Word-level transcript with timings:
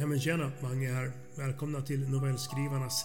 Ja 0.00 0.06
men 0.06 0.20
tjena, 0.20 0.52
Mange 0.60 0.92
här. 0.92 1.12
Välkomna 1.36 1.80
till 1.80 2.08
novellskrivarnas 2.08 3.04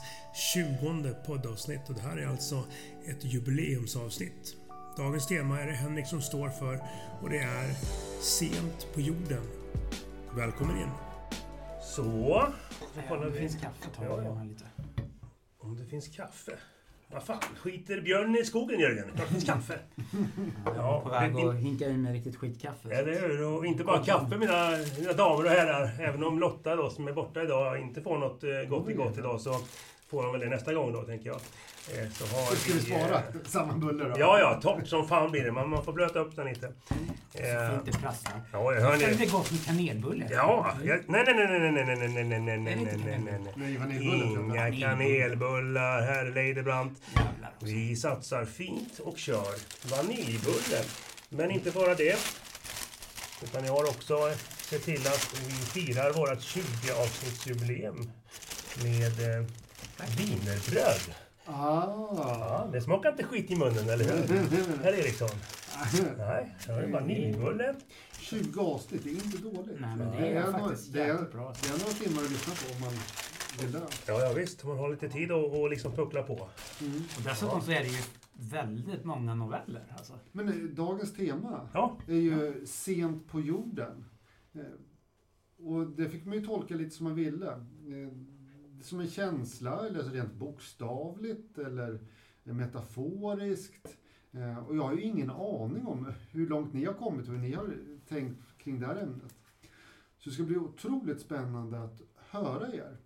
20 0.54 1.14
poddavsnitt 1.26 1.90
och 1.90 1.96
det 1.96 2.02
här 2.02 2.18
är 2.18 2.28
alltså 2.28 2.64
ett 3.06 3.24
jubileumsavsnitt. 3.24 4.56
Dagens 4.98 5.28
tema 5.28 5.62
är 5.62 5.68
det 5.68 5.74
Henrik 5.74 6.08
som 6.08 6.22
står 6.22 6.50
för 6.50 6.80
och 7.22 7.30
det 7.30 7.38
är 7.38 7.74
Sent 8.22 8.88
på 8.94 9.02
jorden. 9.02 9.44
Välkommen 10.36 10.78
in! 10.78 10.90
Så, 11.82 12.48
kollar 13.08 13.30
vi. 13.30 13.40
finns 13.40 13.56
kaffe. 13.56 13.90
Ta 13.96 14.04
ja. 14.04 14.44
lite. 14.44 14.66
Om 15.58 15.76
det 15.76 15.86
finns 15.86 16.08
kaffe? 16.08 16.58
Vad 17.08 17.24
fan, 17.24 17.40
skiter 17.62 18.02
björn 18.02 18.36
i 18.36 18.46
skogen 18.46 18.80
Jörgen? 18.80 19.06
Klart 19.16 19.28
det 19.28 19.34
finns 19.34 19.46
kaffe. 19.46 19.80
Ja, 20.66 21.02
på 21.04 21.10
väg 21.10 21.36
att 21.36 21.56
hinka 21.56 21.90
in 21.90 22.02
med 22.02 22.14
riktigt 22.14 22.36
skitkaffe. 22.36 22.90
Eller 22.90 23.20
hur? 23.20 23.46
Och 23.46 23.66
inte 23.66 23.84
bara 23.84 24.04
kaffe 24.04 24.38
mina, 24.38 24.70
mina 25.00 25.14
damer 25.14 25.46
och 25.46 25.52
herrar. 25.52 25.90
Även 26.00 26.24
om 26.24 26.40
Lotta 26.40 26.76
då, 26.76 26.90
som 26.90 27.08
är 27.08 27.14
borta 27.14 27.44
idag, 27.44 27.82
inte 27.82 28.02
får 28.02 28.18
något 28.18 28.44
eh, 28.44 28.70
gott 28.70 28.90
i 28.90 28.94
gott 28.94 29.18
idag 29.18 29.42
så 29.42 29.56
får 30.08 30.24
hon 30.24 30.32
väl 30.32 30.42
det 30.42 30.50
nästa 30.50 30.74
gång 30.74 30.94
då, 30.94 31.02
tänker 31.02 31.28
jag. 31.28 31.40
Eh, 31.94 32.10
så 32.12 32.26
har 32.26 32.46
så 32.46 32.56
ska 32.56 32.74
vi 32.74 32.80
spara 32.80 33.18
eh, 33.18 33.24
samma 33.46 33.74
bulle 33.74 34.04
då? 34.04 34.16
Ja, 34.20 34.40
ja. 34.40 34.60
Torrt 34.62 34.88
som 34.88 35.08
fan 35.08 35.32
blir 35.32 35.44
det. 35.44 35.52
Man, 35.52 35.70
man 35.70 35.84
får 35.84 35.94
blöta 35.94 36.20
upp 36.20 36.36
den 36.36 36.48
lite. 36.48 36.72
Så 37.32 37.40
får 37.40 37.88
inte 37.88 38.00
prassla. 38.00 38.32
Ja, 38.52 38.72
hör 38.74 38.98
det. 38.98 39.06
är 39.06 39.32
gott 39.32 39.52
med 39.52 39.66
kanelbulle. 39.66 40.28
Ja. 40.32 40.72
Jag, 40.84 41.00
nej, 41.08 41.24
nej, 41.26 41.36
nej, 41.36 41.60
nej, 41.60 41.72
nej, 41.72 41.86
nej, 41.86 41.98
nej, 41.98 42.24
nej, 42.24 42.40
nej, 42.40 42.58
nej, 42.60 42.98
nej, 43.06 43.20
nej, 43.26 43.54
nej. 43.88 44.04
Inga 44.04 44.80
kanelbullar, 44.80 46.02
herr 46.02 46.26
Leidebrant. 46.26 47.02
Vi 47.60 47.96
satsar 47.96 48.46
fint 48.46 49.00
och 49.00 49.18
kör 49.18 49.56
vaniljbulle. 49.90 50.84
Men 51.30 51.52
inte 51.52 51.72
bara 51.72 51.96
det. 51.96 52.18
Utan 53.44 53.66
jag 53.66 53.74
har 53.74 53.84
också 53.84 54.32
sett 54.58 54.84
till 54.84 55.08
att 55.08 55.36
vi 55.48 55.52
firar 55.52 56.14
vårt 56.14 56.40
20-avsnittsjubileum 56.40 58.12
med 58.84 59.40
eh, 59.40 59.46
wienerbröd. 60.18 61.16
Ah. 61.46 61.86
Ja, 62.16 62.70
det 62.72 62.82
smakar 62.82 63.12
inte 63.12 63.24
skit 63.24 63.52
i 63.52 63.56
munnen, 63.56 63.90
eller 63.90 64.06
hur? 64.06 64.84
Herr 64.84 64.94
Eriksson? 64.94 65.30
Nej, 66.18 66.56
det 66.66 66.72
är 66.72 66.92
vaniljbulle. 66.92 67.76
20 68.20 68.62
avsnitt, 68.62 69.04
det 69.04 69.10
är 69.10 69.14
inte 69.14 69.38
dåligt. 69.38 69.80
Nej, 69.80 69.96
men 69.98 70.12
det 70.12 70.18
är, 70.18 70.34
det 70.34 70.40
är 70.40 70.52
faktiskt 70.52 70.94
det 70.94 71.02
är, 71.02 71.32
bra. 71.32 71.54
Det 71.62 71.68
är 71.68 71.80
några 71.80 71.94
timmar 71.94 72.24
att 72.24 72.32
lyssna 72.32 72.54
på 72.54 72.76
om 72.76 72.82
man 72.82 72.94
vill 73.60 73.72
det. 73.72 73.82
Ja, 74.08 74.20
ja 74.22 74.34
visst. 74.34 74.64
Man 74.64 74.78
har 74.78 74.90
lite 74.90 75.10
tid 75.10 75.32
att 75.32 75.54
och 75.54 75.70
liksom 75.70 75.92
puckla 75.92 76.24
på. 76.24 76.50
Mm. 76.82 76.96
Och 77.18 77.24
dessutom 77.24 77.60
ja. 77.60 77.62
så 77.62 77.72
är 77.72 77.80
det 77.80 77.88
ju 77.88 78.02
väldigt 78.34 79.04
många 79.04 79.36
noveller. 79.36 79.84
Alltså. 79.98 80.14
Men 80.32 80.48
eh, 80.48 80.54
dagens 80.56 81.14
tema 81.14 81.70
ja. 81.74 81.98
är 82.08 82.14
ju 82.14 82.56
ja. 82.60 82.68
Sent 82.68 83.28
på 83.28 83.42
jorden. 83.42 84.06
Eh, 84.54 84.62
och 85.66 85.88
det 85.88 86.10
fick 86.10 86.26
man 86.26 86.38
ju 86.38 86.46
tolka 86.46 86.76
lite 86.76 86.96
som 86.96 87.04
man 87.04 87.16
ville. 87.16 87.66
Som 88.86 89.00
en 89.00 89.10
känsla, 89.10 89.88
eller 89.88 90.04
rent 90.04 90.34
bokstavligt 90.34 91.58
eller 91.58 92.00
metaforiskt. 92.44 93.98
Eh, 94.32 94.58
och 94.58 94.76
jag 94.76 94.84
har 94.84 94.94
ju 94.94 95.02
ingen 95.02 95.30
aning 95.30 95.88
om 95.88 96.14
hur 96.32 96.48
långt 96.48 96.74
ni 96.74 96.86
har 96.86 96.94
kommit 96.94 97.28
och 97.28 97.34
hur 97.34 97.42
ni 97.42 97.54
har 97.54 97.78
tänkt 98.08 98.58
kring 98.58 98.80
det 98.80 98.86
här 98.86 98.96
ämnet. 98.96 99.36
Så 100.18 100.30
det 100.30 100.32
ska 100.32 100.44
bli 100.44 100.58
otroligt 100.58 101.22
spännande 101.22 101.84
att 101.84 102.02
höra 102.16 102.74
er. 102.74 102.98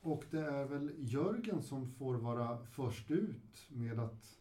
Och 0.00 0.24
det 0.30 0.40
är 0.40 0.64
väl 0.64 0.92
Jörgen 0.98 1.62
som 1.62 1.88
får 1.88 2.14
vara 2.14 2.58
först 2.66 3.10
ut 3.10 3.66
med 3.68 3.98
att 3.98 4.38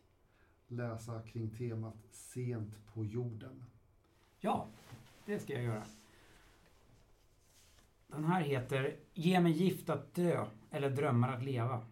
läsa 0.68 1.22
kring 1.22 1.50
temat 1.50 1.98
Sent 2.12 2.86
på 2.94 3.06
jorden. 3.06 3.64
Ja, 4.40 4.68
det 5.26 5.40
ska 5.40 5.54
jag 5.54 5.64
göra. 5.64 5.84
Den 8.08 8.24
här 8.24 8.42
heter 8.42 9.00
Ge 9.14 9.40
mig 9.40 9.52
gift 9.52 9.90
att 9.90 10.14
dö 10.14 10.46
eller 10.72 10.90
drömmar 10.90 11.34
att 11.34 11.44
leva. 11.44 11.86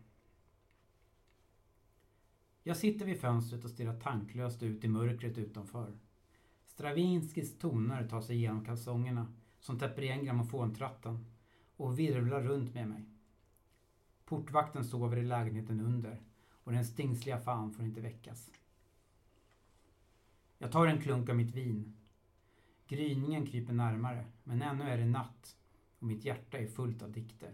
Jag 2.64 2.78
sitter 2.78 3.06
vid 3.06 3.20
fönstret 3.20 3.64
och 3.64 3.70
stirrar 3.70 4.00
tanklöst 4.00 4.64
ut 4.64 4.84
i 4.84 4.88
mörkret 4.88 5.38
utanför. 5.38 5.94
Stravinskis 6.66 7.58
toner 7.58 8.08
tar 8.08 8.22
sig 8.22 8.36
igenom 8.36 8.66
kalsongerna 8.66 9.34
som 9.60 9.80
täpper 9.80 10.02
igen 10.02 10.26
grammofontratten 10.26 11.26
och 11.76 12.00
virvlar 12.00 12.42
runt 12.42 12.74
med 12.74 12.88
mig. 12.88 13.06
Portvakten 14.26 14.86
sover 14.86 15.18
i 15.18 15.24
lägenheten 15.24 15.82
under 15.82 16.22
och 16.64 16.72
den 16.72 16.86
stingsliga 16.86 17.40
fan 17.40 17.74
får 17.74 17.86
inte 17.86 18.02
väckas. 18.02 18.52
Jag 20.58 20.72
tar 20.72 20.88
en 20.88 21.02
klunk 21.02 21.30
av 21.30 21.36
mitt 21.36 21.56
vin. 21.56 21.98
Gryningen 22.88 23.46
kryper 23.46 23.74
närmare, 23.74 24.26
men 24.44 24.62
ännu 24.62 24.84
är 24.84 24.98
det 24.98 25.06
natt 25.06 25.56
och 26.06 26.10
mitt 26.10 26.26
hjärta 26.26 26.58
är 26.58 26.68
fullt 26.68 27.02
av 27.02 27.12
dikter. 27.12 27.54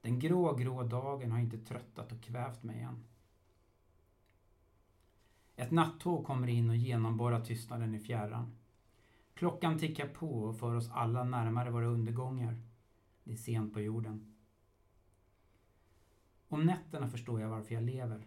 Den 0.00 0.18
grå, 0.18 0.54
grå 0.54 0.82
dagen 0.82 1.32
har 1.32 1.38
inte 1.38 1.58
tröttat 1.58 2.12
och 2.12 2.20
kvävt 2.20 2.62
mig 2.62 2.80
än. 2.80 3.04
Ett 5.56 5.70
nattåg 5.70 6.26
kommer 6.26 6.48
in 6.48 6.70
och 6.70 6.76
genomborrar 6.76 7.44
tystnaden 7.44 7.94
i 7.94 8.00
fjärran. 8.00 8.56
Klockan 9.34 9.78
tickar 9.78 10.08
på 10.08 10.42
och 10.42 10.58
för 10.58 10.74
oss 10.74 10.90
alla 10.90 11.24
närmare 11.24 11.70
våra 11.70 11.86
undergångar. 11.86 12.56
Det 13.24 13.32
är 13.32 13.36
sent 13.36 13.74
på 13.74 13.80
jorden. 13.80 14.36
Om 16.48 16.66
nätterna 16.66 17.08
förstår 17.08 17.40
jag 17.40 17.48
varför 17.48 17.74
jag 17.74 17.84
lever. 17.84 18.26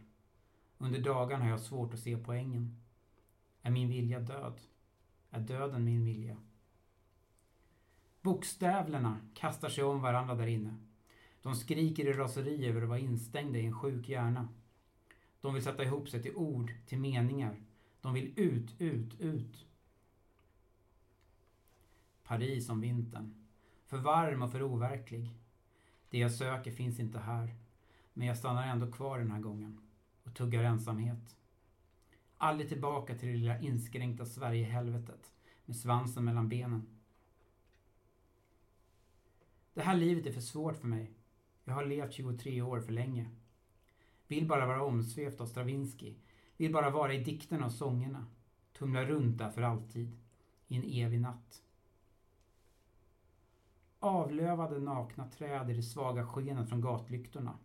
Under 0.77 1.01
dagarna 1.01 1.43
har 1.43 1.51
jag 1.51 1.61
svårt 1.61 1.93
att 1.93 1.99
se 1.99 2.17
poängen. 2.17 2.81
Är 3.61 3.71
min 3.71 3.89
vilja 3.89 4.19
död? 4.19 4.61
Är 5.29 5.39
döden 5.39 5.83
min 5.83 6.05
vilja? 6.05 6.37
Bokstävlerna 8.21 9.19
kastar 9.33 9.69
sig 9.69 9.83
om 9.83 10.01
varandra 10.01 10.35
där 10.35 10.47
inne. 10.47 10.75
De 11.41 11.55
skriker 11.55 12.05
i 12.05 12.13
raseri 12.13 12.67
över 12.67 12.81
att 12.81 12.89
vara 12.89 12.99
instängda 12.99 13.59
i 13.59 13.65
en 13.65 13.79
sjuk 13.79 14.09
hjärna. 14.09 14.47
De 15.41 15.53
vill 15.53 15.63
sätta 15.63 15.83
ihop 15.83 16.09
sig 16.09 16.21
till 16.21 16.35
ord, 16.35 16.73
till 16.87 16.99
meningar. 16.99 17.61
De 18.01 18.13
vill 18.13 18.33
ut, 18.39 18.81
ut, 18.81 19.19
ut. 19.19 19.65
Paris 22.23 22.69
om 22.69 22.81
vintern. 22.81 23.47
För 23.85 23.97
varm 23.97 24.41
och 24.41 24.51
för 24.51 24.63
overklig. 24.63 25.35
Det 26.09 26.17
jag 26.17 26.31
söker 26.31 26.71
finns 26.71 26.99
inte 26.99 27.19
här. 27.19 27.55
Men 28.13 28.27
jag 28.27 28.37
stannar 28.37 28.67
ändå 28.67 28.91
kvar 28.91 29.19
den 29.19 29.31
här 29.31 29.39
gången 29.39 29.81
och 30.23 30.33
tuggar 30.33 30.63
ensamhet. 30.63 31.37
Aldrig 32.37 32.69
tillbaka 32.69 33.15
till 33.15 33.29
det 33.29 33.35
lilla 33.35 33.59
inskränkta 33.59 34.25
Sverigehelvetet 34.25 35.31
med 35.65 35.75
svansen 35.75 36.25
mellan 36.25 36.49
benen. 36.49 37.00
Det 39.73 39.81
här 39.81 39.97
livet 39.97 40.25
är 40.25 40.31
för 40.31 40.41
svårt 40.41 40.77
för 40.77 40.87
mig. 40.87 41.11
Jag 41.63 41.73
har 41.73 41.85
levt 41.85 42.13
23 42.13 42.61
år 42.61 42.79
för 42.79 42.91
länge. 42.91 43.29
Vill 44.27 44.47
bara 44.47 44.65
vara 44.65 44.83
omsvept 44.83 45.41
av 45.41 45.45
Stravinsky. 45.45 46.15
Vill 46.57 46.73
bara 46.73 46.89
vara 46.89 47.13
i 47.13 47.23
dikterna 47.23 47.65
och 47.65 47.71
sångerna. 47.71 48.25
Tumla 48.73 49.05
runt 49.05 49.37
där 49.37 49.49
för 49.49 49.61
alltid. 49.61 50.17
I 50.67 50.75
en 50.75 50.83
evig 50.83 51.21
natt. 51.21 51.63
Avlövade 53.99 54.79
nakna 54.79 55.29
träd 55.29 55.69
i 55.69 55.73
det 55.73 55.83
svaga 55.83 56.27
skenet 56.27 56.69
från 56.69 56.81
gatlyktorna. 56.81 57.57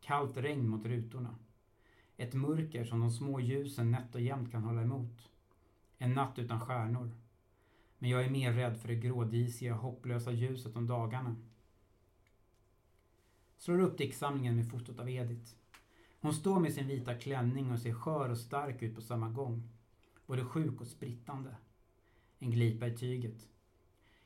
Kallt 0.00 0.36
regn 0.36 0.68
mot 0.68 0.86
rutorna. 0.86 1.38
Ett 2.16 2.34
mörker 2.34 2.84
som 2.84 3.00
de 3.00 3.10
små 3.10 3.40
ljusen 3.40 3.90
nätt 3.90 4.14
och 4.14 4.20
jämnt 4.20 4.50
kan 4.50 4.64
hålla 4.64 4.82
emot. 4.82 5.30
En 5.98 6.14
natt 6.14 6.38
utan 6.38 6.60
stjärnor. 6.60 7.10
Men 7.98 8.10
jag 8.10 8.24
är 8.24 8.30
mer 8.30 8.52
rädd 8.52 8.80
för 8.80 8.88
det 8.88 8.94
grådisiga, 8.94 9.74
hopplösa 9.74 10.32
ljuset 10.32 10.76
om 10.76 10.86
dagarna. 10.86 11.36
Slår 13.56 13.80
upp 13.80 13.98
diktsamlingen 13.98 14.56
med 14.56 14.70
fotot 14.70 14.98
av 14.98 15.10
Edith. 15.10 15.52
Hon 16.20 16.34
står 16.34 16.60
med 16.60 16.72
sin 16.72 16.86
vita 16.86 17.14
klänning 17.14 17.72
och 17.72 17.78
ser 17.78 17.92
skör 17.92 18.28
och 18.28 18.38
stark 18.38 18.82
ut 18.82 18.94
på 18.94 19.00
samma 19.00 19.28
gång. 19.28 19.68
Både 20.26 20.44
sjuk 20.44 20.80
och 20.80 20.86
sprittande. 20.86 21.56
En 22.38 22.50
glipa 22.50 22.86
i 22.86 22.96
tyget. 22.96 23.48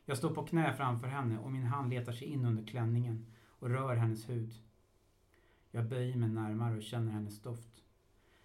Jag 0.05 0.19
står 0.19 0.35
på 0.35 0.47
knä 0.47 0.75
framför 0.77 1.07
henne 1.07 1.39
och 1.39 1.53
min 1.53 1.65
hand 1.65 1.91
letar 1.91 2.13
sig 2.13 2.29
in 2.29 2.45
under 2.45 2.67
klänningen 2.67 3.27
och 3.47 3.71
rör 3.71 3.97
hennes 3.97 4.29
hud. 4.29 4.55
Jag 5.71 5.89
böjer 5.89 6.17
mig 6.17 6.29
närmare 6.29 6.77
och 6.77 6.83
känner 6.83 7.13
hennes 7.13 7.43
doft. 7.43 7.83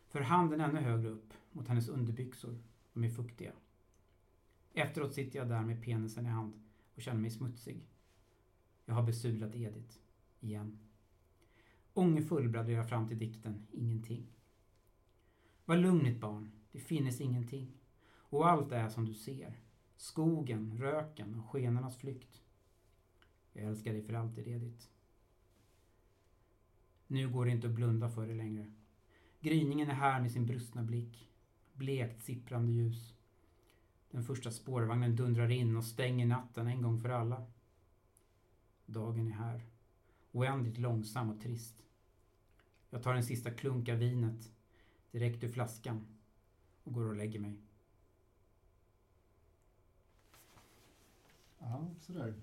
För 0.07 0.21
handen 0.21 0.61
ännu 0.61 0.79
högre 0.79 1.09
upp, 1.09 1.33
mot 1.51 1.67
hennes 1.67 1.89
underbyxor. 1.89 2.57
De 2.93 3.03
är 3.03 3.09
fuktiga. 3.09 3.51
Efteråt 4.77 5.13
sitter 5.13 5.39
jag 5.39 5.49
där 5.49 5.61
med 5.61 5.83
penisen 5.83 6.25
i 6.25 6.29
hand 6.29 6.53
och 6.95 7.01
känner 7.01 7.21
mig 7.21 7.31
smutsig. 7.31 7.87
Jag 8.85 8.93
har 8.93 9.03
besudlat 9.03 9.55
Edith. 9.55 9.97
Igen. 10.39 10.79
Ångerfull 11.93 12.49
bläddrar 12.49 12.73
jag 12.73 12.89
fram 12.89 13.07
till 13.07 13.19
dikten 13.19 13.67
Ingenting. 13.71 14.27
Var 15.65 15.77
lugn 15.77 16.03
ditt 16.03 16.19
barn, 16.19 16.51
det 16.71 16.79
finnes 16.79 17.21
ingenting. 17.21 17.73
Och 18.09 18.49
allt 18.49 18.71
är 18.71 18.89
som 18.89 19.05
du 19.05 19.13
ser. 19.13 19.59
Skogen, 19.95 20.77
röken 20.77 21.35
och 21.35 21.49
skenornas 21.49 21.97
flykt. 21.97 22.41
Jag 23.53 23.65
älskar 23.65 23.93
dig 23.93 24.01
för 24.01 24.13
alltid, 24.13 24.47
Edith. 24.47 24.85
Nu 27.07 27.29
går 27.29 27.45
det 27.45 27.51
inte 27.51 27.67
att 27.67 27.73
blunda 27.73 28.09
för 28.09 28.27
det 28.27 28.35
längre. 28.35 28.71
Gryningen 29.39 29.89
är 29.89 29.93
här 29.93 30.21
med 30.21 30.31
sin 30.31 30.45
brustna 30.45 30.83
blick. 30.83 31.29
Blekt 31.73 32.23
sipprande 32.23 32.71
ljus. 32.71 33.16
Den 34.11 34.23
första 34.23 34.51
spårvagnen 34.51 35.15
dundrar 35.15 35.51
in 35.51 35.77
och 35.77 35.83
stänger 35.83 36.25
natten 36.25 36.67
en 36.67 36.81
gång 36.81 36.99
för 36.99 37.09
alla. 37.09 37.45
Dagen 38.85 39.27
är 39.27 39.31
här. 39.31 39.65
Oändligt 40.31 40.77
långsam 40.77 41.29
och 41.29 41.41
trist. 41.41 41.83
Jag 42.89 43.03
tar 43.03 43.13
en 43.13 43.23
sista 43.23 43.51
klunk 43.51 43.89
av 43.89 43.97
vinet 43.97 44.51
direkt 45.11 45.43
ur 45.43 45.51
flaskan 45.51 46.07
och 46.83 46.93
går 46.93 47.05
och 47.05 47.15
lägger 47.15 47.39
mig. 47.39 47.61
Ja, 51.59 51.87
sådär. 51.99 52.33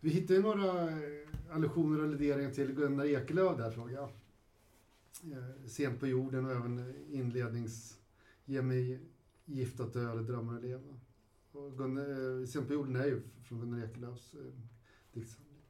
Du 0.00 0.10
hittade 0.10 0.40
några 0.40 0.90
eh, 0.90 1.28
allusioner 1.50 1.98
och 1.98 2.04
alluderingar 2.04 2.50
till 2.50 2.72
Gunnar 2.72 3.04
Ekelöf 3.04 3.56
där 3.56 3.70
såg 3.70 3.92
jag. 3.92 4.08
Eh, 5.32 5.66
sent 5.66 6.00
på 6.00 6.06
jorden 6.06 6.46
och 6.46 6.52
även 6.52 6.94
inlednings... 7.10 8.00
Ge 8.46 8.62
mig 8.62 9.00
gift 9.44 9.80
att 9.80 9.92
dö 9.92 10.10
eller 10.10 10.22
drömmar 10.22 10.56
att 10.56 10.62
leva. 10.62 11.00
Och 11.52 11.78
Gunnar, 11.78 12.40
eh, 12.40 12.46
Sent 12.46 12.66
på 12.66 12.74
jorden 12.74 12.96
är 12.96 13.04
ju 13.04 13.22
från 13.42 13.60
Gunnar 13.60 13.84
Ekelöfs 13.84 14.34
eh, 14.34 14.40
diktsamling. 15.12 15.62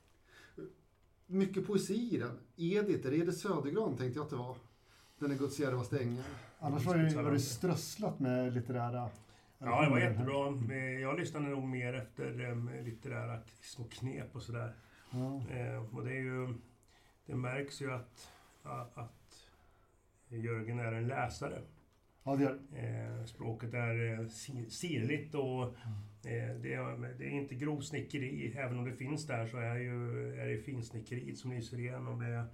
Mycket 1.26 1.66
poesi 1.66 2.14
i 2.14 2.18
den. 2.18 2.38
Edith, 2.56 3.06
är 3.06 3.10
det 3.10 3.16
Edith 3.16 3.38
Södergran 3.38 3.96
tänkte 3.96 4.18
jag 4.18 4.24
att 4.24 4.30
det 4.30 4.36
var. 4.36 4.56
Den 5.18 5.30
är 5.30 5.34
Guds 5.38 5.58
djärvaste 5.58 5.98
ängel. 5.98 6.24
Annars 6.58 6.84
var 6.84 6.98
det, 6.98 7.22
var 7.22 7.32
det 7.32 7.40
strösslat 7.40 8.20
med 8.20 8.52
litterära 8.52 9.10
Ja, 9.58 9.82
det 9.82 9.90
var 9.90 9.98
jättebra. 9.98 10.74
Jag 11.00 11.18
lyssnade 11.18 11.48
nog 11.48 11.64
mer 11.64 11.94
efter 11.94 12.50
um, 12.50 12.70
litterära 12.84 13.38
små 13.60 13.84
knep 13.84 14.36
och 14.36 14.42
sådär. 14.42 14.74
Ja. 15.10 15.42
Eh, 15.50 15.94
och 15.96 16.04
det 16.04 16.10
är 16.10 16.20
ju... 16.20 16.54
Det 17.26 17.34
märks 17.34 17.82
ju 17.82 17.92
att, 17.92 18.28
att 18.94 19.48
Jörgen 20.28 20.78
är 20.78 20.92
en 20.92 21.06
läsare. 21.06 21.62
Ja, 22.24 22.36
det 22.36 22.42
gör 22.42 22.58
eh, 22.74 23.24
Språket 23.24 23.74
är 23.74 24.20
eh, 24.20 24.28
sirligt 24.68 25.34
och 25.34 25.62
eh, 26.26 26.54
det, 26.62 26.74
är, 26.74 27.18
det 27.18 27.24
är 27.24 27.30
inte 27.30 27.54
grovsnickeri. 27.54 28.54
Även 28.56 28.78
om 28.78 28.84
det 28.84 28.92
finns 28.92 29.26
där 29.26 29.46
så 29.46 29.56
är, 29.56 29.76
ju, 29.76 30.34
är 30.40 30.46
det 30.46 30.58
finsnickeriet 30.58 31.38
som 31.38 31.52
lyser 31.52 31.78
igenom. 31.78 32.18
Med, 32.18 32.44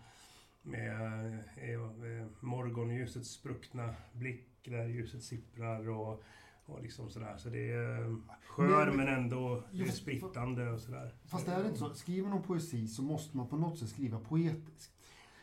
med 0.62 1.34
eh, 1.56 2.26
morgonljusets 2.40 3.31
spruckna 3.31 3.94
blick 4.12 4.46
där 4.64 4.87
ljuset 4.87 5.22
sipprar 5.22 5.88
och 5.88 6.23
och 6.70 6.82
liksom 6.82 7.11
sådär. 7.11 7.37
Så 7.37 7.49
det 7.49 7.73
är 7.73 8.16
skör 8.46 8.87
men, 8.87 8.96
men 8.96 9.08
ändå 9.08 9.64
det 9.73 9.82
är 9.82 9.90
sprittande 9.90 10.70
och 10.70 10.81
sådär. 10.81 11.14
Fast 11.25 11.46
det 11.46 11.52
är 11.52 11.66
inte 11.66 11.78
så. 11.78 11.94
Skriver 11.94 12.28
man 12.28 12.43
poesi 12.43 12.88
så 12.88 13.02
måste 13.02 13.37
man 13.37 13.49
på 13.49 13.56
något 13.56 13.78
sätt 13.78 13.88
skriva 13.88 14.20
poetiskt. 14.20 15.00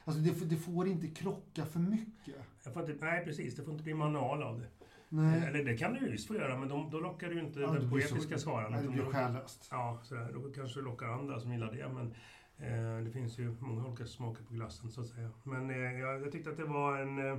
Alltså 0.08 0.22
det, 0.22 0.50
det 0.50 0.58
får 0.58 0.88
inte 0.88 1.08
krocka 1.08 1.66
för 1.66 1.80
mycket. 1.80 2.36
Inte, 2.66 2.96
nej 3.02 3.26
precis, 3.26 3.56
det 3.56 3.64
får 3.64 3.72
inte 3.72 3.84
bli 3.84 3.94
manual 3.94 4.44
av 4.44 4.60
det. 4.60 4.68
Nej. 5.10 5.48
Eller 5.48 5.64
det 5.64 5.78
kan 5.78 5.94
du 5.94 6.00
ju 6.00 6.12
visst 6.12 6.28
få 6.28 6.36
göra, 6.36 6.58
men 6.58 6.70
då, 6.70 6.90
då 6.92 7.00
lockar 7.00 7.30
du 7.30 7.40
inte 7.40 7.60
ja, 7.60 7.72
den 7.72 7.90
poetiska 7.90 8.38
skaran. 8.38 8.72
Nej, 8.72 8.82
det 8.84 8.90
blir 8.90 9.06
själlöst. 9.06 9.68
Ja, 9.72 10.00
sådär. 10.04 10.32
Då 10.34 10.52
kanske 10.52 10.80
du 10.80 10.84
lockar 10.84 11.08
andra 11.08 11.40
som 11.40 11.52
gillar 11.52 11.72
det. 11.72 11.90
Men 11.90 12.14
eh, 12.58 13.04
det 13.04 13.12
finns 13.12 13.40
ju 13.40 13.56
många 13.60 13.88
olika 13.88 14.06
smaker 14.06 14.44
på 14.44 14.54
glassen, 14.54 14.92
så 14.92 15.02
att 15.02 15.08
säga. 15.08 15.30
Men 15.44 15.70
eh, 15.70 16.00
jag, 16.00 16.22
jag 16.22 16.32
tyckte 16.32 16.50
att 16.50 16.58
det 16.58 16.66
var 16.66 16.98
en... 16.98 17.20
Eh, 17.20 17.34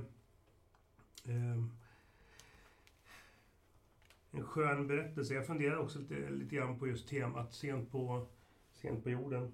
eh 1.25 1.63
en 4.31 4.43
skön 4.43 4.87
berättelse. 4.87 5.33
Jag 5.33 5.47
funderar 5.47 5.77
också 5.77 5.99
lite, 5.99 6.29
lite 6.29 6.55
grann 6.55 6.79
på 6.79 6.87
just 6.87 7.07
temat 7.07 7.53
sent 7.53 7.91
på, 7.91 8.27
sent 8.73 9.03
på 9.03 9.09
jorden. 9.09 9.53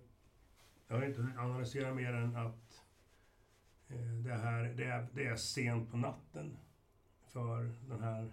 Jag 0.88 0.95
har 0.95 1.06
inte 1.06 1.27
analyserat 1.38 1.95
mer 1.95 2.13
än 2.13 2.35
att 2.35 2.45
eh, 2.45 2.64
det 4.23 4.33
här 4.33 4.73
det 4.77 4.83
är, 4.83 5.07
det 5.13 5.25
är 5.25 5.35
sent 5.35 5.91
på 5.91 5.97
natten 5.97 6.57
för 7.27 7.71
den 7.89 8.03
här 8.03 8.31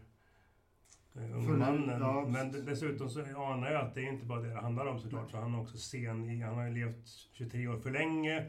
eh, 1.15 1.37
unge 1.37 1.53
mannen. 1.53 2.01
Ja. 2.01 2.27
Men 2.29 2.65
dessutom 2.65 3.11
så 3.11 3.21
anar 3.21 3.71
jag 3.71 3.87
att 3.87 3.95
det 3.95 4.01
är 4.01 4.13
inte 4.13 4.27
bara 4.27 4.41
det 4.41 4.49
det 4.49 4.61
handlar 4.61 4.87
om 4.87 5.01
såklart. 5.01 5.31
Så 5.31 5.37
han 5.37 5.55
är 5.55 5.61
också 5.61 5.79
sen 5.79 6.31
i, 6.31 6.43
han 6.43 6.55
har 6.55 6.65
ju 6.65 6.75
levt 6.75 7.09
23 7.33 7.69
år 7.69 7.77
för 7.77 7.91
länge. 7.91 8.45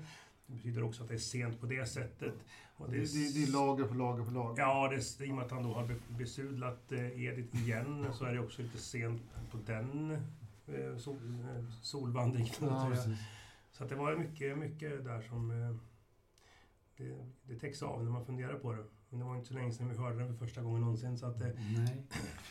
Det 0.46 0.54
betyder 0.54 0.84
också 0.84 1.04
att 1.04 1.10
det 1.10 1.16
är 1.16 1.18
sent 1.18 1.60
på 1.60 1.66
det 1.66 1.86
sättet. 1.86 2.34
Och 2.78 2.90
det, 2.90 2.98
är, 2.98 3.00
det, 3.00 3.34
det, 3.34 3.44
är 3.44 3.52
lager 3.52 3.84
på 3.84 3.94
lager 3.94 4.24
på 4.24 4.32
lager. 4.32 4.64
Ja, 4.64 4.90
det, 4.90 5.26
i 5.26 5.32
och 5.32 5.36
med 5.36 5.46
att 5.46 5.52
han 5.52 5.64
då 5.64 5.74
har 5.74 5.96
besudlat 6.18 6.92
eh, 6.92 7.24
Edith 7.24 7.64
igen 7.64 8.06
så 8.14 8.26
är 8.26 8.34
det 8.34 8.40
också 8.40 8.62
lite 8.62 8.78
sent 8.78 9.22
på 9.52 9.58
den 9.66 10.12
eh, 10.68 10.98
sol, 10.98 11.16
eh, 11.16 11.66
solvandringen. 11.82 12.54
Ja, 12.62 12.96
så 13.72 13.84
att 13.84 13.90
det 13.90 13.96
var 13.96 14.16
mycket, 14.16 14.58
mycket 14.58 15.06
där 15.06 15.22
som 15.22 15.52
eh, 15.52 15.76
det, 16.98 17.26
det 17.44 17.60
täcks 17.60 17.84
av 17.84 18.04
när 18.04 18.12
man 18.12 18.26
funderar 18.26 18.60
på 18.60 18.72
det. 18.72 18.84
Men 19.10 19.20
det 19.20 19.26
var 19.26 19.36
inte 19.36 19.48
så 19.48 19.54
länge 19.54 19.72
sedan 19.72 19.90
vi 19.90 19.98
hörde 19.98 20.18
den 20.20 20.28
för 20.28 20.46
första 20.46 20.62
gången 20.62 20.82
någonsin. 20.82 21.18
Så 21.18 21.26
att 21.26 21.40
det, 21.40 21.54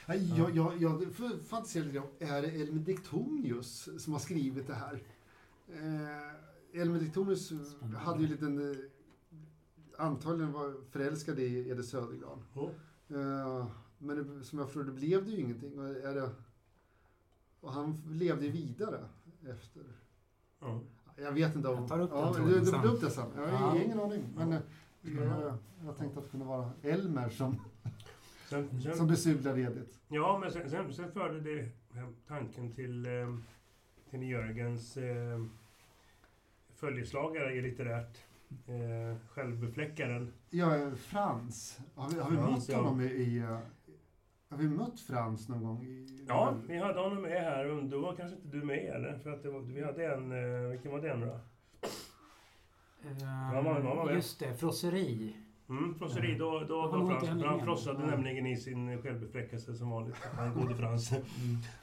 Nej. 0.07 0.33
Jag, 0.37 0.57
jag, 0.57 0.83
jag 0.83 1.15
fantiserar 1.47 1.85
lite 1.85 2.03
är 2.19 2.43
det 2.43 2.49
Elmer 2.49 2.81
Diktonius 2.81 3.89
som 3.99 4.13
har 4.13 4.21
skrivit 4.21 4.67
det 4.67 4.75
här? 4.75 5.03
Eh, 5.69 6.81
Elmer 6.81 7.01
Diktonius 7.01 7.53
hade 7.97 8.19
ju 8.19 8.25
en 8.25 8.31
liten 8.31 8.71
eh, 8.71 8.77
antagligen 9.99 10.53
var 10.53 10.75
förälskad 10.91 11.39
i 11.39 11.69
Edith 11.69 11.89
Södergran. 11.89 12.45
Mm. 12.55 13.21
Uh, 13.21 13.67
men 13.99 14.17
det, 14.17 14.45
som 14.45 14.59
jag 14.59 14.69
förstår 14.69 14.85
det 14.85 14.93
blev 14.93 15.25
det 15.25 15.31
ju 15.31 15.41
ingenting. 15.41 15.79
Och, 15.79 15.87
är 15.87 16.15
det, 16.15 16.31
och 17.61 17.73
han 17.73 18.03
levde 18.11 18.47
ju 18.47 18.53
vidare 18.53 19.09
efter. 19.49 19.83
Mm. 20.63 20.81
Jag 21.23 21.33
vet 21.33 21.57
inte 21.57 21.69
om... 21.69 21.77
Jag 21.77 21.89
tar 21.89 22.01
upp 22.01 22.11
ja, 22.15 22.33
den 22.37 22.47
du, 22.47 22.61
du 22.61 22.89
upp 22.89 23.01
det 23.01 23.11
sen. 23.11 23.27
Jag 23.37 23.47
har 23.47 23.77
ja. 23.77 23.83
ingen 23.83 24.01
aning. 24.01 24.25
Men 24.37 24.53
jag, 24.53 25.55
jag 25.85 25.99
tänkte 25.99 26.19
att 26.19 26.25
det 26.25 26.31
kunde 26.31 26.47
vara 26.47 26.71
Elmer 26.83 27.29
som, 27.29 27.61
sen, 28.49 28.83
sen, 28.83 28.97
som 28.97 29.07
besudlade 29.07 29.61
Edith. 29.61 29.99
Ja, 30.09 30.39
men 30.39 30.53
sen, 30.53 30.71
sen, 30.71 30.93
sen 30.93 31.13
förde 31.13 31.41
det 31.41 31.69
tanken 32.29 32.73
till, 32.73 33.07
eh, 33.07 33.37
till 34.11 34.23
Jörgens 34.23 34.97
eh, 34.97 35.45
följeslagare 36.75 37.55
i 37.55 37.63
litterärt 37.63 38.19
eh, 38.67 39.17
självbefläckaren. 39.29 40.33
Ja, 40.51 40.91
Frans. 40.97 41.81
Har 41.95 42.11
vi, 42.11 42.19
har 42.19 42.31
vi 42.31 42.37
Frans, 42.37 42.69
mött 42.69 42.77
honom 42.77 43.01
i... 43.01 43.05
i 43.05 43.45
har 44.53 44.59
vi 44.59 44.69
mött 44.69 45.01
Frans 45.01 45.49
någon 45.49 45.63
gång? 45.63 45.85
I, 45.85 46.25
ja, 46.29 46.55
vi 46.69 46.79
hade 46.79 47.01
honom 47.01 47.23
med 47.23 47.43
här. 47.43 47.67
Och 47.71 47.85
då 47.85 48.01
var 48.01 48.17
kanske 48.17 48.37
inte 48.37 48.49
du 48.49 48.65
med 48.65 48.95
eller? 48.95 49.19
För 49.19 49.31
att 49.31 49.43
det 49.43 49.51
var, 49.51 49.61
vi 49.61 49.85
hade 49.85 50.15
en... 50.15 50.33
Uh, 50.33 50.71
vilken 50.71 50.93
var 50.93 51.01
den 51.01 51.21
då? 51.21 51.41
Um, 54.09 54.15
just 54.15 54.39
det, 54.39 54.55
frosseri. 54.55 55.37
Mm, 55.69 55.95
frosseri. 55.95 56.39
Då, 56.39 56.61
då, 56.61 56.67
då, 56.67 56.97
då 56.97 57.07
Frans, 57.07 57.45
han 57.45 57.61
frossade 57.61 58.01
ja. 58.01 58.07
nämligen 58.07 58.47
i 58.47 58.57
sin 58.57 59.03
självbefläckelse 59.03 59.75
som 59.75 59.91
vanligt. 59.91 60.17
Han 60.37 60.55
gode 60.55 60.75
Frans. 60.75 61.13
Mm. 61.13 61.23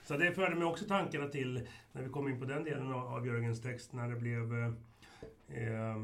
Så 0.04 0.18
det 0.18 0.31
förde 0.31 0.56
mig 0.56 0.68
också 0.68 0.86
tankarna 0.86 1.27
till, 1.27 1.68
när 1.92 2.01
vi 2.04 2.10
kom 2.10 2.27
in 2.27 2.39
på 2.39 2.45
den 2.45 2.63
delen 2.63 2.94
av, 2.94 3.07
av 3.07 3.27
Jörgens 3.27 3.62
text, 3.62 3.94
när 3.94 4.10
det 4.10 4.15
blev... 4.15 4.54
Eh, 5.48 5.98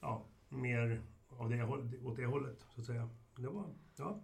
ja, 0.00 0.24
mer 0.48 1.00
av 1.38 1.50
det, 1.50 1.64
åt 2.04 2.16
det 2.16 2.26
hållet, 2.26 2.66
så 2.74 2.80
att 2.80 2.86
säga. 2.86 3.08
Det 3.36 3.48
var, 3.48 3.64
ja. 3.96 4.20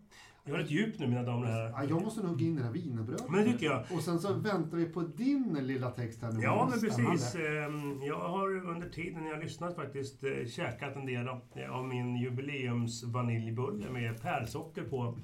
Vi 0.46 0.52
har 0.52 0.58
ett 0.58 0.70
djup 0.70 0.98
nu, 0.98 1.06
mina 1.06 1.22
damer 1.22 1.46
och 1.46 1.52
herrar. 1.52 1.70
Ja, 1.70 1.84
jag 1.84 2.02
måste 2.02 2.22
nog 2.22 2.42
in 2.42 2.54
i 2.54 2.58
det 2.58 2.64
här 2.64 2.72
wienerbrödet. 2.72 3.30
Men 3.30 3.44
det 3.44 3.52
tycker 3.52 3.66
jag. 3.66 3.84
Och 3.92 4.02
sen 4.02 4.20
så 4.20 4.32
väntar 4.34 4.76
vi 4.76 4.86
på 4.86 5.02
din 5.02 5.58
lilla 5.62 5.90
text 5.90 6.22
här 6.22 6.32
nu. 6.32 6.42
Ja, 6.42 6.68
men 6.70 6.80
precis. 6.80 7.34
Ehm, 7.34 8.02
jag 8.02 8.28
har 8.28 8.66
under 8.66 8.88
tiden 8.88 9.26
jag 9.26 9.44
lyssnat 9.44 9.76
faktiskt 9.76 10.24
eh, 10.24 10.46
käkat 10.46 10.96
en 10.96 11.06
del 11.06 11.28
av 11.70 11.84
min 11.88 12.16
jubileums 12.16 13.04
vaniljbulle 13.04 13.90
med 13.90 14.22
pärlsocker 14.22 14.82
på. 14.82 15.18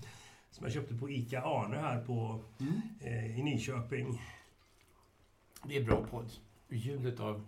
Som 0.51 0.65
jag 0.65 0.73
köpte 0.73 0.95
på 0.95 1.11
ICA 1.11 1.43
Arne 1.43 1.77
här 1.77 2.05
på, 2.05 2.45
mm. 2.61 2.73
Eh, 3.01 3.39
i 3.41 3.43
Nyköping. 3.43 4.23
Det 5.65 5.77
är 5.77 5.85
bra 5.85 6.05
podd. 6.11 6.33
Ljudet 6.69 7.21
av 7.21 7.43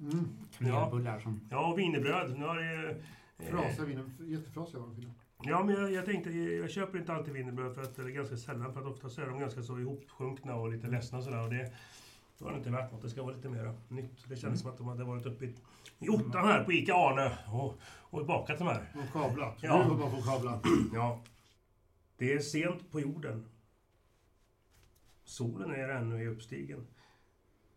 Mm. 0.00 0.28
Kanelbullar 0.58 1.18
som... 1.18 1.40
Ja, 1.50 1.72
och 1.72 1.78
wienerbröd. 1.78 2.38
Nu 2.38 2.44
har 2.44 2.56
det... 2.56 2.90
Eh, 3.38 3.50
Frasiga 3.50 3.84
viner, 3.84 4.04
jättefrasiga 4.26 4.80
var 4.80 4.88
de 4.88 5.14
Ja, 5.42 5.64
men 5.64 5.74
jag, 5.74 5.92
jag, 5.92 6.04
tänkte, 6.04 6.30
jag 6.30 6.70
köper 6.70 6.98
inte 6.98 7.12
alltid 7.12 7.34
wienerbröd 7.34 7.74
för 7.74 7.82
att, 7.82 7.98
eller 7.98 8.10
ganska 8.10 8.36
sällan, 8.36 8.72
för 8.72 8.80
att 8.80 8.86
oftast 8.86 9.18
är 9.18 9.26
de 9.26 9.40
ganska 9.40 9.62
så 9.62 9.78
ihopsjunkna 9.78 10.54
och 10.54 10.70
lite 10.70 10.86
ledsna 10.86 11.18
och 11.18 11.24
sådär. 11.24 11.42
Och 11.44 11.50
det, 11.50 11.72
då 12.38 12.44
var 12.44 12.52
det 12.52 12.58
inte 12.58 12.70
värt 12.70 12.92
något. 12.92 13.02
Det 13.02 13.10
ska 13.10 13.22
vara 13.22 13.34
lite 13.34 13.48
mer 13.48 13.74
nytt. 13.88 14.28
Det 14.28 14.36
kändes 14.36 14.44
mm. 14.44 14.56
som 14.56 14.70
att 14.70 14.78
de 14.78 14.86
hade 14.88 15.04
varit 15.04 15.26
uppe 15.26 15.44
i, 15.44 15.54
i 15.98 16.08
ottan 16.08 16.46
här 16.46 16.64
på 16.64 16.72
ICA 16.72 16.94
Arne 16.94 17.38
och, 17.52 17.78
och 18.10 18.26
bakat 18.26 18.58
de 18.58 18.64
här. 18.64 18.92
Och 18.94 19.12
kablat. 19.12 19.58
Ja. 19.62 19.88
Nu 19.88 19.94
man 19.94 20.22
kabla. 20.22 20.60
Ja. 20.94 21.22
Det 22.16 22.32
är 22.32 22.38
sent 22.38 22.90
på 22.90 23.00
jorden. 23.00 23.46
Solen 25.24 25.70
är 25.70 25.88
ännu 25.88 26.22
i 26.22 26.26
uppstigen. 26.26 26.86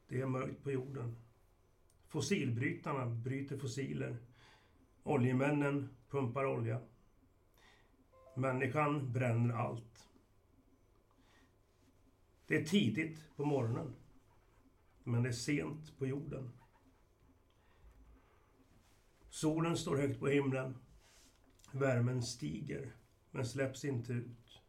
Det 0.08 0.22
är 0.22 0.26
mörkt 0.26 0.64
på 0.64 0.72
jorden. 0.72 1.16
Fossilbrytarna 2.08 3.06
bryter 3.06 3.58
fossiler. 3.58 4.18
Oljemännen 5.04 5.90
pumpar 6.10 6.46
olja. 6.46 6.80
Människan 8.36 9.12
bränner 9.14 9.54
allt. 9.54 10.10
Det 12.48 12.56
är 12.56 12.66
tidigt 12.66 13.36
på 13.36 13.46
morgonen. 13.46 13.96
Men 15.04 15.24
det 15.24 15.30
är 15.30 15.34
sent 15.34 15.98
på 15.98 16.08
jorden. 16.08 16.52
Solen 19.30 19.78
står 19.78 19.98
högt 19.98 20.20
på 20.20 20.28
himlen. 20.28 20.78
Värmen 21.72 22.24
stiger, 22.24 22.96
men 23.32 23.46
släpps 23.46 23.86
inte 23.86 24.14
ut. 24.14 24.62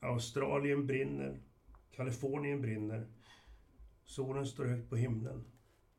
Australien 0.00 0.86
brinner. 0.86 1.40
Kalifornien 1.90 2.60
brinner. 2.60 3.08
Solen 4.04 4.46
står 4.46 4.64
högt 4.64 4.90
på 4.90 4.96
himlen, 4.96 5.44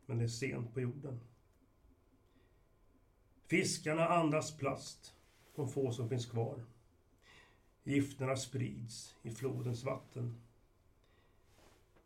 men 0.06 0.18
det 0.18 0.24
är 0.24 0.28
sent 0.28 0.74
på 0.74 0.82
jorden. 0.82 1.20
Fiskarna 3.48 4.08
andas 4.08 4.58
plast, 4.58 5.16
de 5.56 5.70
få 5.70 5.92
som 5.92 6.10
finns 6.10 6.26
kvar. 6.26 6.64
Gifterna 7.84 8.36
sprids 8.36 9.16
i 9.22 9.32
flodens 9.32 9.84
vatten. 9.84 10.42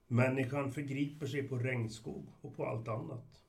Människan 0.07 0.71
förgriper 0.71 1.27
sig 1.27 1.43
på 1.43 1.57
regnskog 1.57 2.25
och 2.41 2.55
på 2.55 2.65
allt 2.65 2.87
annat. 2.87 3.43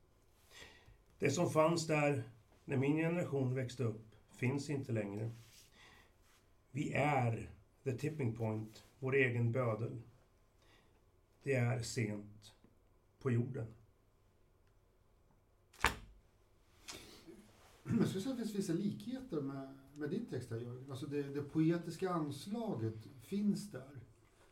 Det 1.19 1.31
som 1.31 1.51
fanns 1.51 1.87
där 1.87 2.23
när 2.65 2.77
min 2.77 2.97
generation 2.97 3.55
växte 3.55 3.85
upp 3.85 4.17
finns 4.31 4.71
inte 4.71 4.93
längre. 4.93 5.31
Vi 6.71 6.93
är 6.93 7.51
the 7.85 7.93
tipping 7.93 8.37
point, 8.37 8.85
vår 8.99 9.15
egen 9.15 9.53
bödel. 9.53 10.03
Det 11.43 11.55
är 11.55 11.83
sent 11.83 12.53
på 13.19 13.31
jorden. 13.31 13.67
Jag 17.85 18.09
skulle 18.09 18.23
säga 18.23 18.33
att 18.33 18.39
det 18.39 18.45
finns 18.45 18.55
vissa 18.55 18.73
likheter 18.73 19.41
med, 19.41 19.79
med 19.97 20.11
din 20.11 20.27
text 20.27 20.51
här 20.51 20.59
Jörgen. 20.59 20.91
Alltså 20.91 21.07
det, 21.07 21.23
det 21.23 21.43
poetiska 21.43 22.11
anslaget 22.11 23.07
finns 23.23 23.71
där. 23.71 24.01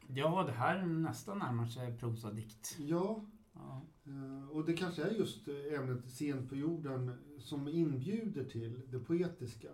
Ja, 0.08 0.44
det 0.46 0.52
här 0.52 0.86
nästan 0.86 1.38
närmar 1.38 1.66
sig 1.66 1.98
prosadikt. 1.98 2.76
Ja. 2.78 3.24
ja. 3.52 3.82
Eh, 4.04 4.48
och 4.48 4.64
det 4.64 4.72
kanske 4.72 5.02
är 5.02 5.10
just 5.10 5.48
ämnet 5.48 6.10
sent 6.10 6.48
på 6.48 6.56
jorden 6.56 7.12
som 7.38 7.68
inbjuder 7.68 8.44
till 8.44 8.80
det 8.90 8.98
poetiska. 8.98 9.68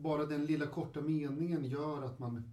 Bara 0.00 0.26
den 0.26 0.44
lilla 0.44 0.66
korta 0.66 1.00
meningen 1.00 1.64
gör 1.64 2.02
att 2.02 2.18
man, 2.18 2.52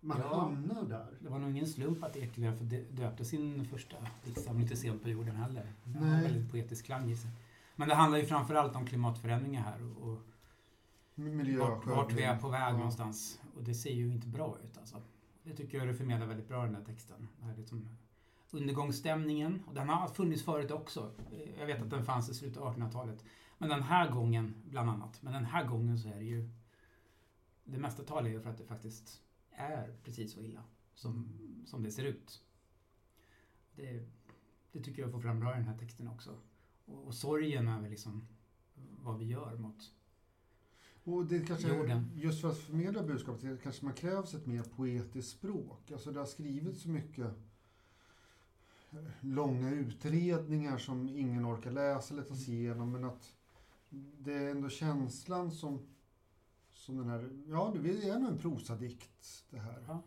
man 0.00 0.18
ja, 0.20 0.40
hamnar 0.40 0.82
där. 0.82 1.18
Det 1.20 1.28
var 1.28 1.38
nog 1.38 1.50
ingen 1.50 1.66
slump 1.66 2.04
att 2.04 2.16
Ekelöf 2.16 2.60
döpte 2.90 3.24
sin 3.24 3.64
första 3.64 3.96
diktsamling 4.24 4.68
till 4.68 4.76
Sent 4.76 5.02
på 5.02 5.08
jorden 5.08 5.36
heller. 5.36 5.72
Det 5.84 5.98
har 5.98 6.22
väldigt 6.22 6.50
poetisk 6.50 6.84
klang 6.84 7.10
i 7.10 7.16
sig. 7.16 7.30
Men 7.76 7.88
det 7.88 7.94
handlar 7.94 8.18
ju 8.18 8.26
framförallt 8.26 8.76
om 8.76 8.86
klimatförändringar 8.86 9.62
här 9.62 9.82
och, 9.82 10.08
och 10.08 10.18
vart, 11.58 11.86
vart 11.86 12.12
vi 12.12 12.22
är 12.22 12.36
på 12.36 12.48
väg 12.48 12.72
ja. 12.72 12.76
någonstans. 12.76 13.40
Och 13.56 13.62
det 13.62 13.74
ser 13.74 13.94
ju 13.94 14.12
inte 14.12 14.28
bra 14.28 14.56
ut 14.64 14.78
alltså. 14.78 15.02
Det 15.42 15.56
tycker 15.56 15.78
jag 15.78 15.88
du 15.88 15.94
förmedlar 15.94 16.26
väldigt 16.26 16.48
bra 16.48 16.62
i 16.62 16.66
den 16.66 16.74
här 16.74 16.84
texten. 16.84 17.28
Det 17.38 17.46
här 17.46 17.56
liksom 17.56 17.88
undergångsstämningen. 18.50 19.62
Och 19.66 19.74
den 19.74 19.88
har 19.88 20.08
funnits 20.08 20.42
förut 20.42 20.70
också. 20.70 21.10
Jag 21.58 21.66
vet 21.66 21.82
att 21.82 21.90
den 21.90 22.04
fanns 22.04 22.30
i 22.30 22.34
slutet 22.34 22.62
av 22.62 22.76
1800-talet. 22.76 23.24
Men 23.58 23.68
den 23.68 23.82
här 23.82 24.10
gången, 24.10 24.54
bland 24.64 24.90
annat, 24.90 25.22
men 25.22 25.32
den 25.32 25.44
här 25.44 25.64
gången 25.64 25.98
så 25.98 26.08
är 26.08 26.14
det 26.16 26.24
ju... 26.24 26.50
Det 27.64 27.78
mesta 27.78 28.02
talar 28.02 28.28
ju 28.28 28.40
för 28.40 28.50
att 28.50 28.58
det 28.58 28.64
faktiskt 28.64 29.22
är 29.50 29.96
precis 30.04 30.32
så 30.32 30.40
illa 30.40 30.62
som, 30.94 31.28
som 31.66 31.82
det 31.82 31.90
ser 31.90 32.04
ut. 32.04 32.42
Det, 33.76 34.08
det 34.72 34.80
tycker 34.80 35.02
jag 35.02 35.10
får 35.12 35.20
fram 35.20 35.40
bra 35.40 35.52
i 35.52 35.56
den 35.56 35.68
här 35.68 35.78
texten 35.78 36.08
också. 36.08 36.38
Och, 36.84 37.06
och 37.06 37.14
sorgen 37.14 37.68
över 37.68 37.90
liksom 37.90 38.28
vad 39.02 39.18
vi 39.18 39.24
gör 39.24 39.56
mot 39.56 39.94
och 41.04 41.26
det 41.26 41.46
kanske, 41.46 41.68
jorden. 41.68 42.10
Just 42.14 42.40
för 42.40 42.48
att 42.48 42.58
förmedla 42.58 43.02
budskapet 43.02 43.62
kanske 43.62 43.84
man 43.84 43.94
krävs 43.94 44.34
ett 44.34 44.46
mer 44.46 44.62
poetiskt 44.62 45.30
språk. 45.30 45.90
Alltså 45.90 46.10
det 46.10 46.18
har 46.18 46.26
skrivits 46.26 46.82
så 46.82 46.88
mycket 46.88 47.30
långa 49.20 49.70
utredningar 49.70 50.78
som 50.78 51.08
ingen 51.08 51.46
orkar 51.46 51.70
läsa 51.70 52.14
eller 52.14 52.22
ta 52.24 52.34
sig 52.34 52.54
igenom. 52.54 52.92
Men 52.92 53.04
att 53.04 53.34
det 54.18 54.32
är 54.32 54.50
ändå 54.50 54.68
känslan 54.68 55.50
som, 55.50 55.86
som 56.70 56.96
den 56.96 57.08
här... 57.08 57.30
Ja, 57.46 57.74
det 57.82 58.08
är 58.08 58.18
nog 58.18 58.30
en 58.30 58.38
prosadikt 58.38 59.44
det 59.50 59.58
här. 59.58 59.84
Ja. 59.88 60.02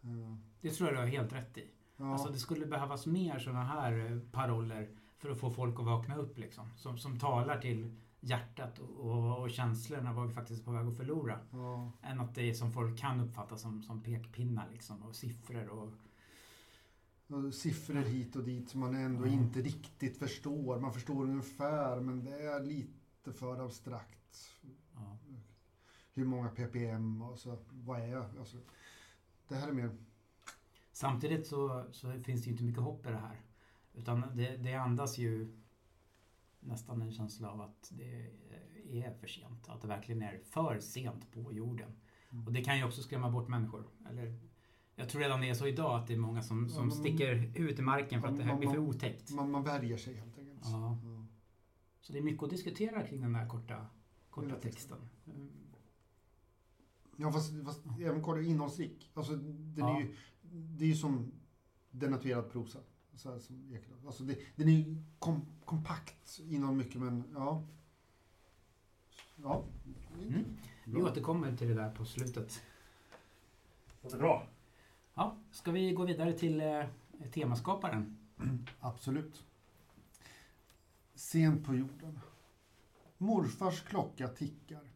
Ja. 0.00 0.38
Det 0.60 0.70
tror 0.70 0.88
jag 0.88 0.96
du 0.96 1.00
har 1.00 1.06
helt 1.06 1.32
rätt 1.32 1.58
i. 1.58 1.70
Ja. 1.96 2.12
Alltså, 2.12 2.28
det 2.28 2.38
skulle 2.38 2.66
behövas 2.66 3.06
mer 3.06 3.38
sådana 3.38 3.64
här 3.64 4.12
eh, 4.12 4.18
paroller 4.32 4.88
för 5.18 5.30
att 5.30 5.40
få 5.40 5.50
folk 5.50 5.78
att 5.78 5.86
vakna 5.86 6.16
upp. 6.16 6.38
Liksom. 6.38 6.70
Som, 6.76 6.98
som 6.98 7.18
talar 7.18 7.60
till 7.60 7.96
hjärtat 8.20 8.78
och, 8.78 8.90
och, 8.90 9.42
och 9.42 9.50
känslorna, 9.50 10.12
vad 10.12 10.28
vi 10.28 10.34
faktiskt 10.34 10.60
är 10.60 10.64
på 10.64 10.70
väg 10.70 10.86
att 10.86 10.96
förlora. 10.96 11.38
Ja. 11.50 11.92
Än 12.02 12.20
att 12.20 12.34
det 12.34 12.42
är 12.42 12.54
som 12.54 12.72
folk 12.72 12.98
kan 12.98 13.20
uppfatta 13.20 13.56
som, 13.56 13.82
som 13.82 14.02
pekpinnar 14.02 14.68
liksom, 14.72 15.02
och 15.02 15.14
siffror 15.14 15.68
och 15.68 15.92
och 17.28 17.54
siffror 17.54 18.02
hit 18.02 18.36
och 18.36 18.44
dit 18.44 18.70
som 18.70 18.80
man 18.80 18.94
ändå 18.94 19.24
mm. 19.24 19.38
inte 19.38 19.60
riktigt 19.60 20.18
förstår. 20.18 20.80
Man 20.80 20.92
förstår 20.92 21.22
ungefär 21.22 22.00
men 22.00 22.24
det 22.24 22.42
är 22.42 22.60
lite 22.60 23.32
för 23.32 23.64
abstrakt. 23.64 24.50
Ja. 24.94 25.18
Hur 26.14 26.24
många 26.24 26.48
ppm 26.48 27.22
och 27.22 27.38
så, 27.38 27.58
vad 27.70 28.00
är 28.00 28.16
alltså, 28.16 28.56
Det 29.48 29.54
här 29.54 29.68
är 29.68 29.72
mer... 29.72 29.96
Samtidigt 30.92 31.46
så, 31.46 31.86
så 31.92 32.12
finns 32.12 32.42
det 32.42 32.46
ju 32.46 32.52
inte 32.52 32.64
mycket 32.64 32.82
hopp 32.82 33.06
i 33.06 33.08
det 33.08 33.16
här. 33.16 33.40
Utan 33.96 34.22
det, 34.34 34.56
det 34.56 34.74
andas 34.74 35.18
ju 35.18 35.56
nästan 36.60 37.02
en 37.02 37.12
känsla 37.12 37.50
av 37.50 37.60
att 37.60 37.92
det 37.92 38.30
är 38.84 39.14
för 39.20 39.26
sent. 39.26 39.68
Att 39.68 39.82
det 39.82 39.88
verkligen 39.88 40.22
är 40.22 40.38
för 40.38 40.80
sent 40.80 41.32
på 41.32 41.52
jorden. 41.52 41.92
Mm. 42.30 42.46
Och 42.46 42.52
det 42.52 42.64
kan 42.64 42.78
ju 42.78 42.84
också 42.84 43.02
skrämma 43.02 43.30
bort 43.30 43.48
människor. 43.48 43.86
Eller 44.10 44.38
jag 44.94 45.08
tror 45.08 45.22
redan 45.22 45.40
det 45.40 45.48
är 45.48 45.54
så 45.54 45.66
idag 45.66 46.00
att 46.00 46.06
det 46.06 46.14
är 46.14 46.18
många 46.18 46.42
som, 46.42 46.68
som 46.68 46.88
ja, 46.88 46.94
sticker 46.94 47.52
ut 47.54 47.78
i 47.78 47.82
marken 47.82 48.20
för 48.20 48.28
att 48.28 48.36
det 48.36 48.44
här 48.44 48.56
blir 48.56 48.68
för 48.68 48.78
otäckt. 48.78 49.30
Man, 49.30 49.50
man 49.50 49.62
värjer 49.62 49.96
sig 49.96 50.14
helt 50.14 50.38
enkelt. 50.38 50.60
Ja. 50.64 50.98
ja. 51.04 51.26
Så 52.00 52.12
det 52.12 52.18
är 52.18 52.22
mycket 52.22 52.42
att 52.42 52.50
diskutera 52.50 53.06
kring 53.06 53.20
den 53.20 53.32
där 53.32 53.48
korta, 53.48 53.86
korta 54.30 54.54
texten. 54.56 54.98
Mm. 55.26 55.50
Ja, 57.16 57.32
fast, 57.32 57.64
fast 57.64 57.80
även 58.00 58.22
kort 58.22 58.38
innehållsrik. 58.38 59.10
Alltså, 59.14 59.36
den 59.36 59.74
ja. 59.76 59.96
är 59.96 60.00
ju, 60.00 60.16
det 60.50 60.84
är 60.84 60.88
ju 60.88 60.94
som 60.94 61.32
denatuerad 61.90 62.50
prosa. 62.50 62.78
Så 63.16 63.32
här, 63.32 63.38
som 63.38 63.74
Ekelöf. 63.74 64.06
Alltså 64.06 64.22
det, 64.22 64.38
den 64.56 64.68
är 64.68 64.72
ju 64.72 64.96
kom, 65.18 65.46
kompakt 65.64 66.40
inom 66.48 66.76
mycket, 66.76 67.00
men 67.00 67.24
ja. 67.34 67.62
Ja. 69.36 69.64
Mm. 70.22 70.44
Vi 70.84 71.02
återkommer 71.02 71.56
till 71.56 71.68
det 71.68 71.74
där 71.74 71.90
på 71.90 72.04
slutet. 72.04 72.62
Låter 74.02 74.18
bra. 74.18 74.46
Ja, 75.14 75.36
ska 75.50 75.70
vi 75.70 75.92
gå 75.92 76.04
vidare 76.04 76.32
till 76.32 76.60
eh, 76.60 76.84
temaskaparen? 77.32 78.18
Absolut. 78.80 79.44
Sent 81.14 81.64
på 81.64 81.74
jorden. 81.74 82.20
Morfars 83.18 83.82
klocka 83.82 84.28
tickar. 84.28 84.90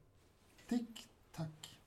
Tick, 0.69 1.09
tack. 1.33 1.79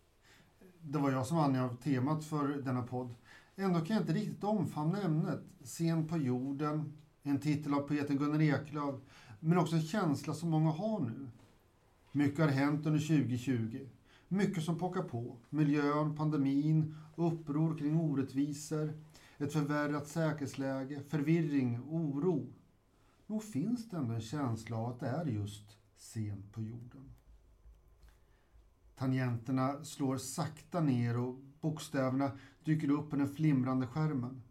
Det 0.81 0.99
var 0.99 1.11
jag 1.11 1.27
som 1.27 1.37
angav 1.37 1.75
temat 1.75 2.25
för 2.25 2.47
denna 2.47 2.83
podd. 2.83 3.15
Ändå 3.55 3.79
kan 3.79 3.95
jag 3.95 4.03
inte 4.03 4.13
riktigt 4.13 4.43
omfamna 4.43 5.01
ämnet. 5.01 5.39
Sen 5.63 6.07
på 6.07 6.17
jorden, 6.17 6.93
en 7.23 7.39
titel 7.39 7.73
av 7.73 7.79
poeten 7.79 8.17
Gunnar 8.17 8.41
Eklöf, 8.41 8.95
men 9.39 9.57
också 9.57 9.75
en 9.75 9.81
känsla 9.81 10.33
som 10.33 10.49
många 10.49 10.71
har 10.71 10.99
nu. 10.99 11.27
Mycket 12.11 12.39
har 12.39 12.47
hänt 12.47 12.85
under 12.85 12.99
2020. 12.99 13.87
Mycket 14.27 14.63
som 14.63 14.79
pockar 14.79 15.03
på. 15.03 15.37
Miljön, 15.49 16.15
pandemin, 16.15 16.95
uppror 17.15 17.77
kring 17.77 17.97
orättvisor, 17.99 18.93
ett 19.37 19.53
förvärrat 19.53 20.07
säkerhetsläge, 20.07 21.01
förvirring, 21.09 21.79
oro. 21.89 22.53
Nog 23.27 23.43
finns 23.43 23.89
det 23.89 23.97
ändå 23.97 24.13
en 24.13 24.21
känsla 24.21 24.77
av 24.77 24.89
att 24.89 24.99
det 24.99 25.07
är 25.07 25.25
just 25.25 25.77
sent 25.97 26.51
på 26.51 26.61
jorden. 26.61 27.13
Tangenterna 28.95 29.83
slår 29.83 30.17
sakta 30.17 30.81
ner 30.81 31.17
och 31.17 31.39
bokstäverna 31.63 32.31
dyker 32.63 32.89
upp 32.89 33.09
på 33.09 33.15
den 33.15 33.27
flimrande 33.27 33.87
skärmen. 33.87 34.41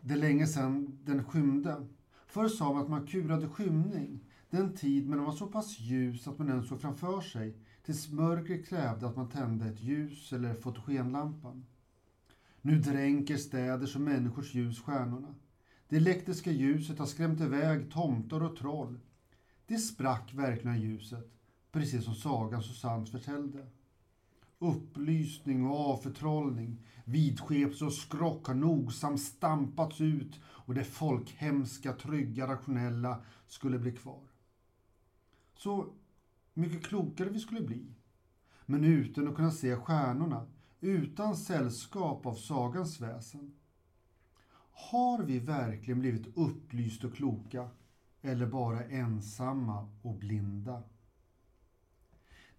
Det 0.00 0.14
är 0.14 0.18
länge 0.18 0.46
sedan 0.46 0.98
den 1.04 1.24
skymde. 1.24 1.86
Förr 2.26 2.48
sa 2.48 2.72
man 2.72 2.82
att 2.82 2.88
man 2.88 3.06
kurade 3.06 3.48
skymning, 3.48 4.20
den 4.50 4.74
tid 4.74 5.08
men 5.08 5.18
den 5.18 5.26
var 5.26 5.32
så 5.32 5.46
pass 5.46 5.80
ljus 5.80 6.28
att 6.28 6.38
man 6.38 6.48
ens 6.48 6.68
såg 6.68 6.80
framför 6.80 7.20
sig 7.20 7.56
tills 7.82 8.10
mörkret 8.10 8.68
krävde 8.68 9.06
att 9.06 9.16
man 9.16 9.28
tände 9.28 9.66
ett 9.66 9.80
ljus 9.82 10.32
eller 10.32 10.54
fotogenlampan. 10.54 11.66
Nu 12.60 12.78
dränker 12.78 13.36
städers 13.36 13.94
och 13.94 14.00
människors 14.00 14.54
ljus 14.54 14.80
stjärnorna. 14.80 15.34
Det 15.88 15.96
elektriska 15.96 16.50
ljuset 16.50 16.98
har 16.98 17.06
skrämt 17.06 17.40
iväg 17.40 17.90
tomtar 17.90 18.42
och 18.42 18.56
troll. 18.56 19.00
Det 19.66 19.78
sprack 19.78 20.34
verkligen 20.34 20.80
ljuset, 20.80 21.32
precis 21.72 22.04
som 22.04 22.14
sagan 22.14 22.62
så 22.62 22.72
sant 22.72 23.08
förtällde. 23.08 23.66
Upplysning 24.58 25.66
och 25.66 25.90
avförtrollning, 25.90 26.86
vidskepelse 27.04 27.84
och 27.84 27.92
skrock 27.92 28.46
har 28.46 28.54
nogsamt 28.54 29.20
stampats 29.20 30.00
ut 30.00 30.40
och 30.44 30.74
det 30.74 30.84
folkhemska, 30.84 31.92
trygga, 31.92 32.46
rationella 32.46 33.22
skulle 33.46 33.78
bli 33.78 33.92
kvar. 33.92 34.22
Så 35.54 35.86
mycket 36.54 36.86
klokare 36.86 37.28
vi 37.28 37.40
skulle 37.40 37.60
bli. 37.60 37.86
Men 38.66 38.84
utan 38.84 39.28
att 39.28 39.36
kunna 39.36 39.50
se 39.50 39.76
stjärnorna, 39.76 40.46
utan 40.80 41.36
sällskap 41.36 42.26
av 42.26 42.34
sagans 42.34 43.00
väsen. 43.00 43.54
Har 44.72 45.22
vi 45.22 45.38
verkligen 45.38 46.00
blivit 46.00 46.36
upplysta 46.36 47.06
och 47.06 47.14
kloka 47.14 47.70
eller 48.22 48.46
bara 48.46 48.84
ensamma 48.84 49.88
och 50.02 50.14
blinda? 50.14 50.82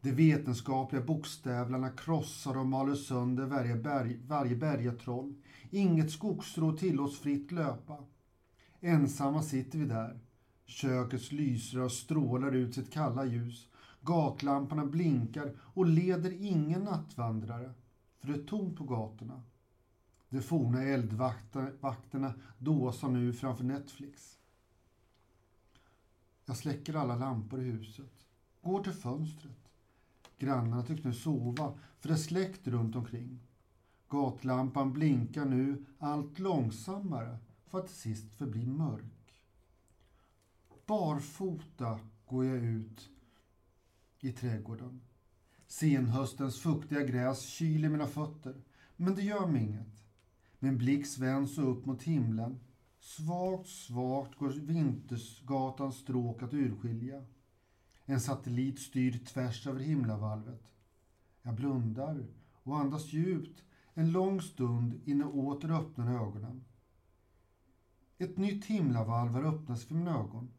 De 0.01 0.11
vetenskapliga 0.11 1.01
bokstävlarna 1.01 1.89
krossar 1.89 2.57
och 2.57 2.65
maler 2.65 2.95
sönder 2.95 3.45
varje, 3.45 3.75
berg, 3.75 4.19
varje 4.27 4.55
bergatroll. 4.55 5.33
Inget 5.69 6.11
skogsrå 6.11 6.77
tillåts 6.77 7.19
fritt 7.19 7.51
löpa. 7.51 7.97
Ensamma 8.79 9.41
sitter 9.41 9.79
vi 9.79 9.85
där. 9.85 10.19
Kökets 10.65 11.31
lysrör 11.31 11.89
strålar 11.89 12.51
ut 12.51 12.75
sitt 12.75 12.93
kalla 12.93 13.25
ljus. 13.25 13.67
Gatlamporna 14.01 14.85
blinkar 14.85 15.55
och 15.59 15.85
leder 15.85 16.43
ingen 16.43 16.81
nattvandrare, 16.81 17.73
för 18.19 18.27
det 18.27 18.33
är 18.33 18.43
tomt 18.43 18.77
på 18.77 18.83
gatorna. 18.83 19.43
De 20.29 20.41
forna 20.41 20.83
eldvakterna 20.83 22.33
dåsar 22.57 23.09
nu 23.09 23.33
framför 23.33 23.63
Netflix. 23.63 24.37
Jag 26.45 26.57
släcker 26.57 26.93
alla 26.93 27.15
lampor 27.15 27.61
i 27.61 27.63
huset, 27.63 28.25
går 28.61 28.83
till 28.83 28.93
fönstret. 28.93 29.68
Grannarna 30.39 30.83
tycks 30.83 31.03
nu 31.03 31.13
sova, 31.13 31.73
för 31.99 32.09
det 32.09 32.15
är 32.15 32.17
släckt 32.17 32.67
runt 32.67 32.95
omkring. 32.95 33.39
Gatlampan 34.09 34.93
blinkar 34.93 35.45
nu 35.45 35.85
allt 35.97 36.39
långsammare 36.39 37.37
för 37.65 37.79
att 37.79 37.87
till 37.87 37.95
sist 37.95 38.35
förbli 38.35 38.65
mörk. 38.65 39.43
Barfota 40.85 41.99
går 42.25 42.45
jag 42.45 42.57
ut 42.57 43.09
i 44.19 44.31
trädgården. 44.31 45.01
Senhöstens 45.67 46.59
fuktiga 46.59 47.03
gräs 47.03 47.41
kyler 47.41 47.89
mina 47.89 48.07
fötter, 48.07 48.55
men 48.95 49.15
det 49.15 49.21
gör 49.21 49.47
mig 49.47 49.61
inget. 49.61 50.03
Min 50.59 50.77
blick 50.77 51.07
svänds 51.07 51.57
upp 51.57 51.85
mot 51.85 52.03
himlen. 52.03 52.59
Svagt, 52.99 53.67
svagt 53.67 54.35
går 54.35 54.49
Vintersgatans 54.49 55.95
stråk 55.95 56.43
att 56.43 56.53
urskilja. 56.53 57.25
En 58.09 58.21
satellit 58.21 58.79
styr 58.79 59.25
tvärs 59.25 59.67
över 59.67 59.79
himlavalvet. 59.79 60.63
Jag 61.41 61.55
blundar 61.55 62.27
och 62.63 62.79
andas 62.79 63.13
djupt 63.13 63.63
en 63.93 64.11
lång 64.11 64.41
stund 64.41 65.01
innan 65.05 65.27
jag 65.27 65.37
åter 65.37 65.71
öppnar 65.71 66.27
ögonen. 66.27 66.63
Ett 68.17 68.37
nytt 68.37 68.65
himlavalv 68.65 69.31
har 69.31 69.43
öppnats 69.43 69.85
för 69.85 69.95
mina 69.95 70.19
ögon. 70.19 70.51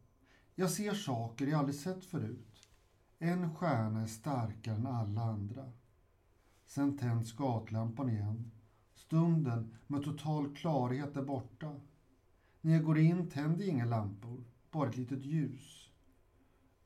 Jag 0.54 0.71
ser 0.71 0.95
saker 0.95 1.47
jag 1.47 1.59
aldrig 1.59 1.75
sett 1.76 2.04
förut. 2.04 2.69
En 3.19 3.54
stjärna 3.54 4.02
är 4.02 4.07
starkare 4.07 4.75
än 4.75 4.87
alla 4.87 5.23
andra. 5.23 5.73
Sen 6.66 6.99
tänds 6.99 7.33
gatlampan 7.33 8.11
igen. 8.11 8.50
Stunden 8.95 9.76
med 9.87 10.04
total 10.04 10.54
klarhet 10.57 11.16
är 11.16 11.23
borta. 11.23 11.80
När 12.61 12.73
jag 12.73 12.85
går 12.85 12.99
in 12.99 13.30
tänder 13.30 13.69
inga 13.69 13.85
lampor, 13.85 14.45
bara 14.71 14.88
ett 14.88 14.97
litet 14.97 15.25
ljus. 15.25 15.89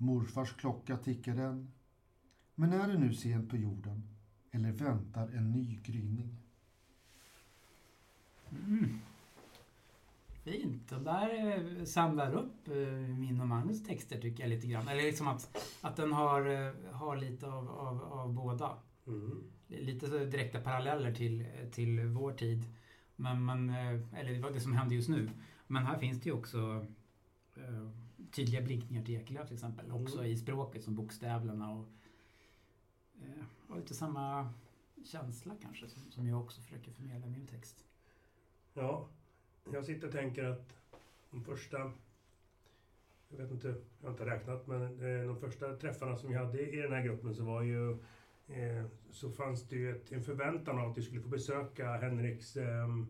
Morfars 0.04 0.52
klocka 0.52 0.96
tickar 0.96 1.36
än. 1.36 1.72
Men 2.54 2.72
är 2.72 2.88
det 2.88 2.98
nu 2.98 3.14
sent 3.14 3.50
på 3.50 3.56
jorden 3.56 4.02
eller 4.50 4.72
väntar 4.72 5.28
en 5.28 5.52
ny 5.52 5.78
gryning? 5.84 6.36
Mm. 8.50 9.00
Fint. 10.44 10.88
De 10.88 11.04
där 11.04 11.58
eh, 11.78 11.84
samlar 11.84 12.32
upp 12.34 12.68
eh, 12.68 12.76
min 13.18 13.40
och 13.40 13.48
Magnus 13.48 13.84
texter 13.84 14.20
tycker 14.20 14.42
jag 14.42 14.50
lite 14.50 14.66
grann. 14.66 14.88
Eller 14.88 15.02
liksom 15.02 15.28
att, 15.28 15.56
att 15.80 15.96
den 15.96 16.12
har, 16.12 16.46
eh, 16.46 16.92
har 16.92 17.16
lite 17.16 17.46
av, 17.46 17.70
av, 17.70 18.02
av 18.02 18.32
båda. 18.32 18.76
Mm. 19.06 19.44
Lite 19.66 20.24
direkta 20.24 20.60
paralleller 20.60 21.14
till, 21.14 21.46
till 21.72 22.00
vår 22.00 22.32
tid. 22.32 22.64
Men, 23.16 23.44
men, 23.44 23.70
eller 24.14 24.52
det 24.52 24.60
som 24.60 24.72
händer 24.72 24.96
just 24.96 25.08
nu. 25.08 25.30
Men 25.66 25.86
här 25.86 25.98
finns 25.98 26.20
det 26.20 26.28
ju 26.28 26.34
också 26.34 26.86
tydliga 28.34 28.62
blinkningar 28.62 29.04
till 29.04 29.14
Ekelöf 29.14 29.46
till 29.46 29.54
exempel. 29.54 29.84
Mm. 29.84 30.02
Också 30.02 30.24
i 30.24 30.36
språket 30.36 30.84
som 30.84 30.94
bokstäverna 30.94 31.72
och, 31.72 31.86
och 33.68 33.76
lite 33.76 33.94
samma 33.94 34.52
känsla 35.04 35.54
kanske 35.62 35.88
som, 35.88 36.02
som 36.10 36.28
jag 36.28 36.40
också 36.40 36.60
försöker 36.60 36.92
förmedla 36.92 37.26
i 37.26 37.30
min 37.30 37.46
text. 37.46 37.84
Ja, 38.74 39.08
jag 39.72 39.84
sitter 39.84 40.06
och 40.06 40.12
tänker 40.12 40.44
att 40.44 40.76
de 41.30 41.44
första, 41.44 41.92
jag 43.28 43.38
vet 43.38 43.50
inte, 43.50 43.68
jag 44.00 44.06
har 44.06 44.10
inte 44.10 44.26
räknat, 44.26 44.66
men 44.66 44.82
eh, 44.82 45.26
de 45.26 45.40
första 45.40 45.76
träffarna 45.76 46.16
som 46.16 46.32
jag 46.32 46.46
hade 46.46 46.70
i 46.70 46.76
den 46.76 46.92
här 46.92 47.02
gruppen 47.02 47.34
så 47.34 47.44
var 47.44 47.62
ju 47.62 47.90
eh, 48.48 48.84
så 49.10 49.30
fanns 49.30 49.68
det 49.68 49.76
ju 49.76 49.96
ett, 49.96 50.12
en 50.12 50.22
förväntan 50.22 50.78
av 50.78 50.90
att 50.90 50.98
vi 50.98 51.02
skulle 51.02 51.20
få 51.20 51.28
besöka 51.28 51.96
Henriks 51.96 52.56
ehm, 52.56 53.00
eh, 53.00 53.06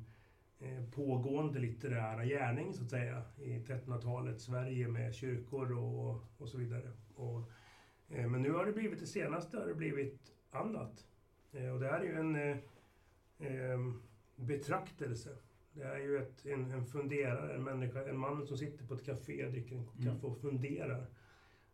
pågående 0.94 1.58
litterära 1.58 2.24
gärning 2.24 2.72
så 2.72 2.84
att 2.84 2.90
säga 2.90 3.22
i 3.38 3.58
1300-talets 3.58 4.44
Sverige 4.44 4.88
med 4.88 5.14
kyrkor 5.14 5.72
och, 5.72 6.20
och 6.38 6.48
så 6.48 6.58
vidare. 6.58 6.92
Och, 7.14 7.50
eh, 8.08 8.28
men 8.28 8.42
nu 8.42 8.52
har 8.52 8.66
det 8.66 8.72
blivit 8.72 9.00
det 9.00 9.06
senaste 9.06 9.58
har 9.58 9.66
det 9.66 9.74
blivit 9.74 10.32
annat. 10.50 11.06
Eh, 11.52 11.68
och 11.68 11.80
det 11.80 11.86
här 11.86 12.00
är 12.00 12.04
ju 12.04 12.14
en 12.14 12.36
eh, 12.36 12.56
ehm, 13.38 14.02
betraktelse 14.36 15.30
det 15.74 15.82
är 15.82 15.98
ju 15.98 16.18
ett, 16.18 16.46
en, 16.46 16.70
en 16.70 16.86
funderare, 16.86 17.54
en 17.54 17.64
människa, 17.64 18.04
en 18.04 18.18
man 18.18 18.46
som 18.46 18.56
sitter 18.56 18.86
på 18.86 18.94
ett 18.94 19.04
café, 19.04 19.48
dricker 19.48 19.76
en 19.76 19.84
kopp 19.84 19.98
mm. 19.98 20.14
kaffe 20.14 20.26
och 20.26 20.38
funderar. 20.38 21.06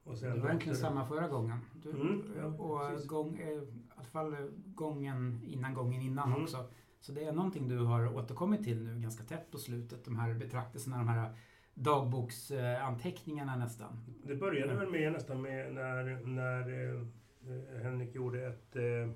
Och 0.04 0.16
det 0.16 0.28
var 0.28 0.48
egentligen 0.48 0.76
samma 0.76 1.06
förra 1.06 1.28
gången. 1.28 1.58
Du, 1.82 1.90
mm, 1.90 2.22
ja, 2.38 2.44
och 2.44 3.06
gång, 3.06 3.38
eh, 3.38 3.48
i 3.48 3.60
alla 3.96 4.04
fall 4.04 4.36
gången 4.74 5.40
innan 5.44 5.74
gången 5.74 6.02
innan 6.02 6.28
mm. 6.28 6.42
också. 6.42 6.68
Så 7.00 7.12
det 7.12 7.24
är 7.24 7.32
någonting 7.32 7.68
du 7.68 7.78
har 7.78 8.16
återkommit 8.16 8.64
till 8.64 8.84
nu 8.84 9.00
ganska 9.00 9.24
tätt 9.24 9.50
på 9.50 9.58
slutet. 9.58 10.04
De 10.04 10.18
här 10.18 10.34
betraktelserna, 10.34 10.96
de 10.96 11.08
här 11.08 11.32
dagboksanteckningarna 11.74 13.56
nästan. 13.56 14.04
Det 14.24 14.34
började 14.34 14.74
väl 14.74 14.90
med 14.90 15.12
nästan 15.12 15.42
med 15.42 15.74
när, 15.74 16.26
när 16.26 16.94
eh, 16.94 17.82
Henrik 17.82 18.14
gjorde 18.14 18.46
ett, 18.46 18.76
eh, 18.76 19.10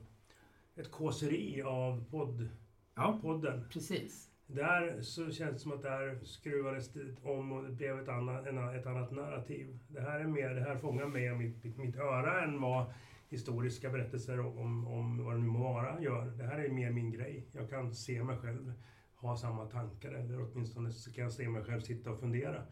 ett 0.76 0.90
kåseri 0.90 1.62
av 1.62 2.04
podd, 2.10 2.48
ja, 2.94 3.18
podden. 3.22 3.64
Precis. 3.70 4.30
Där 4.46 5.02
så 5.02 5.30
känns 5.30 5.52
det 5.52 5.58
som 5.58 5.72
att 5.72 5.82
där 5.82 6.18
skruvades 6.24 6.92
det 6.92 7.16
om 7.22 7.52
och 7.52 7.62
det 7.62 7.70
blev 7.70 8.00
ett 8.00 8.08
annat, 8.08 8.46
ett 8.46 8.86
annat 8.86 9.10
narrativ. 9.10 9.78
Det 9.88 10.00
här 10.00 10.20
är 10.20 10.26
mer, 10.26 10.54
det 10.54 10.60
här 10.60 10.76
fångar 10.76 11.06
mer 11.06 11.34
mitt, 11.34 11.76
mitt 11.76 11.96
öra 11.96 12.44
än 12.44 12.60
vad 12.60 12.84
historiska 13.28 13.90
berättelser 13.90 14.40
om, 14.40 14.86
om 14.86 15.24
vad 15.24 15.34
det 15.34 15.40
nu 15.40 15.46
må 15.46 15.72
vara 15.72 16.00
gör. 16.00 16.26
Det 16.26 16.44
här 16.44 16.58
är 16.58 16.68
mer 16.68 16.90
min 16.90 17.10
grej. 17.10 17.46
Jag 17.52 17.70
kan 17.70 17.94
se 17.94 18.22
mig 18.22 18.36
själv 18.36 18.72
ha 19.14 19.36
samma 19.36 19.66
tankar 19.66 20.12
eller 20.12 20.40
åtminstone 20.42 20.92
så 20.92 21.12
kan 21.12 21.24
jag 21.24 21.32
se 21.32 21.48
mig 21.48 21.64
själv 21.64 21.80
sitta 21.80 22.10
och 22.10 22.20
fundera. 22.20 22.62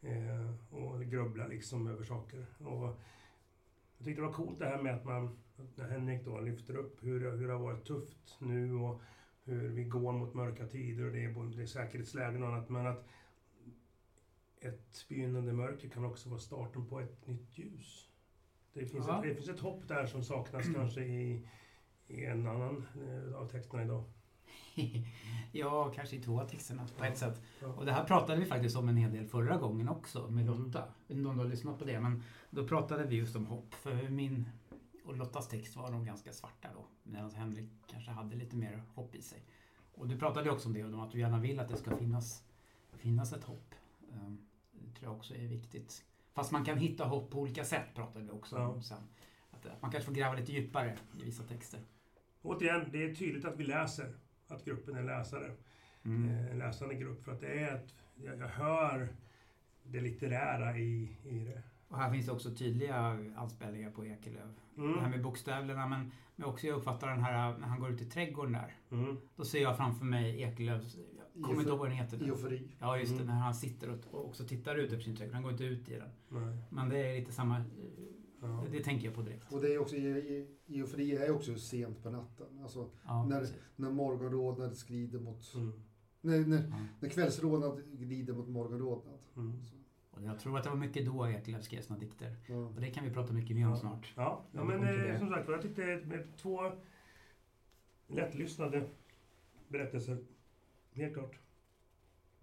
Eh, 0.00 0.74
och 0.74 1.04
grubbla 1.04 1.46
liksom 1.46 1.86
över 1.86 2.04
saker. 2.04 2.46
Och 2.58 3.00
jag 3.98 4.04
tyckte 4.04 4.22
det 4.22 4.26
var 4.26 4.34
coolt 4.34 4.58
det 4.58 4.66
här 4.66 4.82
med 4.82 4.94
att 4.94 5.04
man, 5.04 5.38
när 5.74 5.88
Henrik 5.88 6.24
då 6.24 6.40
lyfter 6.40 6.76
upp 6.76 7.04
hur, 7.04 7.36
hur 7.36 7.46
det 7.46 7.52
har 7.52 7.60
varit 7.60 7.84
tufft 7.84 8.36
nu 8.38 8.74
och 8.74 9.02
hur 9.44 9.68
vi 9.68 9.84
går 9.84 10.12
mot 10.12 10.34
mörka 10.34 10.66
tider 10.66 11.04
och 11.06 11.12
det 11.12 11.24
är, 11.24 11.32
både, 11.32 11.56
det 11.56 11.62
är 11.62 11.66
säkerhetslägen 11.66 12.42
och 12.42 12.48
annat. 12.48 12.68
Men 12.68 12.86
att 12.86 13.06
ett 14.60 15.06
begynnande 15.08 15.52
mörker 15.52 15.88
kan 15.88 16.04
också 16.04 16.28
vara 16.28 16.40
starten 16.40 16.86
på 16.86 17.00
ett 17.00 17.26
nytt 17.26 17.58
ljus. 17.58 18.08
Det 18.78 18.86
finns, 18.86 19.08
ett, 19.08 19.22
det 19.22 19.34
finns 19.34 19.48
ett 19.48 19.60
hopp 19.60 19.88
där 19.88 20.06
som 20.06 20.22
saknas 20.22 20.66
kanske 20.74 21.00
i, 21.00 21.48
i 22.06 22.24
en 22.24 22.46
annan 22.46 22.86
eh, 22.96 23.36
av 23.36 23.48
texterna 23.48 23.82
idag. 23.82 24.04
ja, 25.52 25.92
kanske 25.94 26.16
i 26.16 26.20
två 26.20 26.40
av 26.40 26.48
texterna 26.48 26.88
på 26.98 27.04
ett 27.04 27.18
sätt. 27.18 27.42
Ja. 27.60 27.66
Och 27.66 27.86
det 27.86 27.92
här 27.92 28.04
pratade 28.04 28.40
vi 28.40 28.46
faktiskt 28.46 28.76
om 28.76 28.88
en 28.88 28.96
hel 28.96 29.12
del 29.12 29.26
förra 29.26 29.56
gången 29.56 29.88
också 29.88 30.28
med 30.30 30.48
mm. 30.48 30.64
Lotta. 30.64 30.84
Mm. 31.08 31.22
Någon 31.22 31.38
har 31.38 31.46
lyssnat 31.46 31.78
på 31.78 31.84
det. 31.84 32.00
Men 32.00 32.22
då 32.50 32.68
pratade 32.68 33.04
vi 33.04 33.16
just 33.16 33.36
om 33.36 33.46
hopp. 33.46 33.74
För 33.74 34.08
min 34.08 34.48
och 35.04 35.16
Lottas 35.16 35.48
text 35.48 35.76
var 35.76 35.90
de 35.90 36.04
ganska 36.04 36.32
svarta 36.32 36.68
då. 36.74 36.86
Medan 37.02 37.34
Henrik 37.34 37.70
kanske 37.86 38.10
hade 38.10 38.36
lite 38.36 38.56
mer 38.56 38.82
hopp 38.94 39.14
i 39.14 39.22
sig. 39.22 39.42
Och 39.94 40.08
du 40.08 40.18
pratade 40.18 40.50
också 40.50 40.68
om 40.68 40.74
det, 40.74 40.84
om 40.84 41.00
att 41.00 41.12
du 41.12 41.18
gärna 41.18 41.38
vill 41.38 41.60
att 41.60 41.68
det 41.68 41.76
ska 41.76 41.96
finnas, 41.96 42.42
finnas 42.92 43.32
ett 43.32 43.44
hopp. 43.44 43.74
Ehm, 44.12 44.38
det 44.72 44.90
tror 44.90 45.10
jag 45.10 45.16
också 45.16 45.34
är 45.34 45.46
viktigt. 45.46 46.04
Fast 46.36 46.52
man 46.52 46.64
kan 46.64 46.78
hitta 46.78 47.04
hopp 47.04 47.30
på 47.30 47.40
olika 47.40 47.64
sätt, 47.64 47.94
pratade 47.94 48.24
vi 48.24 48.30
också 48.30 48.56
om 48.56 48.82
sen. 48.82 48.98
Att, 49.50 49.66
att 49.66 49.82
man 49.82 49.90
kanske 49.90 50.06
får 50.06 50.14
gräva 50.14 50.34
lite 50.34 50.52
djupare 50.52 50.96
i 51.20 51.24
vissa 51.24 51.42
texter. 51.42 51.80
Återigen, 52.42 52.88
det 52.92 53.04
är 53.04 53.14
tydligt 53.14 53.44
att 53.44 53.56
vi 53.56 53.64
läser. 53.64 54.14
Att 54.48 54.64
gruppen 54.64 54.96
är 54.96 55.02
läsare. 55.02 55.50
Mm. 56.04 56.28
Eh, 56.28 56.50
en 56.50 56.58
läsande 56.58 56.94
grupp. 56.94 57.24
För 57.24 57.32
att 57.32 57.40
det 57.40 57.60
är 57.60 57.74
ett, 57.74 57.94
jag, 58.14 58.38
jag 58.38 58.48
hör 58.48 59.08
det 59.82 60.00
litterära 60.00 60.78
i, 60.78 61.16
i 61.24 61.38
det. 61.38 61.62
Och 61.88 61.98
här 61.98 62.10
finns 62.10 62.26
det 62.26 62.32
också 62.32 62.54
tydliga 62.54 63.18
anspelningar 63.36 63.90
på 63.90 64.06
Ekelöf. 64.06 64.60
Mm. 64.76 64.92
Det 64.92 65.00
här 65.00 65.08
med 65.08 65.22
bokstäverna 65.22 65.86
men, 65.86 66.12
men 66.36 66.48
också 66.48 66.66
jag 66.66 66.76
uppfattar 66.76 67.08
den 67.08 67.22
här 67.22 67.58
när 67.58 67.66
han 67.66 67.80
går 67.80 67.90
ut 67.90 68.00
i 68.00 68.04
trädgården 68.04 68.52
där. 68.52 68.74
Mm. 68.90 69.16
Då 69.36 69.44
ser 69.44 69.62
jag 69.62 69.76
framför 69.76 70.04
mig 70.04 70.42
Ekelöfs, 70.42 70.96
kommer 71.42 71.58
inte 71.58 71.70
ihåg 71.70 71.78
vad 71.78 71.88
den 71.88 71.96
heter. 71.96 72.28
Eufori. 72.28 72.68
Ja 72.78 72.98
just 72.98 73.12
det, 73.12 73.22
mm. 73.22 73.34
när 73.34 73.42
han 73.42 73.54
sitter 73.54 73.90
och, 73.90 74.26
också 74.26 74.44
tittar 74.44 74.76
ut 74.76 74.92
över 74.92 75.02
sin 75.02 75.16
trädgård. 75.16 75.34
Han 75.34 75.42
går 75.42 75.52
inte 75.52 75.64
ut 75.64 75.88
i 75.88 75.94
den. 75.94 76.10
Nej. 76.28 76.56
Men 76.70 76.88
det 76.88 76.98
är 76.98 77.20
lite 77.20 77.32
samma, 77.32 77.64
ja. 78.40 78.64
det, 78.64 78.78
det, 78.78 78.84
tänker 78.84 79.06
jag 79.06 79.14
på 79.14 79.22
direkt. 79.22 79.52
Och 79.52 79.60
det 79.60 79.74
är 79.74 79.78
också, 79.78 79.96
eufori 80.66 81.16
är 81.16 81.30
också 81.30 81.56
sent 81.56 82.02
på 82.02 82.10
natten. 82.10 82.46
Alltså 82.62 82.90
ja, 83.06 83.24
när, 83.24 83.46
när 83.76 83.90
morgonrodnad 83.90 84.76
skrider 84.76 85.18
mot, 85.18 85.54
mm. 85.54 85.72
när, 86.20 86.38
när, 86.46 86.72
när 87.00 87.08
kvällsrodnad 87.08 87.82
glider 87.92 88.32
mot 88.32 88.48
morgonrodnad. 88.48 89.18
Mm. 89.36 89.52
Och 90.16 90.22
jag 90.22 90.38
tror 90.38 90.58
att 90.58 90.64
det 90.64 90.70
var 90.70 90.76
mycket 90.76 91.06
då 91.06 91.28
Ekelöf 91.28 91.64
skrev 91.64 91.82
sina 91.82 91.98
dikter. 91.98 92.36
Ja. 92.46 92.56
Och 92.56 92.80
det 92.80 92.90
kan 92.90 93.04
vi 93.04 93.10
prata 93.10 93.32
mycket 93.32 93.56
mer 93.56 93.68
om 93.68 93.76
snart. 93.76 94.12
Ja, 94.16 94.44
ja 94.52 94.64
men 94.64 94.82
eh, 94.82 95.18
som 95.18 95.28
sagt 95.28 95.48
jag 95.48 95.62
tyckte 95.62 96.00
med 96.04 96.36
två 96.36 96.72
lättlyssnade 98.06 98.88
berättelser, 99.68 100.18
helt 100.96 101.14
klart, 101.14 101.38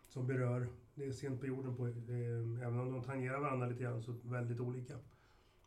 som 0.07 0.27
berör 0.27 0.67
det 0.95 1.05
är 1.05 1.11
sent 1.11 1.39
på 1.39 1.47
jorden, 1.47 1.75
på, 1.75 1.87
eh, 1.87 2.67
även 2.67 2.79
om 2.79 2.91
de 2.91 3.03
tangerar 3.03 3.39
varandra 3.39 3.67
lite 3.67 3.83
grann, 3.83 4.03
så 4.03 4.15
väldigt 4.23 4.59
olika. 4.59 4.97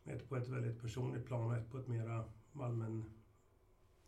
Ett 0.03 0.29
på 0.29 0.35
ett 0.35 0.47
väldigt 0.47 0.81
personligt 0.81 1.25
plan 1.25 1.51
och 1.51 1.57
ett 1.57 1.71
på 1.71 1.77
ett 1.77 1.87
mera 1.87 2.23
allmän, 2.53 3.05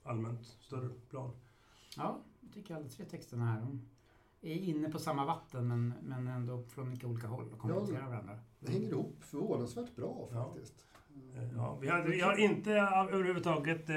allmänt 0.04 0.46
större 0.46 0.90
plan. 1.10 1.32
Ja, 1.98 2.22
jag 2.40 2.54
tycker 2.54 2.76
alla 2.76 2.88
tre 2.88 3.06
texterna 3.06 3.46
här 3.46 3.62
de 3.62 3.90
är 4.42 4.56
inne 4.56 4.90
på 4.90 5.00
samma 5.00 5.26
vatten 5.26 5.68
men, 5.68 5.94
men 6.02 6.28
ändå 6.28 6.64
från 6.64 6.90
mycket 6.90 7.06
olika 7.06 7.28
håll 7.28 7.54
och 7.54 7.60
kompletterar 7.60 8.02
ja, 8.02 8.10
varandra. 8.10 8.40
Det 8.60 8.72
hänger 8.72 8.90
ihop 8.90 9.24
förvånansvärt 9.24 9.96
bra 9.96 10.28
faktiskt. 10.34 10.86
Ja. 10.89 10.89
Ja, 11.56 11.78
vi, 11.82 11.88
har, 11.88 12.04
vi 12.04 12.22
har 12.22 12.38
inte 12.38 12.72
överhuvudtaget 12.72 13.90
eh, 13.90 13.96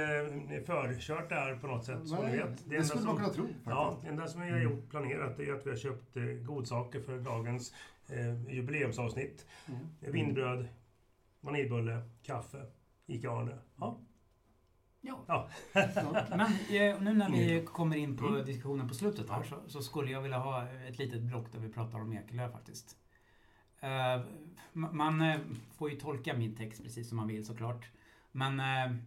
förkört 0.66 1.28
det 1.28 1.34
här 1.34 1.56
på 1.56 1.66
något 1.66 1.84
sätt, 1.84 2.08
som 2.08 2.26
ni 2.26 2.36
vet. 2.36 2.68
Det, 2.68 2.76
det 2.76 2.84
skulle 2.84 3.04
man 3.04 3.16
kunna 3.16 3.28
tro. 3.28 3.44
Faktiskt. 3.44 3.66
Ja, 3.66 3.98
det 4.02 4.08
enda 4.08 4.26
som 4.26 4.40
vi 4.40 4.50
har 4.50 4.56
mm. 4.56 4.72
gjort 4.72 4.90
planerat 4.90 5.40
är 5.40 5.52
att 5.52 5.66
vi 5.66 5.70
har 5.70 5.76
köpt 5.76 6.16
eh, 6.16 6.24
godsaker 6.24 7.00
för 7.00 7.18
dagens 7.18 7.74
eh, 8.08 8.54
jubileumsavsnitt. 8.54 9.46
Mm. 9.68 10.12
Vindbröd, 10.12 10.68
vaniljbulle, 11.40 12.02
kaffe, 12.22 12.66
ICA-Arne. 13.06 13.58
Ja. 13.76 14.00
Ja. 15.00 15.24
ja. 15.26 15.48
Men 16.30 16.40
eh, 16.40 17.00
nu 17.02 17.14
när 17.14 17.30
vi 17.30 17.52
mm. 17.52 17.66
kommer 17.66 17.96
in 17.96 18.16
på 18.16 18.26
mm. 18.26 18.44
diskussionen 18.44 18.88
på 18.88 18.94
slutet 18.94 19.30
här 19.30 19.42
så, 19.42 19.56
så, 19.66 19.82
skulle 19.82 20.12
jag 20.12 20.22
vilja 20.22 20.38
ha 20.38 20.68
ett 20.88 20.98
litet 20.98 21.22
block 21.22 21.52
där 21.52 21.58
vi 21.58 21.68
pratar 21.68 22.00
om 22.00 22.12
Ekelöf 22.12 22.52
faktiskt. 22.52 22.96
Uh, 23.84 24.22
man 24.72 25.22
uh, 25.22 25.36
får 25.76 25.90
ju 25.90 25.96
tolka 25.96 26.34
min 26.34 26.56
text 26.56 26.82
precis 26.82 27.08
som 27.08 27.16
man 27.16 27.28
vill 27.28 27.46
såklart. 27.46 27.90
Men 28.32 28.60
uh, 28.60 28.98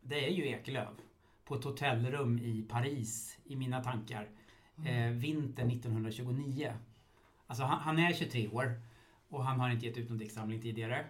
det 0.00 0.26
är 0.26 0.30
ju 0.30 0.46
Ekelöf 0.46 0.94
på 1.44 1.54
ett 1.54 1.64
hotellrum 1.64 2.38
i 2.38 2.62
Paris 2.62 3.38
i 3.44 3.56
mina 3.56 3.84
tankar. 3.84 4.28
Mm. 4.76 5.18
vintern 5.18 5.70
1929. 5.70 6.72
Alltså 7.46 7.64
han, 7.64 7.78
han, 7.80 7.98
är 7.98 8.12
23 8.12 8.48
år 8.48 8.80
och 9.28 9.44
han 9.44 9.60
har 9.60 9.70
inte 9.70 9.86
gett 9.86 9.96
ut 9.96 10.08
någon 10.08 10.18
diktsamling 10.18 10.60
tidigare. 10.60 11.04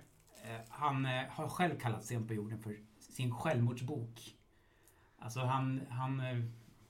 han 0.69 1.05
har 1.05 1.49
själv 1.49 1.79
kallat 1.79 2.05
Sent 2.05 2.29
på 2.29 2.35
jorden 2.35 2.63
för 2.63 2.77
sin 2.99 3.35
självmordsbok. 3.35 4.37
Alltså 5.19 5.41
han, 5.41 5.81
han 5.91 6.23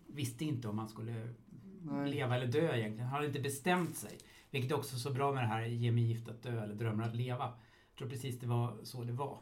visste 0.06 0.44
inte 0.44 0.68
om 0.68 0.78
han 0.78 0.88
skulle 0.88 1.34
Nej. 1.82 2.10
leva 2.10 2.36
eller 2.36 2.46
dö 2.46 2.76
egentligen. 2.76 3.08
Han 3.08 3.14
hade 3.14 3.26
inte 3.26 3.40
bestämt 3.40 3.96
sig. 3.96 4.18
Vilket 4.54 4.70
är 4.70 4.76
också 4.76 4.98
så 4.98 5.10
bra 5.10 5.32
med 5.32 5.42
det 5.42 5.46
här 5.48 5.64
Ge 5.64 5.92
mig 5.92 6.04
gift 6.04 6.28
att 6.28 6.42
dö 6.42 6.62
eller 6.62 6.74
Drömmar 6.74 7.08
att 7.08 7.16
leva. 7.16 7.44
Jag 7.44 7.98
tror 7.98 8.08
precis 8.08 8.38
det 8.40 8.46
var 8.46 8.76
så 8.82 9.04
det 9.04 9.12
var. 9.12 9.38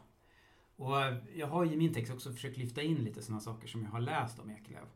Och 0.75 1.01
eh, 1.01 1.17
jag 1.35 1.47
har 1.47 1.65
i 1.65 1.77
min 1.77 1.93
text 1.93 2.13
också 2.13 2.33
försökt 2.33 2.57
lyfta 2.57 2.81
in 2.81 2.95
lite 2.95 3.21
sådana 3.21 3.39
saker 3.39 3.67
som 3.67 3.83
jag 3.83 3.89
har 3.89 3.99
läst 3.99 4.39
om 4.39 4.49
Ekelöf. 4.49 4.89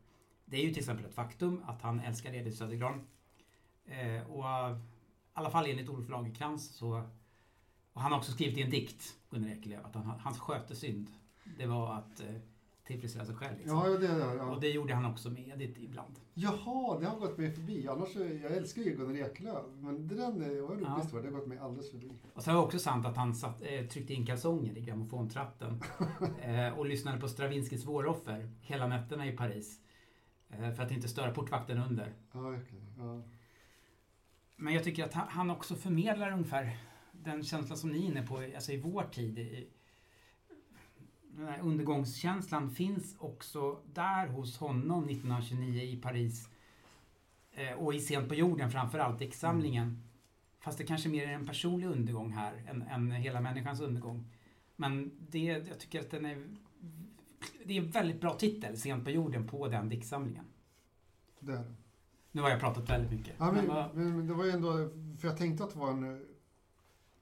Det 0.45 0.57
är 0.57 0.61
ju 0.61 0.69
till 0.69 0.79
exempel 0.79 1.05
ett 1.05 1.13
faktum 1.13 1.63
att 1.65 1.81
han 1.81 1.99
älskar 1.99 2.33
Edith 2.33 2.57
Södergran. 2.57 3.07
Eh, 3.85 4.31
och 4.31 4.45
i 4.71 4.79
alla 5.33 5.49
fall 5.49 5.65
enligt 5.65 5.89
Olof 5.89 6.09
Lagercrantz 6.09 6.67
så... 6.67 7.03
Och 7.93 8.01
han 8.01 8.11
har 8.11 8.19
också 8.19 8.31
skrivit 8.31 8.57
i 8.57 8.61
en 8.61 8.69
dikt, 8.69 9.17
Gunnar 9.29 9.49
Ekelöf, 9.49 9.85
att 9.85 9.95
han, 9.95 10.19
hans 10.19 10.39
skötesynd 10.39 11.07
det 11.57 11.65
var 11.65 11.93
att 11.93 12.19
eh, 12.19 12.35
tillfredsställa 12.87 13.25
sig 13.25 13.35
själv. 13.35 13.57
Liksom. 13.57 13.77
Ja, 13.77 13.97
det, 13.97 14.05
ja, 14.05 14.35
ja. 14.35 14.43
Och 14.43 14.61
det 14.61 14.69
gjorde 14.69 14.93
han 14.93 15.05
också 15.05 15.29
med 15.29 15.47
Edith 15.47 15.83
ibland. 15.83 16.19
Jaha, 16.33 16.99
det 16.99 17.05
har 17.05 17.19
gått 17.19 17.37
mig 17.37 17.51
förbi. 17.51 17.87
Annars, 17.87 18.15
jag 18.15 18.51
älskar 18.51 18.81
ju 18.81 18.95
Gunnar 18.95 19.15
Ekelöf. 19.15 19.65
Men 19.79 20.07
det 20.07 20.15
där 20.15 20.31
var 20.31 20.77
ja. 20.81 21.21
det 21.21 21.27
har 21.27 21.31
gått 21.31 21.47
mig 21.47 21.57
alldeles 21.57 21.91
förbi. 21.91 22.11
Och 22.33 22.43
så 22.43 22.49
var 22.49 22.57
det 22.57 22.63
också 22.63 22.79
sant 22.79 23.05
att 23.05 23.17
han 23.17 23.35
satt, 23.35 23.61
eh, 23.61 23.85
tryckte 23.85 24.13
in 24.13 24.25
kalsonger 24.25 24.77
i 24.77 24.81
grammofontratten. 24.81 25.83
eh, 26.41 26.79
och 26.79 26.85
lyssnade 26.85 27.19
på 27.19 27.27
Stravinskys 27.27 27.85
Våroffer 27.85 28.51
hela 28.61 28.87
nätterna 28.87 29.27
i 29.27 29.31
Paris. 29.31 29.79
Eh, 30.49 30.73
för 30.73 30.83
att 30.83 30.91
inte 30.91 31.07
störa 31.07 31.31
portvakten 31.31 31.77
under. 31.77 32.13
Ja, 32.33 32.49
okay. 32.49 32.81
ja. 32.97 33.21
Men 34.55 34.73
jag 34.73 34.83
tycker 34.83 35.03
att 35.03 35.13
han, 35.13 35.49
också 35.49 35.75
förmedlar 35.75 36.31
ungefär 36.31 36.77
den 37.11 37.43
känsla 37.43 37.75
som 37.75 37.89
ni 37.89 38.03
är 38.03 38.07
inne 38.07 38.27
på, 38.27 38.37
alltså 38.55 38.71
i 38.71 38.77
vår 38.77 39.03
tid. 39.03 39.39
I, 39.39 39.67
den 41.37 41.47
här 41.47 41.59
undergångskänslan 41.59 42.69
finns 42.69 43.15
också 43.19 43.79
där 43.93 44.27
hos 44.27 44.57
honom 44.57 45.03
1929 45.09 45.81
i 45.83 45.97
Paris. 45.97 46.49
Eh, 47.51 47.73
och 47.73 47.93
i 47.93 47.99
Sent 47.99 48.29
på 48.29 48.35
jorden 48.35 48.71
framförallt, 48.71 49.19
diktsamlingen. 49.19 49.87
Mm. 49.87 50.01
Fast 50.59 50.77
det 50.77 50.83
kanske 50.83 51.09
mer 51.09 51.27
är 51.27 51.33
en 51.33 51.45
personlig 51.45 51.87
undergång 51.87 52.31
här 52.31 52.63
än, 52.67 52.81
än 52.81 53.11
hela 53.11 53.41
människans 53.41 53.81
undergång. 53.81 54.25
Men 54.75 55.11
det, 55.29 55.39
jag 55.39 55.79
tycker 55.79 55.99
att 55.99 56.11
den 56.11 56.25
är... 56.25 56.47
Det 57.65 57.77
är 57.77 57.81
en 57.81 57.91
väldigt 57.91 58.21
bra 58.21 58.33
titel, 58.33 58.77
Sent 58.77 59.03
på 59.03 59.11
jorden, 59.11 59.47
på 59.47 59.67
den 59.67 59.89
diktsamlingen. 59.89 60.45
Det 61.39 61.51
är 61.51 61.55
det. 61.55 61.73
Nu 62.31 62.41
har 62.41 62.49
jag 62.49 62.59
pratat 62.59 62.89
väldigt 62.89 63.11
mycket. 63.11 63.35
Ja, 63.37 63.51
men, 63.51 63.65
men, 63.65 64.17
men, 64.17 64.27
det 64.27 64.33
var 64.33 64.45
ju 64.45 64.51
ändå... 64.51 64.89
För 65.19 65.27
jag 65.27 65.37
tänkte 65.37 65.63
att 65.63 65.73
det 65.73 65.79
var 65.79 65.91
en, 65.91 66.25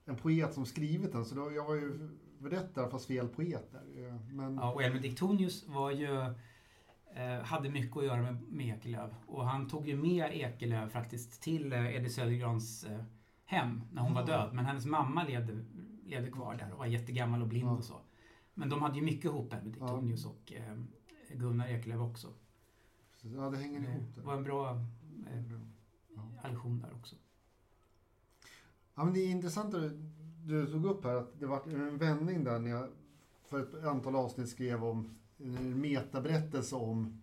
en 0.04 0.16
poet 0.16 0.54
som 0.54 0.66
skrivit 0.66 1.12
den, 1.12 1.24
så 1.24 1.34
då, 1.34 1.52
jag 1.52 1.64
var 1.64 1.74
ju 1.74 2.08
berättare 2.38 2.90
fast 2.90 3.06
fel 3.06 3.28
poeter. 3.28 3.80
Men... 4.32 4.54
Ja, 4.54 4.72
och 4.72 4.82
Elmer 4.82 5.00
Diktonius 5.00 5.68
var 5.68 5.90
ju, 5.90 6.20
eh, 7.14 7.42
hade 7.42 7.68
mycket 7.68 7.96
att 7.96 8.04
göra 8.04 8.22
med, 8.22 8.42
med 8.42 8.76
Ekelöf. 8.76 9.10
Och 9.26 9.46
han 9.46 9.68
tog 9.68 9.88
ju 9.88 9.96
med 9.96 10.32
Ekelöf 10.32 10.92
faktiskt 10.92 11.42
till 11.42 11.72
eh, 11.72 11.96
Eddie 11.96 12.10
Södergrans 12.10 12.84
eh, 12.84 13.00
hem 13.44 13.80
när 13.92 14.02
hon 14.02 14.12
mm. 14.12 14.26
var 14.26 14.32
död. 14.32 14.50
Men 14.54 14.64
hennes 14.64 14.86
mamma 14.86 15.24
levde, 15.24 15.64
levde 16.04 16.30
kvar 16.30 16.54
där 16.54 16.72
och 16.72 16.78
var 16.78 16.86
jättegammal 16.86 17.42
och 17.42 17.48
blind 17.48 17.68
ja. 17.68 17.76
och 17.76 17.84
så. 17.84 18.00
Men 18.54 18.68
de 18.68 18.82
hade 18.82 18.96
ju 18.96 19.02
mycket 19.02 19.24
ihop, 19.24 19.52
Elmer 19.52 19.70
Diktonius 19.70 20.24
ja. 20.24 20.30
och 20.30 20.52
eh, 20.52 20.76
Gunnar 21.38 21.68
Ekelöf 21.68 22.00
också. 22.00 22.28
Ja, 23.20 23.50
det 23.50 23.56
hänger 23.56 23.80
ihop. 23.80 24.14
Det 24.14 24.20
var 24.20 24.34
en 24.34 24.42
bra 24.42 24.70
eh, 25.26 26.46
allusion 26.46 26.78
där 26.78 26.94
också. 26.94 27.16
Ja, 28.94 29.04
men 29.04 29.14
det 29.14 29.20
är 29.20 29.30
intressant 29.30 29.74
att 29.74 29.92
du 30.46 30.66
tog 30.66 30.84
upp 30.84 31.04
här 31.04 31.14
att 31.14 31.40
det 31.40 31.46
var 31.46 31.62
en 31.68 31.98
vändning 31.98 32.44
där 32.44 32.58
när 32.58 32.70
jag 32.70 32.88
för 33.44 33.62
ett 33.62 33.84
antal 33.84 34.16
avsnitt 34.16 34.48
skrev 34.48 34.84
om 34.84 35.14
en 35.38 35.80
metaberättelse 35.80 36.76
om, 36.76 37.22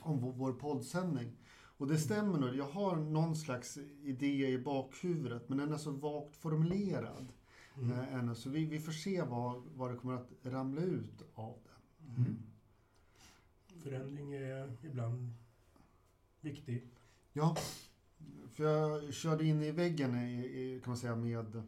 om 0.00 0.32
vår 0.38 0.52
poddsändning. 0.52 1.36
Och 1.78 1.86
det 1.86 1.98
stämmer 1.98 2.38
nog. 2.38 2.56
Jag 2.56 2.68
har 2.68 2.96
någon 2.96 3.36
slags 3.36 3.78
idé 4.02 4.48
i 4.48 4.58
bakhuvudet 4.58 5.48
men 5.48 5.58
den 5.58 5.72
är 5.72 5.76
så 5.76 5.90
vagt 5.90 6.36
formulerad 6.36 7.32
mm. 7.76 7.92
äh, 7.92 8.14
ännu. 8.14 8.34
Så 8.34 8.50
vi, 8.50 8.64
vi 8.64 8.80
får 8.80 8.92
se 8.92 9.22
vad, 9.22 9.62
vad 9.74 9.90
det 9.90 9.96
kommer 9.96 10.14
att 10.14 10.30
ramla 10.42 10.80
ut 10.80 11.22
av 11.34 11.58
det. 11.64 12.04
Mm. 12.10 12.16
mm. 12.16 12.36
Förändring 13.82 14.32
är 14.32 14.76
ibland 14.82 15.32
viktig. 16.40 16.82
Ja, 17.32 17.56
för 18.52 18.64
jag 18.64 19.14
körde 19.14 19.44
in 19.44 19.62
i 19.62 19.70
väggen 19.70 20.14
i, 20.14 20.44
i, 20.44 20.80
kan 20.84 20.90
man 20.90 20.96
säga 20.96 21.16
med 21.16 21.62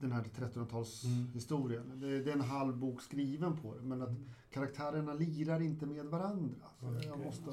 den 0.00 0.12
här 0.12 0.22
1300-talshistorien. 0.22 1.84
Mm. 1.84 2.00
Det, 2.00 2.22
det, 2.22 2.30
är 2.30 2.34
en 2.34 2.40
halv 2.40 2.76
bok 2.76 3.02
skriven 3.02 3.56
på 3.56 3.74
det, 3.74 3.82
men 3.82 4.02
att 4.02 4.08
mm. 4.08 4.30
karaktärerna 4.50 5.14
lirar 5.14 5.62
inte 5.62 5.86
med 5.86 6.06
varandra. 6.06 6.66
Så 6.80 6.86
okay. 6.86 7.06
jag 7.06 7.18
måste... 7.18 7.50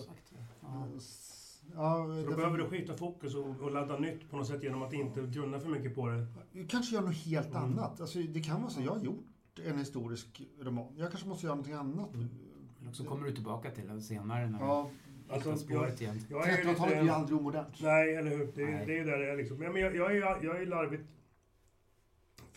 Ja. 0.61 0.87
Ja, 1.75 2.05
så 2.23 2.29
då 2.29 2.35
behöver 2.35 2.57
du 2.57 2.67
skifta 2.67 2.93
fokus 2.93 3.35
och, 3.35 3.61
och, 3.61 3.71
ladda 3.71 3.99
nytt 3.99 4.29
på 4.29 4.37
något 4.37 4.47
sätt 4.47 4.63
genom 4.63 4.83
att 4.83 4.93
inte 4.93 5.21
grunna 5.21 5.59
för 5.59 5.69
mycket 5.69 5.95
på 5.95 6.07
det? 6.07 6.27
Kanske 6.67 6.95
göra 6.95 7.05
något 7.05 7.15
helt 7.15 7.55
mm. 7.55 7.63
annat. 7.63 8.01
Alltså, 8.01 8.19
det 8.19 8.39
kan 8.39 8.61
vara 8.61 8.71
så. 8.71 8.81
Jag 8.81 8.91
har 8.91 8.99
gjort 8.99 9.59
en 9.65 9.77
historisk 9.77 10.41
roman. 10.59 10.93
Jag 10.97 11.11
kanske 11.11 11.29
måste 11.29 11.45
göra 11.45 11.55
någonting 11.55 11.73
annat. 11.73 12.13
Mm. 12.13 12.29
Eller 12.81 12.91
så 12.91 13.03
kommer 13.03 13.25
du 13.25 13.33
tillbaka 13.33 13.71
till 13.71 13.87
det 13.87 14.01
senare. 14.01 14.49
När 14.49 14.59
ja. 14.59 14.89
Alltså, 15.29 15.57
spåret 15.57 16.01
igen. 16.01 16.19
1300-talet 16.29 17.01
blir 17.01 17.11
aldrig 17.11 17.39
omodernt. 17.39 17.81
Nej, 17.81 18.15
eller 18.15 18.29
hur. 18.29 18.51
Det, 18.55 18.65
Nej. 18.65 18.85
det 18.85 18.93
är 18.93 18.97
ju 18.97 19.03
där 19.03 19.19
det 19.19 19.31
är 19.31 19.37
liksom. 19.37 19.57
Men 19.57 19.75
jag, 19.75 19.95
jag, 19.95 20.17
är, 20.17 20.43
jag 20.43 20.61
är 20.61 20.65
larvigt 20.65 21.03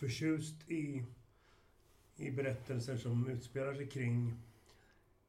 förtjust 0.05 0.69
i, 0.69 1.03
i 2.17 2.31
berättelser 2.31 2.97
som 2.97 3.29
utspelar 3.29 3.73
sig 3.73 3.87
kring 3.87 4.33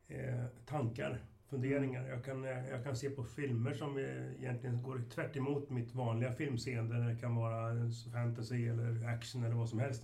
eh, 0.09 0.45
tankar, 0.67 1.19
funderingar. 1.49 2.09
Jag 2.09 2.25
kan, 2.25 2.45
eh, 2.45 2.69
jag 2.69 2.85
kan 2.85 2.97
se 2.97 3.11
på 3.11 3.25
filmer 3.25 3.75
som 3.75 3.99
egentligen 3.99 4.83
går 4.83 5.03
tvärt 5.15 5.37
emot 5.37 5.71
mitt 5.71 5.95
vanliga 5.95 6.33
filmseende. 6.33 7.09
Det 7.09 7.21
kan 7.21 7.37
vara 7.37 7.91
fantasy 8.12 8.67
eller 8.69 9.09
action 9.09 9.45
eller 9.45 9.55
vad 9.55 9.69
som 9.69 9.79
helst. 9.79 10.03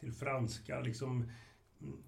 Till 0.00 0.12
franska 0.12 0.80
liksom 0.80 1.30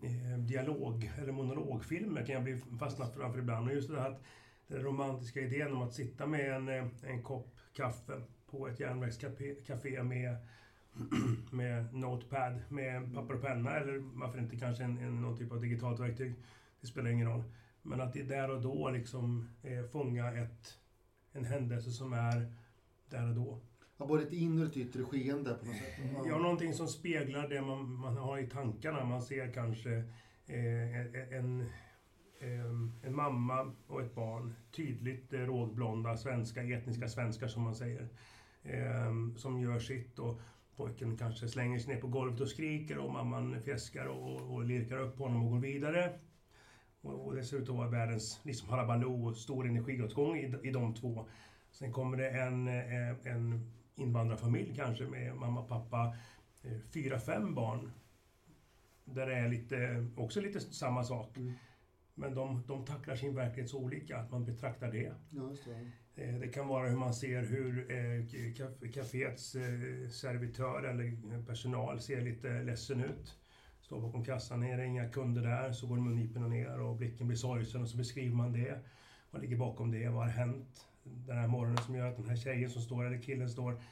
eh, 0.03 0.39
dialog 0.39 1.13
eller 1.19 1.33
monologfilmer 1.33 2.27
kan 2.27 2.35
jag 2.35 2.45
bli 2.45 2.61
fastnat 2.79 3.15
framför 3.15 3.39
ibland. 3.39 3.69
Och 3.69 3.75
just 3.75 3.91
det 3.91 4.01
här 4.01 4.11
att 4.11 4.23
den 4.67 4.83
romantiska 4.83 5.41
idén 5.41 5.73
om 5.73 5.83
att 5.83 5.95
sitta 5.95 6.27
med 6.27 6.57
en, 6.57 6.69
eh, 6.69 6.87
en 7.03 7.23
kopp 7.23 7.57
kaffe 7.73 8.23
på 8.51 8.69
ett 8.69 8.81
järnvägscafé 8.81 10.03
med 10.03 10.37
med 11.51 11.95
Notepad, 11.95 12.61
med 12.69 13.15
papper 13.15 13.35
och 13.35 13.43
penna 13.43 13.77
eller 13.77 13.99
varför 13.99 14.39
inte 14.39 14.57
kanske 14.57 14.85
en, 14.85 14.99
en, 14.99 15.23
någon 15.23 15.39
typ 15.39 15.53
av 15.53 15.61
digitalt 15.61 16.01
verktyg. 16.01 16.35
Det 16.81 16.87
spelar 16.87 17.11
ingen 17.11 17.29
roll. 17.29 17.45
Men 17.83 18.01
att 18.01 18.13
det 18.13 18.23
där 18.23 18.51
och 18.51 18.63
då 18.63 18.91
liksom 18.91 19.49
eh, 19.63 19.85
fånga 19.85 20.33
ett, 20.33 20.79
en 21.33 21.45
händelse 21.45 21.91
som 21.91 22.13
är 22.13 22.53
där 23.09 23.29
och 23.29 23.35
då. 23.35 23.61
Ja, 23.97 24.07
både 24.07 24.23
ett 24.23 24.33
inre 24.33 24.65
och 24.65 24.71
ett 24.71 24.77
yttre 24.77 25.05
skeende 25.05 25.55
på 25.55 25.67
något 25.67 25.77
sätt. 25.77 26.13
Ja, 26.15 26.25
ja 26.29 26.39
någonting 26.39 26.75
som 26.75 26.89
speglar 26.89 27.49
det 27.49 27.61
man, 27.61 27.93
man 27.93 28.17
har 28.17 28.39
i 28.39 28.47
tankarna. 28.47 29.05
Man 29.05 29.23
ser 29.23 29.53
kanske 29.53 30.05
eh, 30.47 31.35
en, 31.37 31.67
en, 32.41 32.93
en 33.03 33.17
mamma 33.17 33.73
och 33.87 34.03
ett 34.03 34.15
barn. 34.15 34.55
Tydligt 34.73 35.33
eh, 35.33 35.41
rågblonda 35.41 36.17
svenska, 36.17 36.63
etniska 36.63 37.09
svenskar 37.09 37.49
som 37.49 37.63
man 37.63 37.75
säger. 37.75 38.09
Eh, 38.63 39.13
som 39.37 39.61
gör 39.61 39.79
sitt 39.79 40.19
och 40.19 40.41
pojken 40.81 41.17
kanske 41.17 41.49
slänger 41.49 41.79
sig 41.79 41.95
ner 41.95 42.01
på 42.01 42.07
golvet 42.07 42.41
och 42.41 42.49
skriker 42.49 42.99
och 42.99 43.13
mamman 43.13 43.63
fjäskar 43.63 44.07
och, 44.07 44.55
och 44.55 44.65
lirkar 44.65 44.99
upp 44.99 45.19
honom 45.19 45.45
och 45.45 45.51
går 45.51 45.59
vidare. 45.59 46.13
Och, 47.01 47.27
och 47.27 47.35
det 47.35 47.45
ser 47.45 47.57
ut 47.57 47.69
att 47.69 47.77
vara 47.77 47.89
världens 47.89 48.41
liksom 48.43 48.69
halabaloo 48.69 49.29
och 49.29 49.37
stor 49.37 49.67
energiåtgång 49.67 50.37
i, 50.37 50.55
i 50.63 50.71
de 50.71 50.95
två. 50.95 51.29
Sen 51.71 51.93
kommer 51.93 52.17
det 52.17 52.31
en, 52.31 52.69
eh, 52.69 53.33
en 53.33 53.73
invandrarfamilj 53.95 54.75
kanske 54.77 55.05
med 55.05 55.37
mamma, 55.37 55.63
pappa, 55.63 56.17
eh, 56.63 56.79
fyra, 56.95 57.19
fem 57.19 57.55
barn. 57.55 57.93
Där 59.05 59.27
det 59.27 59.35
är 59.35 59.49
lite, 59.49 60.07
också 60.17 60.41
lite 60.41 60.61
samma 60.61 61.05
sak. 61.05 61.37
Mm. 61.37 61.53
Men 62.15 62.35
de, 62.35 62.63
de 62.67 62.85
tacklar 62.85 63.17
sin 63.17 63.35
verklighet 63.35 63.71
så 63.71 63.79
olika, 63.79 64.19
att 64.19 64.31
man 64.31 64.45
betraktar 64.45 64.93
det. 64.93 65.13
Ja, 65.31 65.55
det. 65.65 65.91
Eh, 66.21 66.41
det 66.41 66.49
kan 66.49 66.69
vara 66.69 66.89
hur 66.89 66.97
man 66.97 67.15
ser 67.15 67.43
hur 67.43 67.91
eh, 67.91 68.91
kaféets 68.91 69.55
eh, 69.55 70.09
servitör 70.11 70.83
eller 70.83 71.43
personal 71.47 72.01
ser 72.01 72.21
lite 72.21 72.63
ledsen 72.63 73.05
ut. 73.05 73.37
Står 73.81 74.01
bakom 74.01 74.25
kassan, 74.25 74.63
är 74.63 74.77
det 74.77 74.87
inga 74.87 75.09
kunder 75.09 75.43
där 75.43 75.73
så 75.73 75.87
går 75.87 75.97
mungiporna 75.97 76.49
ner 76.49 76.81
och 76.81 76.97
blicken 76.97 77.27
blir 77.27 77.37
sorgsen 77.37 77.83
och 77.83 77.89
så 77.89 77.97
beskriver 77.97 78.37
man 78.37 78.53
det. 78.53 78.79
Vad 79.31 79.43
ligger 79.43 79.57
bakom 79.57 79.91
det? 79.91 80.09
Vad 80.09 80.25
har 80.25 80.31
hänt? 80.31 80.87
den 81.05 81.37
här 81.37 81.49
morgonen 81.49 81.83
som 81.83 81.95
gör 81.95 82.07
att 82.07 82.17
den 82.17 82.29
här 82.29 82.37
tjejen 82.37 82.71
som 82.71 82.83
står, 82.83 83.07
eller 83.07 83.19
killen 83.19 83.51
står, 83.51 83.83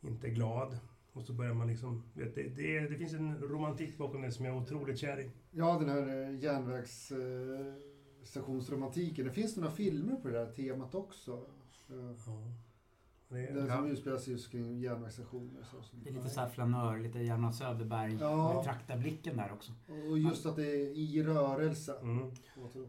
inte 0.00 0.26
är 0.26 0.30
glad. 0.30 0.78
Och 1.12 1.22
så 1.22 1.32
börjar 1.32 1.54
man 1.54 1.66
liksom... 1.66 2.02
Vet, 2.14 2.34
det, 2.34 2.42
det, 2.42 2.80
det 2.80 2.94
finns 2.94 3.12
en 3.12 3.38
romantik 3.38 3.98
bakom 3.98 4.22
det 4.22 4.32
som 4.32 4.44
jag 4.44 4.56
är 4.56 4.60
otroligt 4.60 4.98
kär 4.98 5.20
i. 5.20 5.30
Ja, 5.50 5.78
den 5.78 5.88
här 5.88 6.22
eh, 6.22 6.38
järnvägsstationsromantiken. 6.38 9.24
Det 9.24 9.32
finns 9.32 9.56
några 9.56 9.70
filmer 9.70 10.16
på 10.16 10.28
det 10.28 10.34
där 10.34 10.52
temat 10.52 10.94
också. 10.94 11.46
Ja. 11.88 12.14
Det, 13.28 13.36
den 13.36 13.66
ja. 13.66 13.76
som 13.76 13.90
utspelar 13.90 14.18
sig 14.18 14.32
just 14.32 14.50
kring 14.50 14.80
järnvägsstationer. 14.80 15.62
Så, 15.62 15.76
det 15.92 16.10
är 16.10 16.14
lite 16.14 16.28
såhär 16.28 16.48
flanör, 16.48 16.98
lite 16.98 17.18
Hjalmar 17.18 17.50
Söderberg, 17.50 18.16
ja. 18.20 18.54
betraktarblicken 18.58 19.36
där 19.36 19.52
också. 19.52 19.72
Och 20.10 20.18
just 20.18 20.46
att 20.46 20.56
det 20.56 20.66
är 20.66 20.98
i 20.98 21.22
rörelse. 21.22 21.98
Mm. 22.02 22.30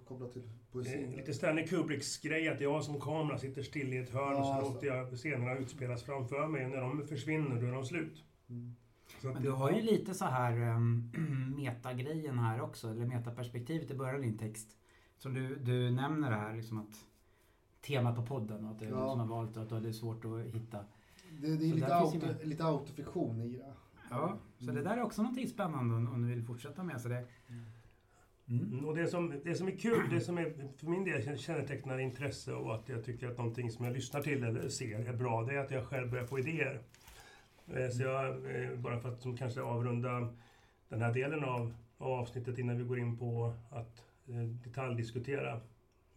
Kopplat 0.07 0.33
till 0.33 0.49
poesin. 0.71 1.11
Lite 1.11 1.33
Stanley 1.33 1.67
Kubricks 1.67 2.17
grej 2.17 2.49
att 2.49 2.61
jag 2.61 2.83
som 2.83 3.01
kamera 3.01 3.37
sitter 3.37 3.61
still 3.61 3.93
i 3.93 3.97
ett 3.97 4.09
hörn 4.09 4.31
ja, 4.31 4.39
och 4.39 4.45
så 4.45 4.53
alltså. 4.53 4.73
låter 4.73 4.87
jag 4.87 5.17
scenerna 5.17 5.57
utspelas 5.57 6.03
framför 6.03 6.47
mig. 6.47 6.67
När 6.67 6.81
de 6.81 7.07
försvinner, 7.07 7.61
då 7.61 7.67
är 7.67 7.71
de 7.71 7.85
slut. 7.85 8.23
Mm. 8.49 8.75
Men 9.21 9.43
du 9.43 9.51
har 9.51 9.71
ju 9.71 9.81
lite 9.81 10.13
så 10.13 10.25
här 10.25 10.75
um, 10.75 11.11
metagrejen 11.57 12.39
här 12.39 12.61
också, 12.61 12.87
eller 12.89 13.05
metaperspektivet 13.05 13.91
i 13.91 13.95
början 13.95 14.15
av 14.15 14.21
din 14.21 14.37
text. 14.37 14.77
Som 15.17 15.33
du, 15.33 15.55
du 15.55 15.91
nämner 15.91 16.31
här, 16.31 16.55
liksom 16.55 16.79
att 16.79 17.05
temat 17.81 18.15
på 18.15 18.25
podden 18.25 18.65
och 18.65 18.71
att 18.71 18.79
det 18.79 18.85
är 18.85 18.89
ja. 18.89 18.95
du 18.95 19.09
som 19.09 19.19
har 19.19 19.27
valt 19.27 19.57
och 19.57 19.63
att 19.63 19.83
det 19.83 19.89
är 19.89 19.93
svårt 19.93 20.25
att 20.25 20.55
hitta. 20.55 20.85
Det, 21.41 21.57
det 21.57 21.69
är 21.69 21.73
lite, 21.73 21.95
auto, 21.95 22.17
med... 22.17 22.47
lite 22.47 22.65
autofiktion 22.65 23.41
i 23.41 23.47
det. 23.47 23.73
Ja, 24.09 24.37
så 24.57 24.63
mm. 24.63 24.75
det 24.75 24.81
där 24.81 24.97
är 24.97 25.01
också 25.01 25.21
någonting 25.21 25.47
spännande 25.47 25.95
om, 25.95 26.21
du 26.21 26.27
vill 26.35 26.43
fortsätta 26.43 26.83
med. 26.83 27.01
Så 27.01 27.09
det, 27.09 27.25
mm. 28.47 28.85
Och 28.85 28.95
det 28.95 29.07
som, 29.07 29.41
det 29.43 29.55
som 29.55 29.67
är 29.67 29.71
kul, 29.71 30.09
det 30.09 30.21
som 30.21 30.37
är 30.37 30.53
för 30.77 30.87
min 30.87 31.03
del 31.03 31.37
kännetecknar 31.37 31.99
intresse 31.99 32.53
och 32.53 32.75
att 32.75 32.89
jag 32.89 33.03
tycker 33.05 33.27
att 33.27 33.37
någonting 33.37 33.71
som 33.71 33.85
jag 33.85 33.93
lyssnar 33.93 34.21
till 34.21 34.43
eller 34.43 34.69
ser 34.69 35.09
är 35.09 35.13
bra, 35.13 35.43
det 35.43 35.55
är 35.55 35.59
att 35.59 35.71
jag 35.71 35.85
själv 35.85 36.11
börjar 36.11 36.25
få 36.25 36.39
idéer. 36.39 36.81
Mm. 37.67 37.91
Så 37.91 38.03
jag, 38.03 38.27
eh, 38.27 38.75
bara 38.75 38.99
för 38.99 39.09
att 39.09 39.21
som 39.21 39.37
kanske 39.37 39.61
avrunda 39.61 40.33
den 40.89 41.01
här 41.01 41.13
delen 41.13 41.43
av, 41.43 41.73
av 41.97 42.11
avsnittet 42.11 42.57
innan 42.57 42.77
vi 42.77 42.83
går 42.83 42.99
in 42.99 43.17
på 43.17 43.53
att 43.69 44.03
eh, 44.27 44.43
detaljdiskutera 44.43 45.61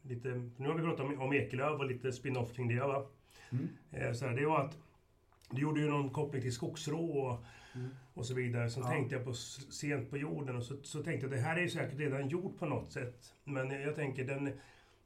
lite, 0.02 0.50
nu 0.56 0.68
har 0.68 0.74
vi 0.74 0.82
pratat 0.82 1.06
om, 1.06 1.20
om 1.20 1.32
Ekelöf 1.32 1.80
och 1.80 1.86
lite 1.86 2.12
spin-off 2.12 2.52
kring 2.52 2.68
det. 2.68 2.80
Va? 2.80 3.06
Mm. 3.50 3.68
Eh, 3.90 4.12
så 4.12 4.26
här, 4.26 4.36
det 4.36 4.46
var 4.46 4.60
att 4.64 4.78
du 5.50 5.62
gjorde 5.62 5.80
ju 5.80 5.88
någon 5.88 6.10
koppling 6.10 6.42
till 6.42 6.52
skogsrå 6.52 7.10
och, 7.10 7.44
mm. 7.74 7.90
och 8.14 8.26
så 8.26 8.34
vidare. 8.34 8.70
Sen 8.70 8.82
ja. 8.82 8.88
tänkte 8.88 9.14
jag 9.14 9.24
på 9.24 9.34
sent 9.34 10.10
på 10.10 10.16
jorden 10.16 10.56
och 10.56 10.62
så, 10.62 10.76
så 10.82 11.02
tänkte 11.02 11.26
jag 11.26 11.30
det 11.30 11.40
här 11.40 11.56
är 11.56 11.60
ju 11.60 11.68
säkert 11.68 11.98
redan 11.98 12.28
gjort 12.28 12.58
på 12.58 12.66
något 12.66 12.92
sätt. 12.92 13.34
Men 13.44 13.70
jag 13.70 13.94
tänker 13.94 14.24
den, 14.24 14.52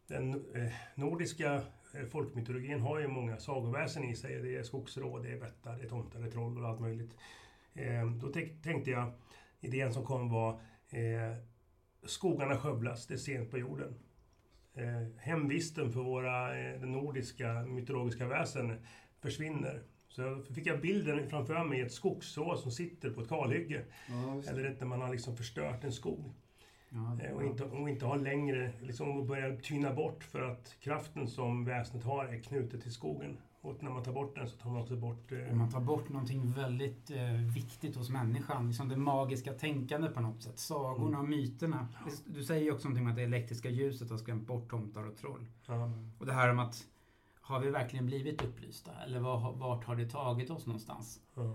den 0.07 0.35
eh, 0.55 0.73
nordiska 0.95 1.63
eh, 1.95 2.07
folkmytologin 2.11 2.81
har 2.81 2.99
ju 2.99 3.09
många 3.09 3.39
sagoväsen 3.39 4.05
i 4.05 4.17
sig. 4.17 4.43
Det 4.43 4.57
är 4.57 4.63
skogsrå, 4.63 5.19
det 5.19 5.33
är 5.33 5.37
vättar, 5.37 5.77
det 5.77 5.85
är 5.85 5.89
tomtar, 5.89 6.21
det 6.21 6.27
är 6.27 6.31
troll 6.31 6.59
och 6.59 6.69
allt 6.69 6.81
möjligt. 6.81 7.17
Då 8.23 8.29
tänkte 8.63 8.91
jag, 8.91 9.13
idén 9.61 9.93
som 9.93 10.05
kom 10.05 10.31
var 10.31 10.53
eh, 10.91 11.37
Skogarna 12.03 12.59
skövlas, 12.59 13.07
det 13.07 13.15
är 13.15 13.19
sent 13.19 13.51
på 13.51 13.59
jorden 13.59 13.95
hemvisten 15.17 15.93
för 15.93 16.01
våra 16.01 16.59
eh, 16.59 16.81
nordiska 16.81 17.53
mytologiska 17.53 18.27
väsen 18.27 18.79
försvinner. 19.21 19.83
Så 20.09 20.43
fick 20.55 20.67
jag 20.67 20.81
bilden 20.81 21.31
framför 21.31 21.65
mig 21.65 21.81
ett 21.81 21.93
skogsrå 21.93 22.57
som 22.57 22.71
sitter 22.71 23.11
på 23.11 23.21
ett 23.21 23.29
kalhygge. 23.29 23.85
Ja, 24.09 24.51
Eller 24.51 24.77
när 24.79 24.87
man 24.87 25.01
har 25.01 25.11
liksom 25.11 25.37
förstört 25.37 25.85
en 25.85 25.93
skog. 25.93 26.33
Ja, 26.89 27.19
eh, 27.25 27.33
och, 27.33 27.45
inte, 27.45 27.65
och 27.65 27.89
inte 27.89 28.07
har 28.07 28.19
längre, 28.19 28.73
liksom 28.83 29.27
börjar 29.27 29.57
tyna 29.57 29.95
bort 29.95 30.25
för 30.25 30.43
att 30.43 30.77
kraften 30.81 31.29
som 31.29 31.65
väsnet 31.65 32.05
har 32.05 32.25
är 32.25 32.43
knutet 32.43 32.83
till 32.83 32.93
skogen. 32.93 33.39
Och 33.67 33.83
när 33.83 33.91
man 33.91 34.03
tar 34.03 34.13
bort 34.13 34.37
den 34.37 34.49
så 34.49 34.57
tar 34.57 34.71
man 34.71 34.83
också 34.83 34.97
bort... 34.97 35.33
Eh... 35.33 35.55
Man 35.55 35.71
tar 35.71 35.81
bort 35.81 36.09
någonting 36.09 36.53
väldigt 36.53 37.11
eh, 37.11 37.33
viktigt 37.55 37.97
hos 37.97 38.11
människan. 38.11 38.67
Liksom 38.67 38.89
det 38.89 38.97
magiska 38.97 39.53
tänkandet 39.53 40.15
på 40.15 40.21
något 40.21 40.43
sätt. 40.43 40.59
Sagorna 40.59 41.07
mm. 41.07 41.21
och 41.21 41.29
myterna. 41.29 41.89
Du 42.27 42.45
säger 42.45 42.63
ju 42.63 42.73
också 42.73 42.89
någonting 42.89 43.05
om 43.05 43.11
att 43.11 43.17
det 43.17 43.23
elektriska 43.23 43.71
ljuset 43.71 44.11
har 44.11 44.19
skrämt 44.19 44.47
bort 44.47 44.71
tomtar 44.71 45.07
och 45.07 45.17
troll. 45.17 45.47
Mm. 45.69 46.11
Och 46.19 46.27
det 46.27 46.33
här 46.33 46.51
om 46.51 46.59
att 46.59 46.87
har 47.41 47.61
vi 47.61 47.71
verkligen 47.71 48.07
blivit 48.07 48.43
upplysta? 48.43 48.91
Eller 49.07 49.21
var, 49.21 49.53
vart 49.53 49.85
har 49.85 49.97
det 49.97 50.11
tagit 50.11 50.51
oss 50.51 50.67
någonstans? 50.67 51.21
Mm. 51.37 51.51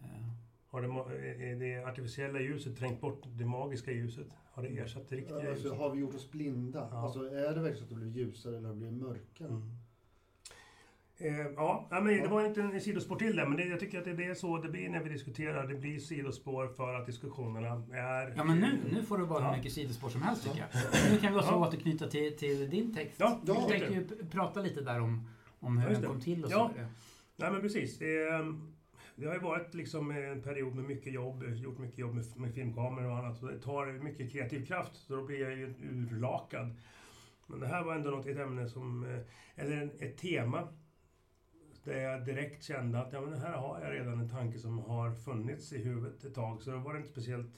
Eh. 0.00 0.28
Har 0.66 0.82
det, 0.82 1.54
det 1.54 1.84
artificiella 1.84 2.40
ljuset 2.40 2.76
trängt 2.78 3.00
bort 3.00 3.22
det 3.24 3.44
magiska 3.44 3.92
ljuset? 3.92 4.26
Har 4.52 4.62
det 4.62 4.78
ersatt 4.78 5.08
det 5.08 5.16
riktiga 5.16 5.36
alltså, 5.36 5.52
ljuset? 5.52 5.78
Har 5.78 5.90
vi 5.90 6.00
gjort 6.00 6.14
oss 6.14 6.30
blinda? 6.30 6.88
Ja. 6.90 6.96
Alltså, 6.96 7.20
är 7.20 7.54
det 7.54 7.60
verkligen 7.60 7.76
så 7.76 7.82
att 7.82 7.88
det 7.88 7.94
blir 7.94 8.10
ljusare 8.10 8.56
eller 8.56 8.68
har 8.68 8.74
det 8.74 8.80
blivit 8.80 9.02
mörkare? 9.02 9.48
Mm. 9.48 9.81
Eh, 11.18 11.46
ja, 11.56 11.88
men 11.90 12.06
det 12.06 12.28
var 12.28 12.46
inte 12.46 12.62
en 12.62 12.80
sidospår 12.80 13.16
till 13.16 13.36
det, 13.36 13.48
men 13.48 13.56
det, 13.56 13.64
jag 13.64 13.80
tycker 13.80 13.98
att 13.98 14.04
det 14.04 14.24
är 14.24 14.34
så 14.34 14.58
det 14.58 14.68
blir 14.68 14.88
när 14.88 15.02
vi 15.02 15.08
diskuterar. 15.08 15.66
Det 15.66 15.74
blir 15.74 15.98
sidospår 15.98 16.68
för 16.68 16.94
att 16.94 17.06
diskussionerna 17.06 17.68
är... 17.92 18.34
Ja, 18.36 18.44
men 18.44 18.60
nu, 18.60 18.78
nu 18.92 19.02
får 19.02 19.18
du 19.18 19.26
bara 19.26 19.40
ja. 19.40 19.50
hur 19.50 19.56
mycket 19.56 19.72
sidospår 19.72 20.08
som 20.08 20.22
helst 20.22 20.44
tycker 20.44 20.58
jag. 20.58 21.12
Nu 21.12 21.18
kan 21.18 21.32
vi 21.32 21.38
också 21.38 21.50
ja. 21.50 21.68
återknyta 21.68 22.08
till, 22.08 22.36
till 22.36 22.70
din 22.70 22.94
text. 22.94 23.16
Ja, 23.20 23.40
du 23.42 23.54
tänkte 23.54 23.94
ju 23.94 24.06
prata 24.30 24.60
lite 24.60 24.80
där 24.80 25.00
om, 25.00 25.28
om 25.60 25.78
hur 25.78 25.90
den 25.90 26.02
kom 26.02 26.20
till 26.20 26.44
och 26.44 26.50
så. 26.50 26.70
Ja. 26.76 26.84
Nej, 27.36 27.52
men 27.52 27.60
precis. 27.60 27.98
Det, 27.98 28.28
ehm, 28.28 28.72
det 29.16 29.26
har 29.26 29.34
ju 29.34 29.40
varit 29.40 29.74
liksom 29.74 30.10
en 30.10 30.42
period 30.42 30.74
med 30.74 30.84
mycket 30.84 31.12
jobb, 31.12 31.44
gjort 31.48 31.78
mycket 31.78 31.98
jobb 31.98 32.14
med, 32.14 32.24
med 32.36 32.54
filmkameror 32.54 33.10
och 33.10 33.18
annat. 33.18 33.38
Så 33.38 33.46
det 33.46 33.58
tar 33.58 33.86
mycket 33.86 34.32
kreativ 34.32 34.66
kraft, 34.66 34.96
så 34.96 35.16
då 35.16 35.24
blir 35.24 35.40
jag 35.40 35.56
ju 35.56 35.74
urlakad. 35.82 36.76
Men 37.46 37.60
det 37.60 37.66
här 37.66 37.84
var 37.84 37.94
ändå 37.94 38.10
något, 38.10 38.26
ett 38.26 38.38
ämne 38.38 38.68
som, 38.68 39.04
eh, 39.04 39.20
eller 39.64 39.90
ett 39.98 40.16
tema 40.16 40.68
där 41.84 41.96
jag 42.00 42.24
direkt 42.24 42.62
kände 42.62 42.98
att 42.98 43.12
ja, 43.12 43.20
men 43.20 43.40
här 43.40 43.52
har 43.52 43.80
jag 43.80 43.92
redan 43.92 44.20
en 44.20 44.30
tanke 44.30 44.58
som 44.58 44.78
har 44.78 45.14
funnits 45.14 45.72
i 45.72 45.82
huvudet 45.82 46.24
ett 46.24 46.34
tag. 46.34 46.62
Så 46.62 46.70
det 46.70 46.76
var 46.76 46.96
inte 46.96 47.08
speciellt 47.08 47.52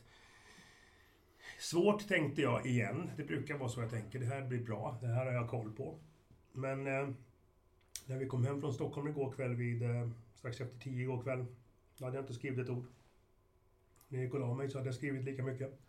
svårt 1.59 2.09
tänkte 2.09 2.43
jag 2.43 2.67
igen. 2.67 3.11
Det 3.17 3.25
brukar 3.25 3.59
vara 3.59 3.69
så 3.69 3.81
jag 3.81 3.91
tänker. 3.91 4.19
Det 4.19 4.27
här 4.27 4.43
blir 4.43 4.65
bra. 4.65 4.99
Det 5.01 5.07
här 5.07 5.27
har 5.27 5.33
jag 5.33 5.51
koll 5.51 5.73
på. 5.73 5.99
Men 6.53 6.87
eh, 6.87 7.09
när 8.07 8.19
vi 8.19 8.27
kom 8.27 8.45
hem 8.45 8.61
från 8.61 8.75
Stockholm 8.75 9.09
igår 9.09 9.33
kväll 9.33 9.55
vid 9.55 9.83
eh, 9.83 10.09
strax 10.35 10.61
efter 10.61 10.79
tio 10.79 11.03
igår 11.03 11.23
kväll. 11.23 11.47
Då 11.99 12.05
hade 12.05 12.17
jag 12.17 12.23
inte 12.23 12.35
skrivit 12.35 12.59
ett 12.59 12.71
ord. 12.71 12.85
När 14.09 14.19
jag 14.19 14.25
gick 14.25 14.35
och 14.35 14.41
la 14.41 14.55
mig 14.55 14.71
så 14.71 14.79
hade 14.79 14.89
jag 14.89 14.95
skrivit 14.95 15.25
lika 15.25 15.43
mycket. 15.43 15.81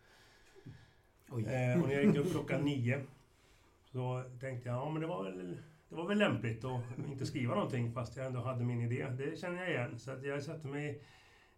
Eh, 1.30 1.32
och 1.32 1.40
när 1.88 1.92
jag 1.92 2.04
gick 2.04 2.16
upp 2.16 2.30
klockan 2.30 2.64
nio 2.64 3.04
så 3.92 4.24
tänkte 4.40 4.68
jag, 4.68 4.76
ja 4.78 4.90
men 4.90 5.02
det 5.02 5.08
var 5.08 5.24
väl 5.24 5.56
det 5.88 5.94
var 5.94 6.08
väl 6.08 6.18
lämpligt 6.18 6.64
att 6.64 6.82
inte 7.08 7.26
skriva 7.26 7.54
någonting 7.54 7.92
fast 7.92 8.16
jag 8.16 8.26
ändå 8.26 8.40
hade 8.40 8.64
min 8.64 8.80
idé. 8.80 9.06
Det 9.18 9.38
känner 9.38 9.58
jag 9.58 9.70
igen. 9.70 9.98
Så 9.98 10.10
att 10.10 10.24
jag 10.24 10.42
satte 10.42 10.68
mig 10.68 11.02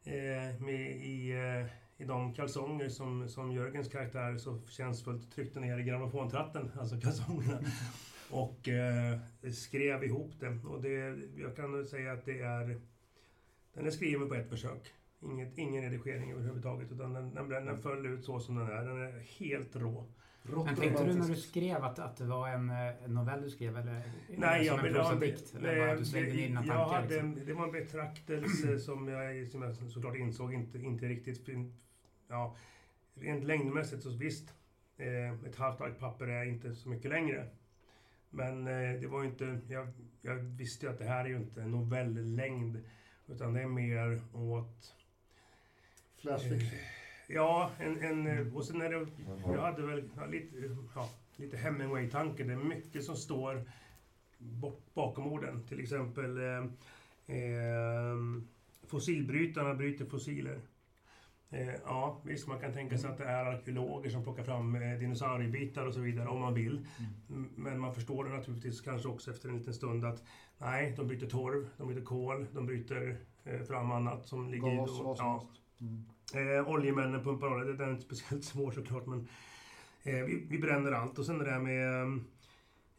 eh, 0.05 0.61
med 0.61 0.97
i, 0.97 1.31
eh, 1.31 1.67
i 2.03 2.05
de 2.05 2.35
kalsonger 2.35 2.89
som, 2.89 3.29
som 3.29 3.53
Jörgens 3.53 3.89
karaktär 3.89 4.37
så 4.37 4.59
förtjänstfullt 4.59 5.35
tryckte 5.35 5.61
ner 5.61 5.79
i 5.79 5.83
grammofontratten, 5.83 6.71
alltså 6.81 7.01
kalsongerna. 7.01 7.61
Och 8.31 8.69
eh, 8.69 9.19
skrev 9.53 10.05
ihop 10.05 10.33
det. 10.41 10.59
Och 10.65 10.83
det, 10.83 11.19
jag 11.37 11.57
kan 11.57 11.87
säga 11.87 12.13
att 12.13 12.25
det 12.25 12.41
är... 12.41 12.81
Den 13.75 13.87
är 13.87 13.91
skriven 13.91 14.29
på 14.29 14.35
ett 14.35 14.49
försök. 14.49 14.93
Inget, 15.21 15.59
ingen 15.59 15.83
redigering 15.83 16.33
överhuvudtaget 16.33 16.93
utan 16.93 17.13
den, 17.13 17.35
den, 17.35 17.49
den 17.49 17.79
föll 17.79 18.07
ut 18.07 18.25
så 18.25 18.41
som 18.41 18.55
den 18.55 18.67
är. 18.67 18.85
Den 18.85 19.03
är 19.03 19.21
helt 19.39 19.77
rå. 19.77 20.07
Men 20.55 20.77
tänkte 20.77 21.05
du 21.05 21.15
när 21.15 21.29
du 21.29 21.37
skrev 21.37 21.85
att, 21.85 21.99
att 21.99 22.17
det 22.17 22.25
var 22.25 22.49
en, 22.49 22.71
en 22.71 23.15
novell 23.15 23.43
du 23.43 23.51
skrev 23.51 23.77
eller 23.77 24.03
Nej, 24.37 24.67
jag, 24.67 24.87
en 24.87 24.95
prosadikt? 24.95 25.55
Eller 25.55 25.79
bara 25.79 25.97
du 25.97 26.05
slängde 26.05 26.31
in 26.31 26.37
dina 26.37 26.63
tankar? 26.63 27.03
Liksom? 27.03 27.39
Det 27.47 27.53
var 27.53 27.65
en 27.65 27.73
betraktelse 27.73 28.79
som 28.79 29.09
jag, 29.09 29.49
som 29.49 29.63
jag 29.63 29.77
såklart 29.77 30.17
insåg 30.17 30.55
inte, 30.55 30.79
inte 30.79 31.07
riktigt... 31.07 31.49
Ja, 32.29 32.57
rent 33.15 33.45
längdmässigt 33.45 34.03
så 34.03 34.11
visst, 34.11 34.55
eh, 34.97 35.45
ett 35.49 35.57
halvt 35.57 35.81
ark 35.81 35.99
papper 35.99 36.27
är 36.27 36.45
inte 36.45 36.75
så 36.75 36.89
mycket 36.89 37.11
längre. 37.11 37.47
Men 38.31 38.67
eh, 38.67 39.01
det 39.01 39.07
var 39.07 39.23
ju 39.23 39.29
inte... 39.29 39.61
Jag, 39.69 39.89
jag 40.21 40.35
visste 40.35 40.87
ju 40.87 40.93
att 40.93 40.99
det 40.99 41.05
här 41.05 41.25
är 41.25 41.29
ju 41.29 41.37
inte 41.37 41.67
novelllängd. 41.67 42.79
Utan 43.27 43.53
det 43.53 43.63
är 43.63 43.67
mer 43.67 44.21
åt... 44.33 44.95
Flashfiction? 46.17 46.79
Ja, 47.31 47.71
en, 47.79 48.03
en, 48.03 48.27
eh, 48.27 48.57
och 48.57 48.65
sen 48.65 48.83
är 48.83 48.91
det... 48.91 49.07
Jag 49.47 49.63
hade 49.63 49.83
väl 49.83 50.11
ja, 50.17 50.27
lite, 50.27 50.77
ja, 50.95 51.09
lite 51.37 51.57
Hemingway-tanke. 51.57 52.45
Det 52.45 52.53
är 52.53 52.57
mycket 52.57 53.05
som 53.05 53.17
står 53.17 53.65
bakom 54.95 55.27
orden. 55.27 55.67
Till 55.69 55.81
exempel 55.81 56.39
eh, 56.39 56.65
eh, 57.37 58.17
fossilbrytarna 58.87 59.75
bryter 59.75 60.05
fossiler. 60.05 60.61
Eh, 61.51 61.75
ja, 61.85 62.21
visst 62.25 62.49
man 62.49 62.61
kan 62.61 62.73
tänka 62.73 62.99
sig 62.99 63.11
att 63.11 63.19
det 63.19 63.25
är 63.25 63.45
arkeologer 63.45 64.11
som 64.11 64.23
plockar 64.23 64.45
fram 64.45 64.75
eh, 64.75 64.99
dinosauriebitar 64.99 65.87
och 65.87 65.95
så 65.95 66.01
vidare 66.01 66.29
om 66.29 66.41
man 66.41 66.55
vill. 66.55 66.87
Mm. 67.29 67.51
Men 67.57 67.81
man 67.81 67.95
förstår 67.95 68.25
det 68.25 68.31
naturligtvis 68.31 68.81
kanske 68.81 69.09
också 69.09 69.31
efter 69.31 69.49
en 69.49 69.59
liten 69.59 69.75
stund 69.75 70.05
att 70.05 70.23
nej, 70.59 70.95
de 70.97 71.07
bryter 71.07 71.27
torv, 71.27 71.69
de 71.77 71.87
bryter 71.87 72.05
kol, 72.05 72.47
de 72.53 72.67
bryter 72.67 73.17
eh, 73.45 73.61
fram 73.61 73.91
annat 73.91 74.27
som 74.27 74.49
ligger 74.49 74.77
Gas, 74.77 74.91
i... 74.91 75.03
Ja. 75.03 75.49
Mm. 75.81 76.05
Eh, 76.35 76.69
oljemännen 76.69 77.25
pumpar 77.25 77.47
olja, 77.47 77.73
den 77.73 77.89
är 77.89 77.93
inte 77.93 78.05
speciellt 78.05 78.45
svår 78.53 78.73
såklart 78.73 79.07
men 79.07 79.29
eh, 80.03 80.25
vi, 80.25 80.47
vi, 80.51 80.59
bränner 80.59 80.93
allt 80.93 81.19
och 81.19 81.27
sen 81.27 81.39
det 81.39 81.45
där 81.45 81.59
med 81.59 82.03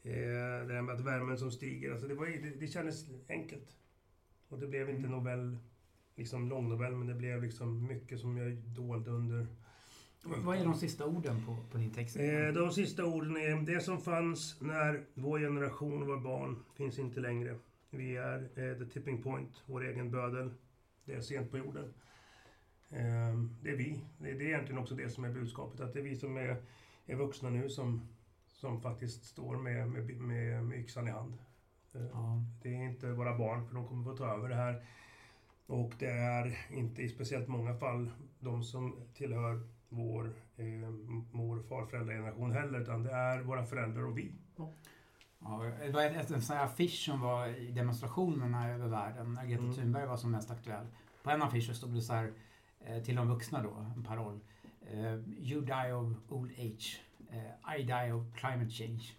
eh, 0.04 0.68
det 0.68 0.74
där 0.74 0.82
med 0.82 0.96
att 0.96 1.02
värmen 1.02 1.38
som 1.38 1.52
stiger, 1.52 1.92
alltså 1.92 2.08
det, 2.08 2.16
var, 2.16 2.26
det, 2.26 2.60
det 2.60 2.68
kändes 2.68 3.06
enkelt. 3.30 3.76
Och 4.50 4.60
det 4.60 4.68
blev 4.68 4.90
inte 4.90 5.08
mm. 5.08 5.12
novell 5.12 5.58
liksom 6.16 6.50
långnovell, 6.50 6.96
men 6.96 7.08
det 7.08 7.14
blev 7.14 7.44
liksom 7.44 7.88
mycket 7.88 8.20
som 8.20 8.38
jag 8.38 8.58
dolde 8.58 9.12
under... 9.12 9.48
Vad 10.24 10.58
är 10.58 10.64
de 10.64 10.76
sista 10.76 11.06
orden 11.06 11.46
på, 11.46 11.58
på 11.72 11.78
din 11.78 11.92
text? 11.92 12.18
Eh, 12.18 12.48
de 12.48 12.72
sista 12.72 13.06
orden 13.06 13.38
är 13.38 13.74
det 13.74 13.82
som 13.82 14.02
fanns 14.02 14.62
när 14.62 15.06
vår 15.14 15.40
generation 15.40 16.08
var 16.08 16.18
barn 16.18 16.64
finns 16.76 17.00
inte 17.00 17.20
längre. 17.20 17.56
Vi 17.90 18.16
är 18.16 18.42
eh, 18.56 18.78
the 18.78 18.86
tipping 18.86 19.24
point, 19.24 19.64
vår 19.66 19.86
egen 19.86 20.12
bödel. 20.12 20.54
Det 21.06 21.14
är 21.14 21.22
sent 21.22 21.52
på 21.52 21.58
jorden. 21.58 21.94
Eh, 22.90 23.34
det 23.62 23.70
är 23.70 23.76
vi. 23.76 24.06
Det, 24.18 24.30
är 24.30 24.42
egentligen 24.42 24.82
också 24.82 24.96
det 24.96 25.10
som 25.10 25.24
är 25.24 25.30
budskapet. 25.30 25.80
Att 25.80 25.94
det 25.94 26.00
är 26.00 26.04
vi 26.04 26.16
som 26.16 26.38
är, 26.38 26.62
är 27.06 27.16
vuxna 27.16 27.50
nu 27.50 27.70
som, 27.70 28.08
som 28.52 28.82
faktiskt 28.82 29.26
står 29.26 29.58
med, 29.58 29.90
med, 29.90 30.22
med, 30.22 30.64
med 30.64 30.80
yxan 30.80 31.08
i 31.08 31.12
hand. 31.12 31.34
Eh, 31.94 32.02
ja. 32.14 32.44
Det 32.62 32.70
är 32.70 32.90
inte 32.90 33.12
våra 33.12 33.38
barn, 33.38 33.68
för 33.68 33.76
de 33.76 33.88
kommer 33.88 34.04
få 34.04 34.18
ta 34.18 34.34
över 34.34 34.50
det 34.50 34.56
här 34.56 34.84
och 35.70 35.94
det 36.00 36.10
är 36.10 36.58
inte 36.70 37.02
i 37.02 37.10
speciellt 37.10 37.48
många 37.48 37.74
fall 37.74 38.12
de 38.40 38.64
som 38.64 38.96
tillhör 39.14 39.62
vår 39.90 40.34
eh, 40.58 40.90
mor 41.32 41.60
och 41.60 41.66
farföräldrageneration 41.66 42.52
heller, 42.52 42.80
utan 42.80 43.04
det 43.04 43.12
är 43.12 43.42
våra 43.42 43.66
föräldrar 43.66 44.06
och 44.06 44.18
vi. 44.18 44.32
Ja, 45.40 45.64
det 45.82 45.92
var 45.92 46.02
en 46.02 46.42
sån 46.42 46.56
här 46.56 46.66
affisch 46.66 47.06
som 47.06 47.22
var 47.22 47.48
i 47.48 47.72
demonstrationerna 47.72 48.70
över 48.70 48.88
världen 48.88 49.34
när 49.34 49.46
Greta 49.46 49.64
mm. 49.64 49.76
Thunberg 49.76 50.08
var 50.08 50.18
som 50.18 50.32
mest 50.32 50.52
aktuell. 50.52 50.86
På 51.24 51.30
en 51.30 51.42
affisch 51.42 51.76
stod 51.76 51.96
det 51.96 52.02
så 52.02 52.14
här, 52.14 52.34
till 53.06 53.16
de 53.16 53.28
vuxna 53.28 53.64
då, 53.64 53.86
en 53.96 54.04
paroll. 54.04 54.40
Eh, 54.94 55.20
you 55.38 55.62
die 55.62 55.94
of 55.94 56.14
old 56.30 56.52
age. 56.52 57.02
Eh, 57.32 57.78
I 57.80 57.84
die 57.84 58.14
of 58.14 58.24
climate 58.36 58.70
change. 58.70 59.14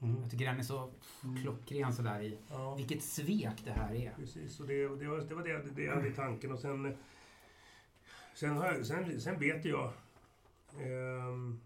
Mm. 0.00 0.20
Jag 0.22 0.30
tycker 0.30 0.44
den 0.44 0.58
är 0.58 0.62
så 0.62 0.90
mm. 1.24 1.36
klockren 1.36 1.92
sådär 1.92 2.20
i 2.20 2.38
ja. 2.50 2.74
vilket 2.74 3.02
svek 3.02 3.64
det 3.64 3.70
här 3.70 3.94
är. 3.94 4.14
Precis, 4.14 4.60
och 4.60 4.66
det, 4.66 4.74
det, 4.74 5.08
var, 5.08 5.20
det 5.20 5.34
var 5.34 5.42
det, 5.42 5.62
det 5.74 5.82
jag 5.82 5.94
hade 5.94 6.08
i 6.08 6.12
tanken. 6.12 6.52
Och 6.52 6.58
sen, 6.58 6.96
sen, 8.34 8.56
jag, 8.56 8.86
sen, 8.86 9.20
sen 9.20 9.38
vet 9.38 9.64
jag 9.64 9.92
eh, 10.78 11.56